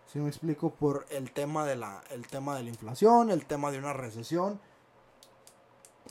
Si 0.07 0.19
me 0.19 0.29
explico 0.29 0.71
por 0.71 1.07
el 1.11 1.33
tema 1.33 1.65
de 1.65 1.77
la 1.77 2.03
el 2.11 2.27
tema 2.27 2.57
de 2.57 2.65
la 2.65 2.69
inflación, 2.69 3.31
el 3.31 3.47
tema 3.47 3.71
de 3.71 3.79
una 3.79 3.93
recesión, 3.93 4.61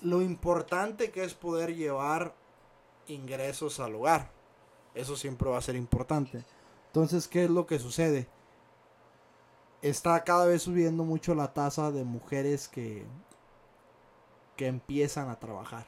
lo 0.02 0.22
importante 0.22 1.12
que 1.12 1.24
es 1.24 1.34
poder 1.34 1.76
llevar 1.76 2.36
ingresos 3.08 3.80
al 3.80 3.96
hogar. 3.96 4.32
Eso 4.96 5.16
siempre 5.16 5.50
va 5.50 5.58
a 5.58 5.62
ser 5.62 5.76
importante. 5.76 6.44
Entonces, 6.88 7.28
¿qué 7.28 7.46
es 7.46 7.50
lo 7.50 7.66
que 7.66 7.80
sucede? 7.80 8.28
Está 9.82 10.24
cada 10.24 10.46
vez 10.46 10.64
subiendo 10.64 11.04
mucho 11.04 11.34
la 11.34 11.54
tasa 11.54 11.92
de 11.92 12.04
mujeres 12.04 12.68
que 12.68 13.06
que 14.62 14.68
empiezan 14.68 15.28
a 15.28 15.40
trabajar. 15.40 15.88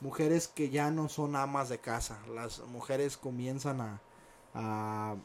Mujeres 0.00 0.46
que 0.46 0.70
ya 0.70 0.92
no 0.92 1.08
son 1.08 1.34
amas 1.34 1.68
de 1.68 1.80
casa. 1.80 2.20
Las 2.32 2.60
mujeres 2.60 3.16
comienzan 3.16 3.80
a, 3.80 4.00
a, 4.54 5.16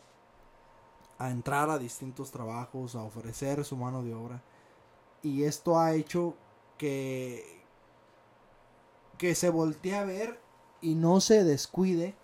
a 1.20 1.30
entrar 1.30 1.70
a 1.70 1.78
distintos 1.78 2.32
trabajos, 2.32 2.96
a 2.96 3.04
ofrecer 3.04 3.64
su 3.66 3.78
mano 3.78 4.02
de 4.02 4.16
obra. 4.16 4.42
Y 5.22 5.44
esto 5.44 5.80
ha 5.80 5.94
hecho 5.94 6.34
que, 6.80 7.61
que 9.22 9.36
se 9.36 9.52
voltee 9.52 9.94
a 9.94 10.04
ver 10.04 10.40
y 10.82 10.96
no 10.96 11.22
se 11.22 11.44
descuide. 11.44 12.16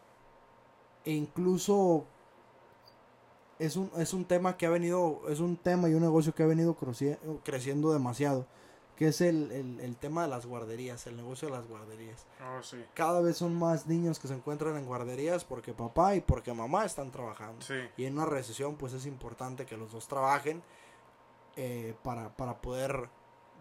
E 1.06 1.12
incluso 1.12 2.06
es 3.60 3.76
un, 3.76 3.92
es 3.98 4.14
un 4.14 4.26
tema 4.26 4.58
que 4.58 4.66
ha 4.66 4.72
venido, 4.72 5.22
es 5.30 5.40
un 5.40 5.58
tema 5.58 5.90
y 5.90 5.94
un 5.94 6.02
negocio 6.02 6.34
que 6.34 6.42
ha 6.42 6.48
venido 6.48 6.76
creci- 6.76 7.20
creciendo 7.44 7.94
demasiado. 7.94 8.48
Que 8.96 9.10
es 9.10 9.22
el, 9.22 9.52
el, 9.52 9.80
el 9.80 9.96
tema 9.96 10.24
de 10.24 10.28
las 10.30 10.48
guarderías, 10.48 11.06
el 11.06 11.18
negocio 11.18 11.50
de 11.50 11.54
las 11.54 11.68
guarderías 11.68 12.26
Oh, 12.44 12.64
sí. 12.64 12.84
cada 12.96 13.22
vez 13.22 13.38
son 13.38 13.54
más 13.54 13.86
niños 13.86 14.18
que 14.18 14.28
se 14.28 14.34
encuentran 14.34 14.76
en 14.76 14.88
guarderías 14.88 15.46
porque 15.46 15.72
papá 15.76 16.16
y 16.16 16.22
porque 16.22 16.52
mamá 16.52 16.84
están 16.84 17.12
trabajando. 17.12 17.62
Sí. 17.64 17.76
Y 17.96 18.06
en 18.06 18.16
una 18.16 18.26
recesión 18.26 18.76
pues 18.76 18.94
es 18.94 19.06
importante 19.06 19.68
que 19.68 19.78
los 19.78 19.92
dos 19.92 20.08
trabajen 20.08 20.64
eh, 21.58 21.94
para, 22.02 22.36
para 22.36 22.60
poder 22.60 23.08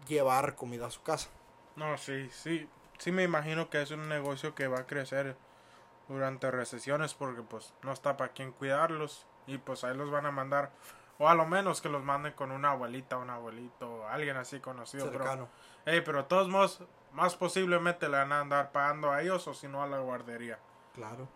llevar 0.07 0.55
comida 0.55 0.87
a 0.87 0.89
su 0.89 1.03
casa. 1.03 1.29
No, 1.75 1.95
sí, 1.99 2.27
sí. 2.31 2.67
Sí 2.97 3.11
me 3.11 3.23
imagino 3.23 3.69
que 3.69 3.81
es 3.81 3.91
un 3.91 4.09
negocio 4.09 4.55
que 4.55 4.67
va 4.67 4.79
a 4.79 4.87
crecer 4.87 5.35
durante 6.07 6.49
recesiones 6.51 7.13
porque 7.13 7.41
pues 7.41 7.73
no 7.83 7.91
está 7.91 8.17
para 8.17 8.33
quien 8.33 8.51
cuidarlos. 8.51 9.25
y 9.45 9.57
pues 9.57 9.83
ahí 9.83 9.95
los 9.95 10.11
van 10.11 10.25
a 10.25 10.31
mandar 10.31 10.71
o 11.19 11.27
a 11.27 11.35
lo 11.35 11.45
menos 11.45 11.81
que 11.81 11.89
los 11.89 12.03
manden 12.03 12.33
con 12.33 12.51
una 12.51 12.71
abuelita, 12.71 13.17
un 13.17 13.29
abuelito, 13.29 14.07
alguien 14.07 14.37
así 14.37 14.59
conocido. 14.59 15.09
Cercano. 15.09 15.47
Pero, 15.83 16.03
pero 16.03 16.17
de 16.19 16.23
todos 16.25 16.47
modos, 16.47 16.83
más 17.13 17.35
posiblemente 17.35 18.07
le 18.07 18.17
van 18.17 18.31
a 18.31 18.41
andar 18.41 18.71
pagando 18.71 19.11
a 19.11 19.21
ellos 19.21 19.47
o 19.47 19.53
si 19.53 19.67
no 19.67 19.81
a 19.81 19.87
la 19.87 19.99
guardería. 19.99 20.59
Claro. 20.93 21.27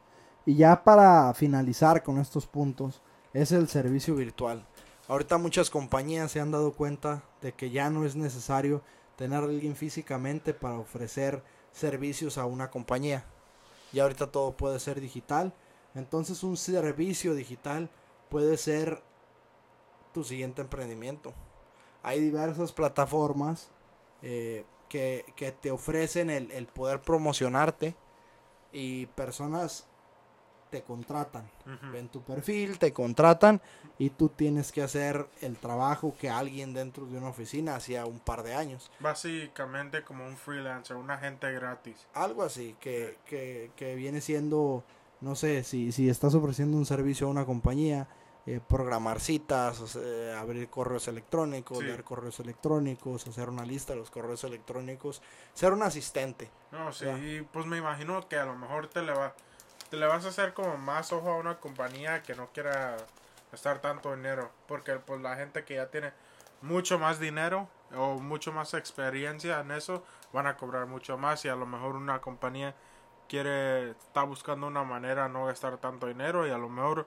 Y 0.45 0.55
ya 0.55 0.83
para 0.83 1.33
finalizar 1.33 2.03
con 2.03 2.19
estos 2.19 2.45
puntos, 2.45 3.01
es 3.33 3.51
el 3.51 3.67
servicio 3.67 4.15
virtual. 4.15 4.65
Ahorita 5.07 5.37
muchas 5.37 5.69
compañías 5.69 6.31
se 6.31 6.39
han 6.39 6.51
dado 6.51 6.73
cuenta 6.73 7.23
de 7.41 7.53
que 7.53 7.69
ya 7.69 7.89
no 7.89 8.05
es 8.05 8.15
necesario 8.15 8.81
tener 9.15 9.41
a 9.41 9.45
alguien 9.45 9.75
físicamente 9.75 10.53
para 10.53 10.79
ofrecer 10.79 11.43
servicios 11.71 12.37
a 12.37 12.45
una 12.45 12.69
compañía. 12.69 13.25
Y 13.93 13.99
ahorita 13.99 14.27
todo 14.31 14.55
puede 14.55 14.79
ser 14.79 15.01
digital. 15.01 15.53
Entonces 15.95 16.43
un 16.43 16.57
servicio 16.57 17.35
digital 17.35 17.89
puede 18.29 18.57
ser 18.57 19.01
tu 20.13 20.23
siguiente 20.23 20.61
emprendimiento. 20.61 21.33
Hay 22.03 22.19
diversas 22.19 22.71
plataformas 22.71 23.69
eh, 24.21 24.65
que, 24.89 25.25
que, 25.35 25.51
te 25.51 25.71
ofrecen 25.71 26.29
el, 26.29 26.51
el, 26.51 26.67
poder 26.67 27.01
promocionarte 27.01 27.95
y 28.71 29.05
personas 29.07 29.87
te 30.71 30.81
contratan. 30.81 31.43
Uh 31.65 31.69
-huh. 31.69 31.91
Ven 31.91 32.07
tu 32.09 32.23
perfil, 32.23 32.79
te 32.79 32.93
contratan 32.93 33.61
y 33.99 34.09
tú 34.09 34.29
tienes 34.29 34.71
que 34.71 34.81
hacer 34.81 35.27
el 35.41 35.57
trabajo 35.57 36.15
que 36.19 36.29
alguien 36.29 36.73
dentro 36.73 37.05
de 37.05 37.17
una 37.17 37.29
oficina 37.29 37.75
hacía 37.75 38.05
un 38.05 38.19
par 38.19 38.41
de 38.41 38.55
años. 38.55 38.89
Básicamente 38.99 40.03
como 40.03 40.25
un 40.25 40.37
freelancer, 40.37 40.95
un 40.95 41.11
agente 41.11 41.51
gratis. 41.51 42.07
Algo 42.13 42.41
así, 42.41 42.75
que, 42.79 43.17
que, 43.25 43.71
que 43.75 43.95
viene 43.95 44.21
siendo, 44.21 44.83
no 45.19 45.35
sé, 45.35 45.63
si, 45.63 45.91
si 45.91 46.09
estás 46.09 46.33
ofreciendo 46.33 46.77
un 46.77 46.85
servicio 46.85 47.27
a 47.27 47.29
una 47.29 47.45
compañía, 47.45 48.07
eh, 48.47 48.59
programar 48.67 49.19
citas, 49.19 49.79
o 49.81 49.87
sea, 49.87 50.39
abrir 50.39 50.67
correos 50.67 51.07
electrónicos, 51.07 51.77
sí. 51.77 51.83
leer 51.83 52.03
correos 52.03 52.39
electrónicos, 52.39 53.27
hacer 53.27 53.49
una 53.49 53.63
lista 53.65 53.93
de 53.93 53.99
los 53.99 54.09
correos 54.09 54.43
electrónicos, 54.43 55.21
ser 55.53 55.73
un 55.73 55.83
asistente. 55.83 56.49
No, 56.71 56.91
sí, 56.91 57.05
y 57.05 57.41
pues 57.41 57.67
me 57.67 57.77
imagino 57.77 58.27
que 58.27 58.37
a 58.37 58.45
lo 58.45 58.55
mejor 58.55 58.87
te 58.87 59.03
le 59.03 59.13
va, 59.13 59.35
te 59.91 59.97
le 59.97 60.07
vas 60.07 60.25
a 60.25 60.29
hacer 60.29 60.53
como 60.53 60.77
más 60.77 61.11
ojo 61.11 61.29
a 61.31 61.37
una 61.37 61.59
compañía 61.59 62.23
que 62.23 62.33
no 62.33 62.47
quiera 62.53 62.95
gastar 63.51 63.81
tanto 63.81 64.15
dinero, 64.15 64.49
porque 64.65 64.93
pues 64.93 65.19
la 65.21 65.35
gente 65.35 65.65
que 65.65 65.75
ya 65.75 65.91
tiene 65.91 66.13
mucho 66.61 66.97
más 66.97 67.19
dinero 67.19 67.67
o 67.97 68.17
mucho 68.17 68.53
más 68.53 68.73
experiencia 68.73 69.59
en 69.59 69.71
eso 69.71 70.03
van 70.31 70.47
a 70.47 70.55
cobrar 70.55 70.87
mucho 70.87 71.17
más 71.17 71.43
y 71.43 71.49
a 71.49 71.55
lo 71.55 71.65
mejor 71.65 71.97
una 71.97 72.21
compañía 72.21 72.73
quiere 73.27 73.91
está 73.91 74.23
buscando 74.23 74.65
una 74.67 74.83
manera 74.83 75.27
no 75.27 75.47
gastar 75.47 75.77
tanto 75.77 76.07
dinero 76.07 76.47
y 76.47 76.51
a 76.51 76.57
lo 76.57 76.69
mejor 76.69 77.05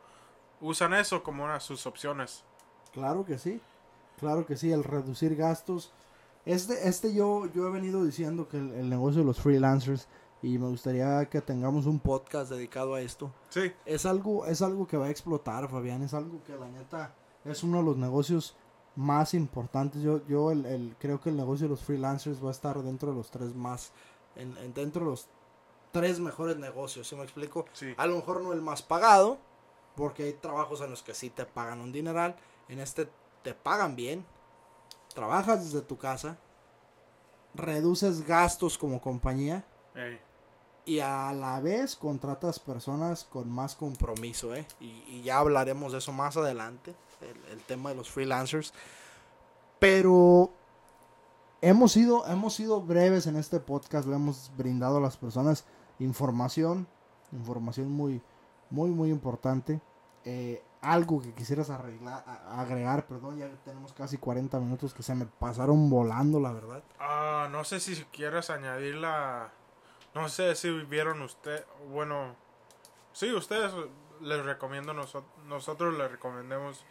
usan 0.60 0.92
eso 0.92 1.22
como 1.22 1.44
una 1.44 1.54
de 1.54 1.60
sus 1.60 1.86
opciones. 1.86 2.44
Claro 2.92 3.24
que 3.24 3.38
sí, 3.38 3.62
claro 4.18 4.44
que 4.44 4.58
sí, 4.58 4.70
el 4.72 4.84
reducir 4.84 5.36
gastos. 5.36 5.90
Este, 6.44 6.86
este 6.86 7.14
yo, 7.14 7.46
yo 7.54 7.66
he 7.66 7.70
venido 7.70 8.04
diciendo 8.04 8.46
que 8.46 8.58
el, 8.58 8.90
negocio 8.90 9.22
de 9.22 9.26
los 9.26 9.40
freelancers 9.40 10.06
y 10.44 10.58
me 10.58 10.68
gustaría 10.68 11.24
que 11.30 11.40
tengamos 11.40 11.86
un 11.86 11.98
podcast 11.98 12.50
dedicado 12.50 12.94
a 12.94 13.00
esto. 13.00 13.32
Sí. 13.48 13.72
Es 13.86 14.04
algo, 14.04 14.44
es 14.44 14.60
algo 14.60 14.86
que 14.86 14.98
va 14.98 15.06
a 15.06 15.10
explotar, 15.10 15.68
Fabián, 15.68 16.02
es 16.02 16.12
algo 16.12 16.42
que 16.44 16.54
la 16.56 16.68
neta 16.68 17.14
es 17.44 17.62
uno 17.62 17.78
de 17.78 17.84
los 17.84 17.96
negocios 17.96 18.56
más 18.94 19.32
importantes. 19.32 20.02
Yo, 20.02 20.24
yo 20.26 20.50
el, 20.50 20.66
el 20.66 20.96
creo 20.98 21.20
que 21.20 21.30
el 21.30 21.36
negocio 21.36 21.66
de 21.66 21.70
los 21.70 21.82
freelancers 21.82 22.44
va 22.44 22.48
a 22.48 22.52
estar 22.52 22.82
dentro 22.82 23.10
de 23.10 23.16
los 23.16 23.30
tres 23.30 23.54
más, 23.54 23.92
en, 24.36 24.56
en 24.58 24.74
dentro 24.74 25.04
de 25.04 25.10
los 25.12 25.28
tres 25.92 26.20
mejores 26.20 26.58
negocios, 26.58 27.08
¿sí 27.08 27.16
me 27.16 27.22
explico? 27.22 27.64
Sí. 27.72 27.94
A 27.96 28.06
lo 28.06 28.16
mejor 28.16 28.42
no 28.42 28.52
el 28.52 28.60
más 28.60 28.82
pagado, 28.82 29.38
porque 29.96 30.24
hay 30.24 30.32
trabajos 30.34 30.80
en 30.80 30.90
los 30.90 31.02
que 31.02 31.14
sí 31.14 31.30
te 31.30 31.46
pagan 31.46 31.80
un 31.80 31.92
dineral. 31.92 32.36
En 32.68 32.80
este 32.80 33.08
te 33.42 33.54
pagan 33.54 33.96
bien. 33.96 34.26
Trabajas 35.14 35.64
desde 35.64 35.86
tu 35.86 35.96
casa. 35.96 36.36
Reduces 37.54 38.26
gastos 38.26 38.76
como 38.76 39.00
compañía. 39.00 39.64
Ey. 39.94 40.18
Y 40.86 41.00
a 41.00 41.32
la 41.32 41.60
vez 41.60 41.96
contratas 41.96 42.58
personas 42.58 43.24
con 43.24 43.50
más 43.50 43.74
compromiso. 43.74 44.54
¿eh? 44.54 44.66
Y, 44.80 45.22
ya 45.22 45.38
hablaremos 45.38 45.92
de 45.92 45.98
eso 45.98 46.12
más 46.12 46.36
adelante. 46.36 46.94
El, 47.50 47.60
tema 47.62 47.90
de 47.90 47.96
los 47.96 48.10
freelancers. 48.10 48.74
Pero 49.78 50.50
hemos 51.62 51.92
sido, 51.92 52.26
hemos 52.26 52.54
sido 52.54 52.82
breves 52.82 53.26
en 53.26 53.36
este 53.36 53.60
podcast. 53.60 54.06
Le 54.06 54.16
hemos 54.16 54.50
brindado 54.56 54.98
a 54.98 55.00
las 55.00 55.16
personas 55.16 55.64
información. 55.98 56.86
Información 57.32 57.90
muy, 57.90 58.20
muy 58.70 58.90
muy 58.90 59.10
importante 59.10 59.80
eh, 60.24 60.62
algo 60.80 61.20
que 61.20 61.32
quisieras 61.32 61.70
arreglar, 61.70 62.24
agregar 62.50 63.06
perdón 63.06 63.38
ya 63.38 63.48
tenemos 63.64 63.92
casi 63.92 64.18
40 64.18 64.58
minutos 64.60 64.92
que 64.92 65.02
se 65.02 65.14
me 65.14 65.26
pasaron 65.26 65.88
volando 65.88 66.40
la 66.40 66.52
verdad 66.52 66.82
ah 66.98 67.48
no 67.50 67.64
sé 67.64 67.80
si 67.80 67.94
quieres 68.04 68.50
añadir 68.50 68.96
la 68.96 69.50
no 70.14 70.28
sé 70.28 70.54
si 70.54 70.70
vieron 70.70 71.22
usted 71.22 71.64
bueno 71.90 72.36
sí 73.12 73.32
ustedes 73.32 73.72
les 74.20 74.44
recomiendo 74.44 74.94
nosotros 74.94 75.30
nosotros 75.46 75.94
les 75.94 76.10
recomendemos 76.10 76.84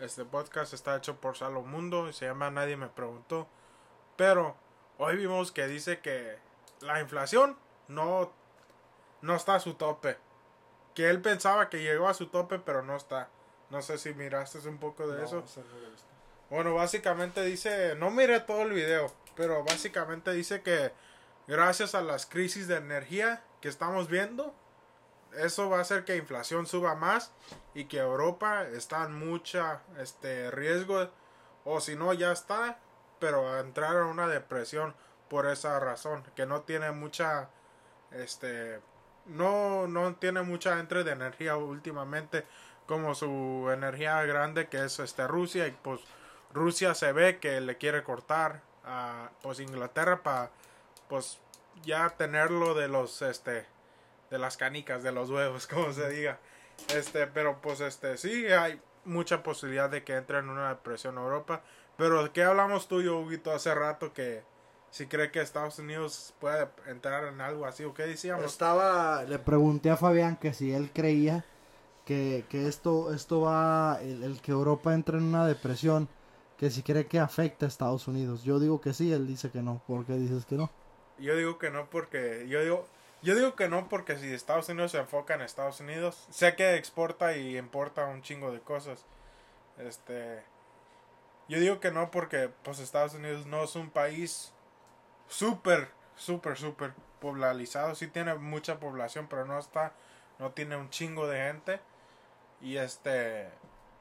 este 0.00 0.24
podcast 0.24 0.74
está 0.74 0.96
hecho 0.96 1.16
por 1.16 1.36
Salomundo 1.36 2.08
y 2.08 2.12
se 2.12 2.26
llama 2.26 2.50
Nadie 2.50 2.76
me 2.76 2.88
preguntó 2.88 3.48
pero 4.16 4.56
hoy 4.98 5.16
vimos 5.16 5.52
que 5.52 5.66
dice 5.66 6.00
que 6.00 6.38
la 6.80 7.00
inflación 7.00 7.56
no 7.88 8.32
no 9.20 9.34
está 9.34 9.56
a 9.56 9.60
su 9.60 9.74
tope 9.74 10.18
que 10.98 11.08
él 11.08 11.22
pensaba 11.22 11.68
que 11.68 11.80
llegó 11.80 12.08
a 12.08 12.14
su 12.14 12.26
tope, 12.26 12.58
pero 12.58 12.82
no 12.82 12.96
está. 12.96 13.28
No 13.70 13.82
sé 13.82 13.98
si 13.98 14.14
miraste 14.14 14.58
un 14.68 14.78
poco 14.78 15.06
de 15.06 15.18
no, 15.20 15.24
eso. 15.24 15.44
Bueno, 16.50 16.74
básicamente 16.74 17.44
dice, 17.44 17.94
no 17.94 18.10
miré 18.10 18.40
todo 18.40 18.62
el 18.62 18.72
video, 18.72 19.12
pero 19.36 19.62
básicamente 19.62 20.32
dice 20.32 20.60
que 20.60 20.90
gracias 21.48 21.94
a 21.94 22.02
las 22.02 22.26
crisis 22.26 22.68
de 22.68 22.76
energía 22.76 23.42
que 23.60 23.68
estamos 23.68 24.08
viendo, 24.08 24.54
eso 25.36 25.68
va 25.68 25.78
a 25.78 25.80
hacer 25.80 26.04
que 26.04 26.12
la 26.12 26.18
inflación 26.18 26.66
suba 26.66 26.94
más 26.94 27.32
y 27.74 27.86
que 27.86 27.98
Europa 27.98 28.66
está 28.68 29.04
en 29.04 29.18
mucha 29.18 29.82
este 29.98 30.50
riesgo 30.50 31.10
o 31.64 31.80
si 31.80 31.96
no 31.96 32.12
ya 32.12 32.32
está, 32.32 32.78
pero 33.18 33.48
a 33.48 33.60
entrar 33.60 33.96
en 33.96 34.04
una 34.04 34.28
depresión 34.28 34.94
por 35.28 35.46
esa 35.46 35.78
razón, 35.80 36.22
que 36.36 36.46
no 36.46 36.62
tiene 36.62 36.92
mucha 36.92 37.50
este 38.12 38.80
no, 39.26 39.86
no 39.86 40.14
tiene 40.14 40.42
mucha 40.42 40.80
entre 40.80 41.04
de 41.04 41.12
energía 41.12 41.56
últimamente 41.56 42.46
como 42.86 43.14
su 43.14 43.68
energía 43.70 44.22
grande 44.22 44.68
que 44.68 44.84
es 44.84 44.98
este 44.98 45.26
Rusia 45.26 45.66
y 45.66 45.72
pues 45.72 46.00
Rusia 46.54 46.94
se 46.94 47.12
ve 47.12 47.38
que 47.38 47.60
le 47.60 47.76
quiere 47.76 48.02
cortar 48.02 48.62
a 48.84 49.30
pues 49.42 49.60
Inglaterra 49.60 50.22
para 50.22 50.50
pues 51.08 51.38
ya 51.84 52.10
tenerlo 52.10 52.74
de 52.74 52.88
los 52.88 53.22
este 53.22 53.66
de 54.30 54.38
las 54.38 54.56
canicas 54.56 55.02
de 55.02 55.12
los 55.12 55.30
huevos 55.30 55.66
como 55.72 55.92
se 55.92 56.08
diga 56.10 56.38
este 56.94 57.26
pero 57.26 57.60
pues 57.60 57.80
este 57.80 58.16
sí 58.16 58.46
hay 58.46 58.80
mucha 59.04 59.42
posibilidad 59.42 59.88
de 59.90 60.04
que 60.04 60.16
entre 60.16 60.38
en 60.38 60.48
una 60.48 60.68
depresión 60.70 61.16
Europa 61.16 61.62
pero 61.96 62.24
de 62.24 62.30
qué 62.30 62.44
hablamos 62.44 62.88
tú 62.88 63.00
y 63.00 63.04
yo 63.04 63.18
Huguito 63.18 63.52
hace 63.52 63.74
rato 63.74 64.12
que 64.12 64.42
si 64.90 65.06
cree 65.06 65.30
que 65.30 65.40
Estados 65.40 65.78
Unidos 65.78 66.34
puede 66.40 66.68
entrar 66.86 67.24
en 67.24 67.40
algo 67.40 67.66
así 67.66 67.84
o 67.84 67.94
qué 67.94 68.04
decíamos. 68.04 68.44
Estaba, 68.44 69.22
le 69.24 69.38
pregunté 69.38 69.90
a 69.90 69.96
Fabián 69.96 70.36
que 70.36 70.54
si 70.54 70.72
él 70.72 70.90
creía 70.92 71.44
que, 72.04 72.44
que 72.48 72.66
esto, 72.66 73.12
esto 73.12 73.42
va, 73.42 73.98
el, 74.00 74.22
el, 74.22 74.40
que 74.40 74.52
Europa 74.52 74.94
entre 74.94 75.18
en 75.18 75.24
una 75.24 75.46
depresión, 75.46 76.08
que 76.56 76.70
si 76.70 76.82
cree 76.82 77.06
que 77.06 77.18
afecta 77.18 77.66
a 77.66 77.68
Estados 77.68 78.08
Unidos. 78.08 78.44
Yo 78.44 78.58
digo 78.58 78.80
que 78.80 78.94
sí, 78.94 79.12
él 79.12 79.26
dice 79.26 79.50
que 79.50 79.62
no. 79.62 79.82
¿Por 79.86 80.06
qué 80.06 80.14
dices 80.14 80.46
que 80.46 80.56
no? 80.56 80.70
Yo 81.18 81.36
digo 81.36 81.58
que 81.58 81.70
no 81.70 81.90
porque, 81.90 82.46
yo 82.48 82.62
digo, 82.62 82.86
yo 83.22 83.34
digo 83.34 83.56
que 83.56 83.68
no 83.68 83.88
porque 83.88 84.16
si 84.16 84.32
Estados 84.32 84.68
Unidos 84.68 84.92
se 84.92 84.98
enfoca 84.98 85.34
en 85.34 85.42
Estados 85.42 85.80
Unidos, 85.80 86.26
sé 86.30 86.54
que 86.54 86.76
exporta 86.76 87.36
y 87.36 87.58
importa 87.58 88.06
un 88.06 88.22
chingo 88.22 88.52
de 88.52 88.60
cosas. 88.60 89.04
Este, 89.78 90.42
yo 91.48 91.58
digo 91.58 91.80
que 91.80 91.90
no 91.90 92.10
porque 92.10 92.50
pues 92.62 92.78
Estados 92.78 93.14
Unidos 93.14 93.46
no 93.46 93.64
es 93.64 93.74
un 93.74 93.90
país 93.90 94.52
súper, 95.28 95.88
súper, 96.14 96.56
súper 96.56 96.92
poblarizado. 97.20 97.94
Sí 97.94 98.06
tiene 98.06 98.34
mucha 98.34 98.78
población, 98.78 99.26
pero 99.28 99.44
no 99.44 99.58
está, 99.58 99.92
no 100.38 100.52
tiene 100.52 100.76
un 100.76 100.90
chingo 100.90 101.26
de 101.26 101.38
gente. 101.38 101.80
Y 102.60 102.76
este, 102.76 103.48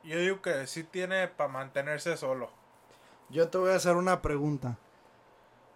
yo 0.04 0.20
digo 0.20 0.42
que 0.42 0.68
sí 0.68 0.84
tiene 0.84 1.28
para 1.28 1.50
mantenerse 1.50 2.18
solo. 2.18 2.50
Yo 3.30 3.50
te 3.50 3.58
voy 3.58 3.72
a 3.72 3.76
hacer 3.76 3.96
una 3.96 4.22
pregunta. 4.22 4.78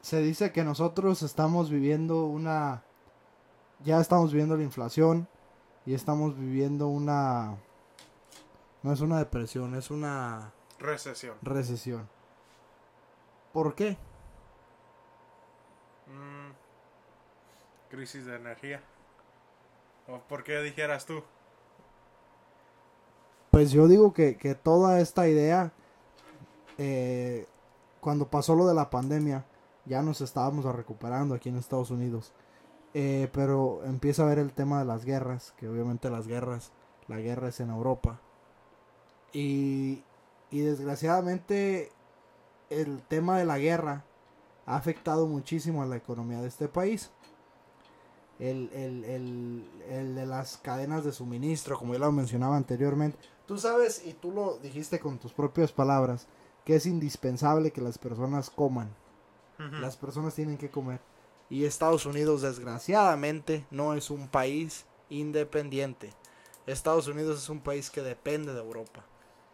Se 0.02 0.22
dice 0.22 0.52
que 0.52 0.64
nosotros 0.64 1.22
estamos 1.22 1.70
viviendo 1.70 2.26
una, 2.26 2.84
ya 3.84 4.02
estamos 4.02 4.32
viviendo 4.32 4.58
la 4.58 4.64
inflación 4.64 5.28
y 5.86 5.94
estamos 5.94 6.38
viviendo 6.38 6.88
una, 6.88 7.58
no 8.82 8.92
es 8.92 9.02
una 9.02 9.20
depresión, 9.20 9.76
es 9.76 9.92
una 9.92 10.52
recesión. 10.80 11.38
Recesión. 11.44 12.10
¿Por 13.54 13.76
qué? 13.76 13.92
Mm, 16.08 16.52
crisis 17.90 18.26
de 18.26 18.36
energía. 18.38 18.82
¿O 20.08 20.18
por 20.20 20.44
qué 20.44 20.62
dijeras 20.62 21.06
tú? 21.06 21.24
Pues 23.52 23.72
yo 23.72 23.88
digo 23.88 24.14
que, 24.14 24.38
que 24.38 24.56
toda 24.56 25.00
esta 25.00 25.28
idea, 25.28 25.72
eh, 26.78 27.46
cuando 28.00 28.28
pasó 28.28 28.56
lo 28.56 28.68
de 28.68 28.74
la 28.74 28.90
pandemia, 28.90 29.46
ya 29.86 30.02
nos 30.02 30.22
estábamos 30.22 30.66
recuperando 30.66 31.36
aquí 31.36 31.50
en 31.50 31.58
Estados 31.58 31.92
Unidos. 31.92 32.34
Eh, 32.94 33.30
pero 33.32 33.82
empieza 33.86 34.24
a 34.24 34.26
ver 34.26 34.40
el 34.40 34.52
tema 34.52 34.80
de 34.80 34.86
las 34.86 35.06
guerras, 35.06 35.54
que 35.58 35.68
obviamente 35.68 36.10
las 36.10 36.28
guerras, 36.28 36.72
la 37.08 37.20
guerra 37.20 37.48
es 37.48 37.60
en 37.60 37.70
Europa. 37.70 38.20
Y, 39.34 40.04
y 40.50 40.60
desgraciadamente 40.60 41.92
el 42.70 43.02
tema 43.04 43.38
de 43.38 43.46
la 43.46 43.60
guerra 43.60 44.04
ha 44.66 44.76
afectado 44.76 45.26
muchísimo 45.28 45.82
a 45.82 45.86
la 45.86 45.96
economía 45.96 46.42
de 46.42 46.48
este 46.48 46.68
país. 46.68 47.12
El, 48.40 48.70
el, 48.74 49.06
el, 49.06 49.70
el, 49.90 50.16
de 50.16 50.26
las 50.26 50.58
cadenas 50.58 51.06
de 51.06 51.12
suministro, 51.12 51.78
como 51.78 51.94
ya 51.94 52.00
lo 52.00 52.12
mencionaba 52.12 52.58
anteriormente. 52.58 53.18
Tú 53.46 53.58
sabes, 53.58 54.06
y 54.06 54.14
tú 54.14 54.32
lo 54.32 54.58
dijiste 54.58 55.00
con 55.00 55.18
tus 55.18 55.32
propias 55.32 55.72
palabras, 55.72 56.28
que 56.66 56.76
es 56.76 56.86
indispensable 56.86 57.72
que 57.72 57.82
las 57.82 57.98
personas 57.98 58.50
coman. 58.50 58.90
Las 59.80 59.98
personas 59.98 60.34
tienen 60.34 60.58
que 60.58 60.70
comer. 60.70 61.00
Y 61.50 61.66
Estados 61.66 62.06
Unidos, 62.06 62.42
desgraciadamente, 62.42 63.66
no 63.70 63.94
es 63.94 64.10
un 64.10 64.28
país 64.28 64.86
independiente. 65.10 66.14
Estados 66.66 67.08
Unidos 67.08 67.44
es 67.44 67.50
un 67.50 67.60
país 67.60 67.90
que 67.90 68.02
depende 68.02 68.54
de 68.54 68.60
Europa. 68.60 69.06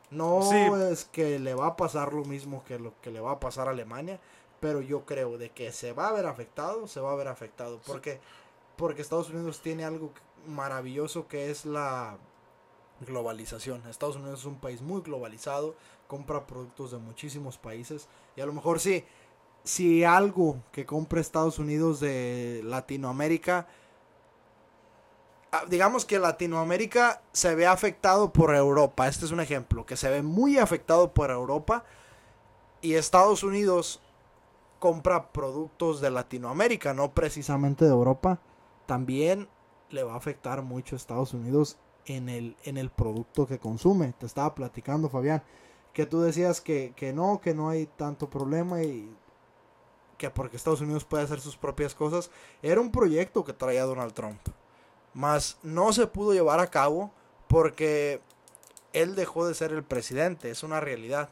No 0.09 0.53
es 0.53 1.05
que 1.05 1.39
le 1.39 1.53
va 1.53 1.67
a 1.67 1.75
pasar 1.75 2.13
lo 2.13 2.23
mismo 2.23 2.63
que 2.63 2.79
lo 2.79 2.93
que 3.01 3.11
le 3.11 3.19
va 3.19 3.31
a 3.31 3.39
pasar 3.39 3.67
a 3.67 3.71
Alemania, 3.71 4.19
pero 4.59 4.81
yo 4.81 5.05
creo 5.05 5.37
de 5.37 5.49
que 5.49 5.71
se 5.71 5.91
va 5.91 6.07
a 6.07 6.13
ver 6.13 6.25
afectado, 6.25 6.87
se 6.87 6.99
va 6.99 7.11
a 7.11 7.15
ver 7.15 7.27
afectado. 7.27 7.81
Porque, 7.85 8.19
porque 8.75 9.01
Estados 9.01 9.29
Unidos 9.29 9.61
tiene 9.61 9.83
algo 9.83 10.11
maravilloso 10.47 11.27
que 11.27 11.49
es 11.49 11.65
la 11.65 12.17
globalización. 13.05 13.85
Estados 13.87 14.15
Unidos 14.15 14.39
es 14.39 14.45
un 14.45 14.59
país 14.59 14.81
muy 14.81 15.01
globalizado, 15.01 15.75
compra 16.07 16.47
productos 16.47 16.91
de 16.91 16.97
muchísimos 16.97 17.57
países 17.57 18.07
y 18.35 18.41
a 18.41 18.45
lo 18.45 18.53
mejor 18.53 18.79
sí, 18.79 19.03
si 19.67 20.05
algo 20.05 20.63
que 20.71 20.85
compra 20.85 21.19
Estados 21.19 21.59
Unidos 21.59 21.99
de 21.99 22.61
Latinoamérica, 22.63 23.67
ah, 25.51 25.65
digamos 25.67 26.05
que 26.05 26.19
Latinoamérica 26.19 27.21
se 27.33 27.53
ve 27.53 27.67
afectado 27.67 28.31
por 28.31 28.55
Europa, 28.55 29.09
este 29.09 29.25
es 29.25 29.31
un 29.31 29.41
ejemplo, 29.41 29.85
que 29.85 29.97
se 29.97 30.09
ve 30.09 30.23
muy 30.23 30.57
afectado 30.57 31.13
por 31.13 31.31
Europa. 31.31 31.83
Y 32.79 32.93
Estados 32.93 33.43
Unidos 33.43 34.01
compra 34.79 35.31
productos 35.33 35.99
de 35.99 36.11
Latinoamérica, 36.11 36.93
no 36.93 37.13
precisamente 37.13 37.83
de 37.83 37.91
Europa, 37.91 38.39
también 38.85 39.49
le 39.89 40.03
va 40.03 40.13
a 40.13 40.17
afectar 40.17 40.61
mucho 40.61 40.95
a 40.95 40.97
Estados 40.97 41.33
Unidos 41.33 41.77
en 42.05 42.29
el, 42.29 42.55
en 42.63 42.77
el 42.77 42.89
producto 42.89 43.47
que 43.47 43.59
consume. 43.59 44.13
Te 44.13 44.25
estaba 44.25 44.55
platicando, 44.55 45.09
Fabián, 45.09 45.43
que 45.91 46.05
tú 46.05 46.21
decías 46.21 46.61
que, 46.61 46.93
que 46.95 47.11
no, 47.11 47.41
que 47.41 47.53
no 47.53 47.67
hay 47.67 47.87
tanto 47.97 48.29
problema 48.29 48.83
y 48.83 49.13
que 50.17 50.29
porque 50.29 50.57
Estados 50.57 50.81
Unidos 50.81 51.05
puede 51.05 51.23
hacer 51.23 51.39
sus 51.39 51.57
propias 51.57 51.93
cosas. 51.93 52.31
Era 52.61 52.81
un 52.81 52.91
proyecto 52.91 53.43
que 53.43 53.53
traía 53.53 53.83
Donald 53.83 54.13
Trump. 54.13 54.39
Mas 55.13 55.57
no 55.63 55.93
se 55.93 56.07
pudo 56.07 56.33
llevar 56.33 56.59
a 56.59 56.67
cabo 56.67 57.11
porque 57.47 58.21
él 58.93 59.15
dejó 59.15 59.47
de 59.47 59.53
ser 59.53 59.71
el 59.71 59.83
presidente, 59.83 60.49
es 60.49 60.63
una 60.63 60.79
realidad. 60.79 61.29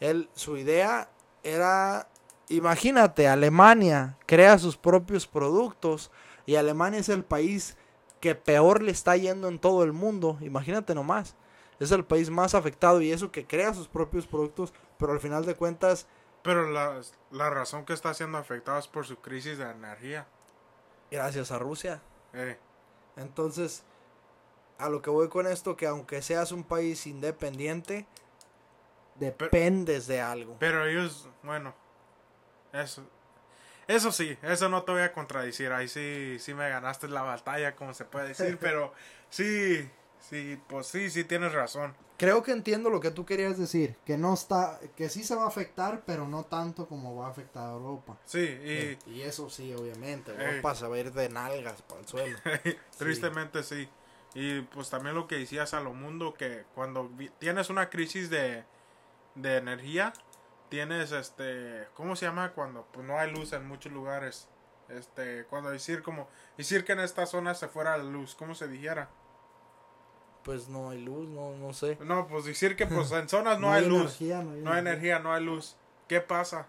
Él, 0.00 0.28
su 0.34 0.56
idea 0.56 1.08
era 1.42 2.08
imagínate, 2.48 3.28
Alemania 3.28 4.16
crea 4.26 4.58
sus 4.58 4.76
propios 4.76 5.26
productos 5.26 6.10
y 6.46 6.56
Alemania 6.56 7.00
es 7.00 7.08
el 7.08 7.24
país 7.24 7.76
que 8.20 8.34
peor 8.34 8.82
le 8.82 8.90
está 8.90 9.16
yendo 9.16 9.48
en 9.48 9.58
todo 9.58 9.84
el 9.84 9.92
mundo. 9.92 10.38
Imagínate 10.40 10.94
nomás. 10.94 11.34
Es 11.80 11.90
el 11.90 12.04
país 12.04 12.30
más 12.30 12.54
afectado 12.54 13.00
y 13.00 13.12
eso 13.12 13.30
que 13.30 13.46
crea 13.46 13.74
sus 13.74 13.88
propios 13.88 14.26
productos, 14.26 14.72
pero 14.98 15.12
al 15.12 15.20
final 15.20 15.44
de 15.44 15.54
cuentas... 15.54 16.06
Pero 16.44 16.68
la, 16.68 17.00
la 17.30 17.48
razón 17.48 17.86
que 17.86 17.94
está 17.94 18.12
siendo 18.12 18.36
afectado 18.36 18.78
es 18.78 18.86
por 18.86 19.06
su 19.06 19.16
crisis 19.16 19.56
de 19.56 19.64
energía. 19.64 20.26
Gracias 21.10 21.50
a 21.50 21.58
Rusia. 21.58 22.02
Eh. 22.34 22.58
Entonces, 23.16 23.82
a 24.76 24.90
lo 24.90 25.00
que 25.00 25.08
voy 25.08 25.30
con 25.30 25.46
esto, 25.46 25.74
que 25.74 25.86
aunque 25.86 26.20
seas 26.20 26.52
un 26.52 26.62
país 26.62 27.06
independiente, 27.06 28.06
dependes 29.14 30.06
de 30.06 30.20
algo. 30.20 30.56
Pero 30.58 30.84
ellos, 30.84 31.26
bueno, 31.42 31.74
eso. 32.74 33.02
Eso 33.86 34.12
sí, 34.12 34.36
eso 34.42 34.68
no 34.68 34.82
te 34.82 34.92
voy 34.92 35.02
a 35.02 35.12
contradecir. 35.12 35.72
Ahí 35.72 35.88
sí, 35.88 36.36
sí 36.40 36.52
me 36.52 36.68
ganaste 36.68 37.08
la 37.08 37.22
batalla, 37.22 37.74
como 37.74 37.94
se 37.94 38.04
puede 38.04 38.28
decir. 38.28 38.58
pero 38.60 38.92
sí, 39.30 39.90
sí, 40.28 40.60
pues 40.68 40.86
sí, 40.86 41.10
sí 41.10 41.24
tienes 41.24 41.52
razón. 41.52 41.94
Creo 42.16 42.42
que 42.42 42.52
entiendo 42.52 42.90
lo 42.90 43.00
que 43.00 43.10
tú 43.10 43.26
querías 43.26 43.58
decir. 43.58 43.96
Que 44.04 44.16
no 44.16 44.34
está, 44.34 44.78
que 44.96 45.08
sí 45.08 45.24
se 45.24 45.34
va 45.34 45.44
a 45.44 45.48
afectar, 45.48 46.02
pero 46.06 46.28
no 46.28 46.44
tanto 46.44 46.86
como 46.86 47.16
va 47.16 47.26
a 47.26 47.30
afectar 47.30 47.66
a 47.66 47.72
Europa. 47.72 48.16
Sí, 48.24 48.38
y, 48.38 48.60
eh, 48.64 48.98
y 49.06 49.22
eso 49.22 49.50
sí, 49.50 49.74
obviamente. 49.74 50.32
Europa 50.32 50.74
se 50.76 50.86
va 50.86 50.96
a 50.96 50.98
ir 51.00 51.12
de 51.12 51.28
nalgas 51.28 51.82
para 51.82 52.00
el 52.00 52.06
suelo. 52.06 52.38
Tristemente 52.98 53.62
sí. 53.62 53.88
Y 54.34 54.62
pues 54.62 54.90
también 54.90 55.14
lo 55.14 55.26
que 55.26 55.36
decías 55.36 55.74
a 55.74 55.80
lo 55.80 55.94
mundo, 55.94 56.34
que 56.34 56.64
cuando 56.74 57.10
tienes 57.38 57.70
una 57.70 57.90
crisis 57.90 58.30
de, 58.30 58.64
de 59.34 59.56
energía, 59.56 60.12
tienes 60.68 61.12
este, 61.12 61.86
¿cómo 61.94 62.16
se 62.16 62.26
llama 62.26 62.52
cuando 62.52 62.86
pues 62.92 63.06
no 63.06 63.18
hay 63.18 63.30
luz 63.30 63.52
en 63.52 63.66
muchos 63.66 63.92
lugares? 63.92 64.48
Este, 64.88 65.44
cuando 65.44 65.70
decir 65.70 66.02
como 66.02 66.28
decir 66.58 66.84
que 66.84 66.92
en 66.92 67.00
esta 67.00 67.26
zona 67.26 67.54
se 67.54 67.68
fuera 67.68 67.96
la 67.96 68.04
luz, 68.04 68.34
¿cómo 68.34 68.54
se 68.54 68.68
dijera? 68.68 69.08
Pues 70.44 70.68
no 70.68 70.90
hay 70.90 71.02
luz, 71.02 71.28
no 71.28 71.56
no 71.56 71.72
sé. 71.72 71.98
No, 72.04 72.26
pues 72.26 72.44
decir 72.44 72.76
que 72.76 72.86
pues 72.86 73.10
en 73.12 73.28
zonas 73.28 73.58
no, 73.58 73.72
hay, 73.72 73.86
luz. 73.86 74.20
no, 74.20 74.38
hay, 74.38 74.60
no 74.60 74.72
hay 74.72 74.78
energía, 74.80 75.18
no 75.18 75.32
hay 75.32 75.44
luz. 75.44 75.76
¿Qué 76.06 76.20
pasa? 76.20 76.66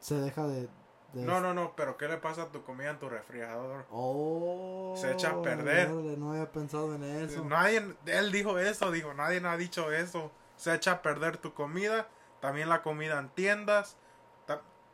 Se 0.00 0.14
deja 0.14 0.46
de, 0.46 0.68
No, 1.12 1.40
no, 1.40 1.52
no, 1.52 1.74
pero 1.76 1.96
¿qué 1.98 2.08
le 2.08 2.16
pasa 2.16 2.44
a 2.44 2.48
tu 2.48 2.62
comida 2.62 2.90
en 2.90 2.98
tu 2.98 3.08
refrigerador? 3.08 3.84
Oh. 3.90 4.94
Se 4.96 5.12
echa 5.12 5.30
a 5.30 5.42
perder. 5.42 5.90
No 5.90 6.32
había 6.32 6.50
pensado 6.50 6.94
en 6.94 7.04
eso. 7.04 7.44
Nadie, 7.44 7.94
él 8.06 8.32
dijo 8.32 8.58
eso, 8.58 8.90
dijo, 8.90 9.12
nadie 9.12 9.42
ha 9.46 9.56
dicho 9.56 9.92
eso 9.92 10.32
se 10.60 10.74
echa 10.74 10.92
a 10.92 11.02
perder 11.02 11.38
tu 11.38 11.54
comida, 11.54 12.06
también 12.40 12.68
la 12.68 12.82
comida 12.82 13.18
en 13.18 13.30
tiendas, 13.30 13.96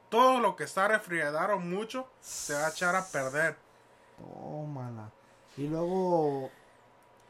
todo 0.08 0.38
lo 0.38 0.54
que 0.54 0.62
está 0.62 0.86
refrigerado 0.86 1.58
mucho 1.58 2.08
se 2.20 2.54
va 2.54 2.66
a 2.66 2.70
echar 2.70 2.94
a 2.94 3.04
perder. 3.08 3.56
Tómala. 4.16 5.10
Y 5.56 5.66
luego, 5.66 6.48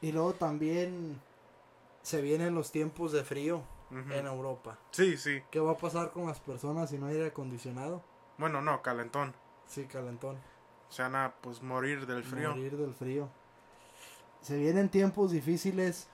y 0.00 0.12
luego 0.12 0.34
también 0.34 1.20
se 2.02 2.20
vienen 2.20 2.54
los 2.54 2.70
tiempos 2.70 3.12
de 3.12 3.24
frío 3.24 3.62
en 3.90 4.26
Europa. 4.26 4.78
Sí, 4.90 5.16
sí. 5.16 5.42
¿Qué 5.50 5.60
va 5.60 5.72
a 5.72 5.76
pasar 5.76 6.10
con 6.12 6.26
las 6.26 6.40
personas 6.40 6.90
si 6.90 6.98
no 6.98 7.06
hay 7.06 7.14
aire 7.16 7.28
acondicionado? 7.28 8.02
Bueno, 8.38 8.60
no, 8.60 8.82
calentón. 8.82 9.34
Sí, 9.66 9.84
calentón. 9.86 10.38
Se 10.88 11.02
van 11.02 11.16
a 11.16 11.34
pues 11.40 11.62
morir 11.62 12.06
del 12.06 12.22
frío. 12.24 12.50
Morir 12.50 12.76
del 12.76 12.94
frío. 12.94 13.28
Se 14.40 14.56
vienen 14.56 14.88
tiempos 14.88 15.32
difíciles. 15.32 16.08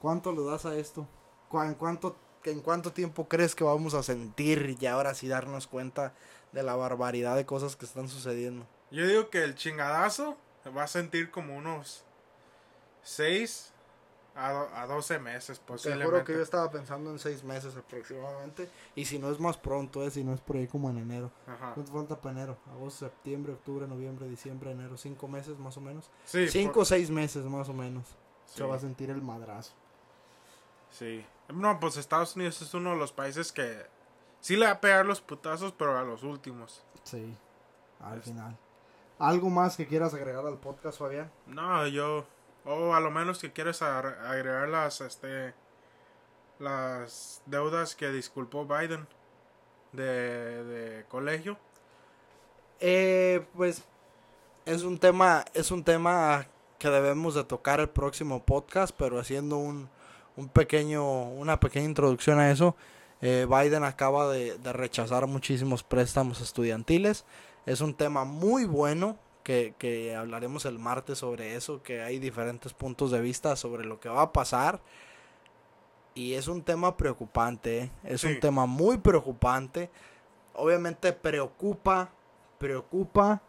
¿Cuánto 0.00 0.32
le 0.32 0.44
das 0.44 0.66
a 0.66 0.76
esto? 0.76 1.06
¿En 1.52 1.74
cuánto, 1.74 2.16
¿En 2.44 2.60
cuánto 2.60 2.92
tiempo 2.92 3.28
crees 3.28 3.54
que 3.54 3.64
vamos 3.64 3.94
a 3.94 4.02
sentir 4.02 4.76
y 4.80 4.86
ahora 4.86 5.14
sí 5.14 5.28
darnos 5.28 5.66
cuenta 5.66 6.12
de 6.52 6.62
la 6.62 6.74
barbaridad 6.74 7.36
de 7.36 7.46
cosas 7.46 7.76
que 7.76 7.86
están 7.86 8.08
sucediendo? 8.08 8.66
Yo 8.90 9.06
digo 9.06 9.30
que 9.30 9.44
el 9.44 9.54
chingadazo 9.54 10.36
va 10.76 10.84
a 10.84 10.88
sentir 10.88 11.30
como 11.30 11.56
unos 11.56 12.04
6 13.04 13.72
a, 14.34 14.82
a 14.82 14.86
12 14.86 15.18
meses 15.20 15.58
posiblemente. 15.60 16.04
Seguro 16.04 16.24
que 16.24 16.32
yo 16.32 16.42
estaba 16.42 16.70
pensando 16.70 17.10
en 17.10 17.18
6 17.18 17.44
meses 17.44 17.76
aproximadamente. 17.76 18.68
Y 18.96 19.04
si 19.04 19.18
no 19.18 19.30
es 19.30 19.38
más 19.38 19.56
pronto, 19.56 20.04
¿eh? 20.04 20.10
si 20.10 20.24
no 20.24 20.34
es 20.34 20.40
por 20.40 20.56
ahí 20.56 20.66
como 20.66 20.90
en 20.90 20.98
enero. 20.98 21.30
¿Cuánto 21.74 21.92
falta 21.92 22.20
para 22.20 22.32
enero? 22.36 22.58
Agosto, 22.72 23.06
septiembre, 23.06 23.52
octubre, 23.52 23.86
noviembre, 23.86 24.28
diciembre, 24.28 24.72
enero. 24.72 24.96
5 24.96 25.28
meses 25.28 25.58
más 25.58 25.76
o 25.76 25.80
menos. 25.80 26.10
5 26.24 26.80
o 26.80 26.84
6 26.84 27.10
meses 27.10 27.44
más 27.44 27.68
o 27.68 27.72
menos. 27.72 28.04
Se 28.46 28.64
va 28.64 28.76
a 28.76 28.80
sentir 28.80 29.10
el 29.10 29.22
madrazo. 29.22 29.72
Sí. 30.90 31.24
No, 31.48 31.78
pues 31.80 31.96
Estados 31.96 32.36
Unidos 32.36 32.60
es 32.62 32.72
uno 32.74 32.90
de 32.90 32.96
los 32.96 33.12
países 33.12 33.52
que 33.52 33.86
sí 34.40 34.56
le 34.56 34.66
va 34.66 34.72
a 34.72 34.80
pegar 34.80 35.04
los 35.04 35.20
putazos, 35.20 35.72
pero 35.72 35.98
a 35.98 36.02
los 36.02 36.22
últimos. 36.22 36.82
Sí, 37.02 37.36
al 38.00 38.22
final. 38.22 38.56
¿Algo 39.18 39.50
más 39.50 39.76
que 39.76 39.86
quieras 39.86 40.14
agregar 40.14 40.46
al 40.46 40.58
podcast, 40.58 40.98
Fabián? 40.98 41.30
No, 41.46 41.86
yo. 41.86 42.26
O 42.64 42.94
a 42.94 43.00
lo 43.00 43.10
menos 43.10 43.38
que 43.38 43.52
quieres 43.52 43.82
agregar 43.82 44.68
las, 44.68 45.00
este, 45.00 45.54
las 46.58 47.42
deudas 47.46 47.94
que 47.94 48.10
disculpó 48.10 48.66
Biden 48.66 49.06
de, 49.92 50.64
de 50.64 51.04
colegio. 51.06 51.58
Eh, 52.80 53.44
pues 53.54 53.82
es 54.64 54.82
un 54.82 54.98
tema, 54.98 55.44
es 55.54 55.70
un 55.70 55.84
tema 55.84 56.46
que 56.78 56.88
debemos 56.88 57.34
de 57.34 57.44
tocar 57.44 57.80
el 57.80 57.88
próximo 57.88 58.42
podcast, 58.44 58.94
pero 58.96 59.18
haciendo 59.18 59.58
un, 59.58 59.88
un 60.36 60.48
pequeño, 60.48 61.24
una 61.24 61.60
pequeña 61.60 61.86
introducción 61.86 62.38
a 62.38 62.50
eso. 62.50 62.76
Eh, 63.20 63.46
Biden 63.48 63.84
acaba 63.84 64.30
de, 64.32 64.58
rechazar 64.72 65.26
muchísimos 65.26 65.82
préstamos 65.82 66.40
estudiantiles. 66.40 67.24
Es 67.66 67.80
un 67.80 67.94
tema 67.94 68.24
muy 68.24 68.64
bueno 68.64 69.16
que, 69.44 69.74
que 69.78 70.16
hablaremos 70.16 70.64
el 70.64 70.80
martes 70.80 71.18
sobre 71.18 71.54
eso, 71.54 71.82
que 71.82 72.02
hay 72.02 72.18
diferentes 72.18 72.72
puntos 72.72 73.12
de 73.12 73.20
vista 73.20 73.54
sobre 73.54 73.84
lo 73.84 74.00
que 74.00 74.08
va 74.08 74.22
a 74.22 74.32
pasar. 74.32 74.80
Y 76.16 76.34
es 76.34 76.48
un 76.48 76.62
tema 76.62 76.96
preocupante, 76.96 77.78
¿eh? 77.78 77.90
es 78.04 78.22
Sí. 78.22 78.28
un 78.28 78.40
tema 78.40 78.66
muy 78.66 78.98
preocupante. 78.98 79.90
Obviamente 80.54 81.12
preocupa, 81.12 82.10
preocupa, 82.58 83.42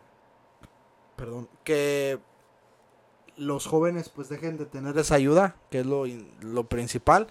perdón, 1.16 1.48
que 1.64 2.20
los 3.38 3.68
jóvenes 3.68 4.10
pues 4.10 4.30
dejen 4.30 4.58
de 4.58 4.66
tener 4.66 4.98
esa 4.98 5.16
ayuda, 5.16 5.56
que 5.70 5.80
es 5.82 5.86
lo, 5.86 6.06
lo 6.42 6.64
principal. 6.66 7.28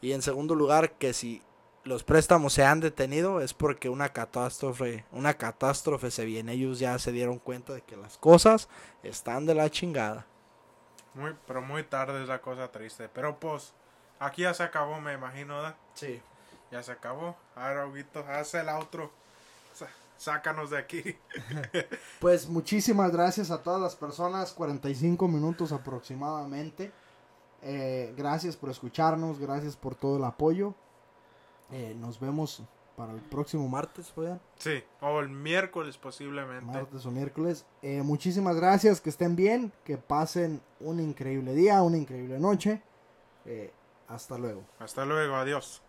Y 0.00 0.12
en 0.12 0.22
segundo 0.22 0.54
lugar, 0.54 0.92
que 0.92 1.12
si 1.12 1.42
los 1.88 2.04
préstamos 2.04 2.52
se 2.52 2.64
han 2.64 2.80
detenido 2.80 3.40
es 3.40 3.54
porque 3.54 3.88
una 3.88 4.10
catástrofe, 4.10 5.04
una 5.10 5.34
catástrofe 5.34 6.10
se 6.10 6.24
viene. 6.26 6.52
Ellos 6.52 6.78
ya 6.78 6.98
se 6.98 7.12
dieron 7.12 7.38
cuenta 7.38 7.72
de 7.72 7.80
que 7.82 7.96
las 7.96 8.18
cosas 8.18 8.68
están 9.02 9.46
de 9.46 9.54
la 9.54 9.70
chingada. 9.70 10.26
Muy, 11.14 11.34
pero 11.46 11.62
muy 11.62 11.82
tarde 11.84 12.22
es 12.22 12.28
la 12.28 12.40
cosa 12.42 12.70
triste. 12.70 13.08
Pero 13.08 13.40
pues, 13.40 13.72
aquí 14.20 14.42
ya 14.42 14.52
se 14.54 14.62
acabó, 14.62 15.00
me 15.00 15.14
imagino, 15.14 15.56
¿verdad? 15.56 15.76
Sí. 15.94 16.20
Ya 16.70 16.82
se 16.82 16.92
acabó. 16.92 17.36
Ahora, 17.56 17.86
Huguito, 17.86 18.20
haz 18.28 18.52
el 18.54 18.68
outro. 18.68 19.10
Sa- 19.74 19.88
sácanos 20.18 20.70
de 20.70 20.78
aquí. 20.78 21.02
Pues 22.20 22.48
muchísimas 22.48 23.10
gracias 23.12 23.50
a 23.50 23.62
todas 23.62 23.80
las 23.80 23.96
personas, 23.96 24.52
45 24.52 25.26
minutos 25.26 25.72
aproximadamente. 25.72 26.92
Eh, 27.62 28.12
gracias 28.16 28.56
por 28.56 28.68
escucharnos, 28.70 29.38
gracias 29.38 29.74
por 29.76 29.94
todo 29.94 30.18
el 30.18 30.24
apoyo. 30.24 30.74
Eh, 31.70 31.94
nos 31.98 32.18
vemos 32.18 32.62
para 32.96 33.12
el 33.12 33.20
próximo 33.20 33.68
martes, 33.68 34.12
¿verdad? 34.16 34.40
Sí, 34.56 34.82
o 35.00 35.20
el 35.20 35.28
miércoles 35.28 35.96
posiblemente. 35.98 36.66
martes 36.66 37.06
o 37.06 37.10
miércoles. 37.10 37.64
Eh, 37.80 38.02
muchísimas 38.02 38.56
gracias, 38.56 39.00
que 39.00 39.10
estén 39.10 39.36
bien, 39.36 39.72
que 39.84 39.98
pasen 39.98 40.60
un 40.80 40.98
increíble 40.98 41.54
día, 41.54 41.80
una 41.82 41.96
increíble 41.96 42.40
noche. 42.40 42.82
Eh, 43.44 43.72
hasta 44.08 44.36
luego. 44.36 44.64
Hasta 44.80 45.04
luego, 45.04 45.36
adiós. 45.36 45.82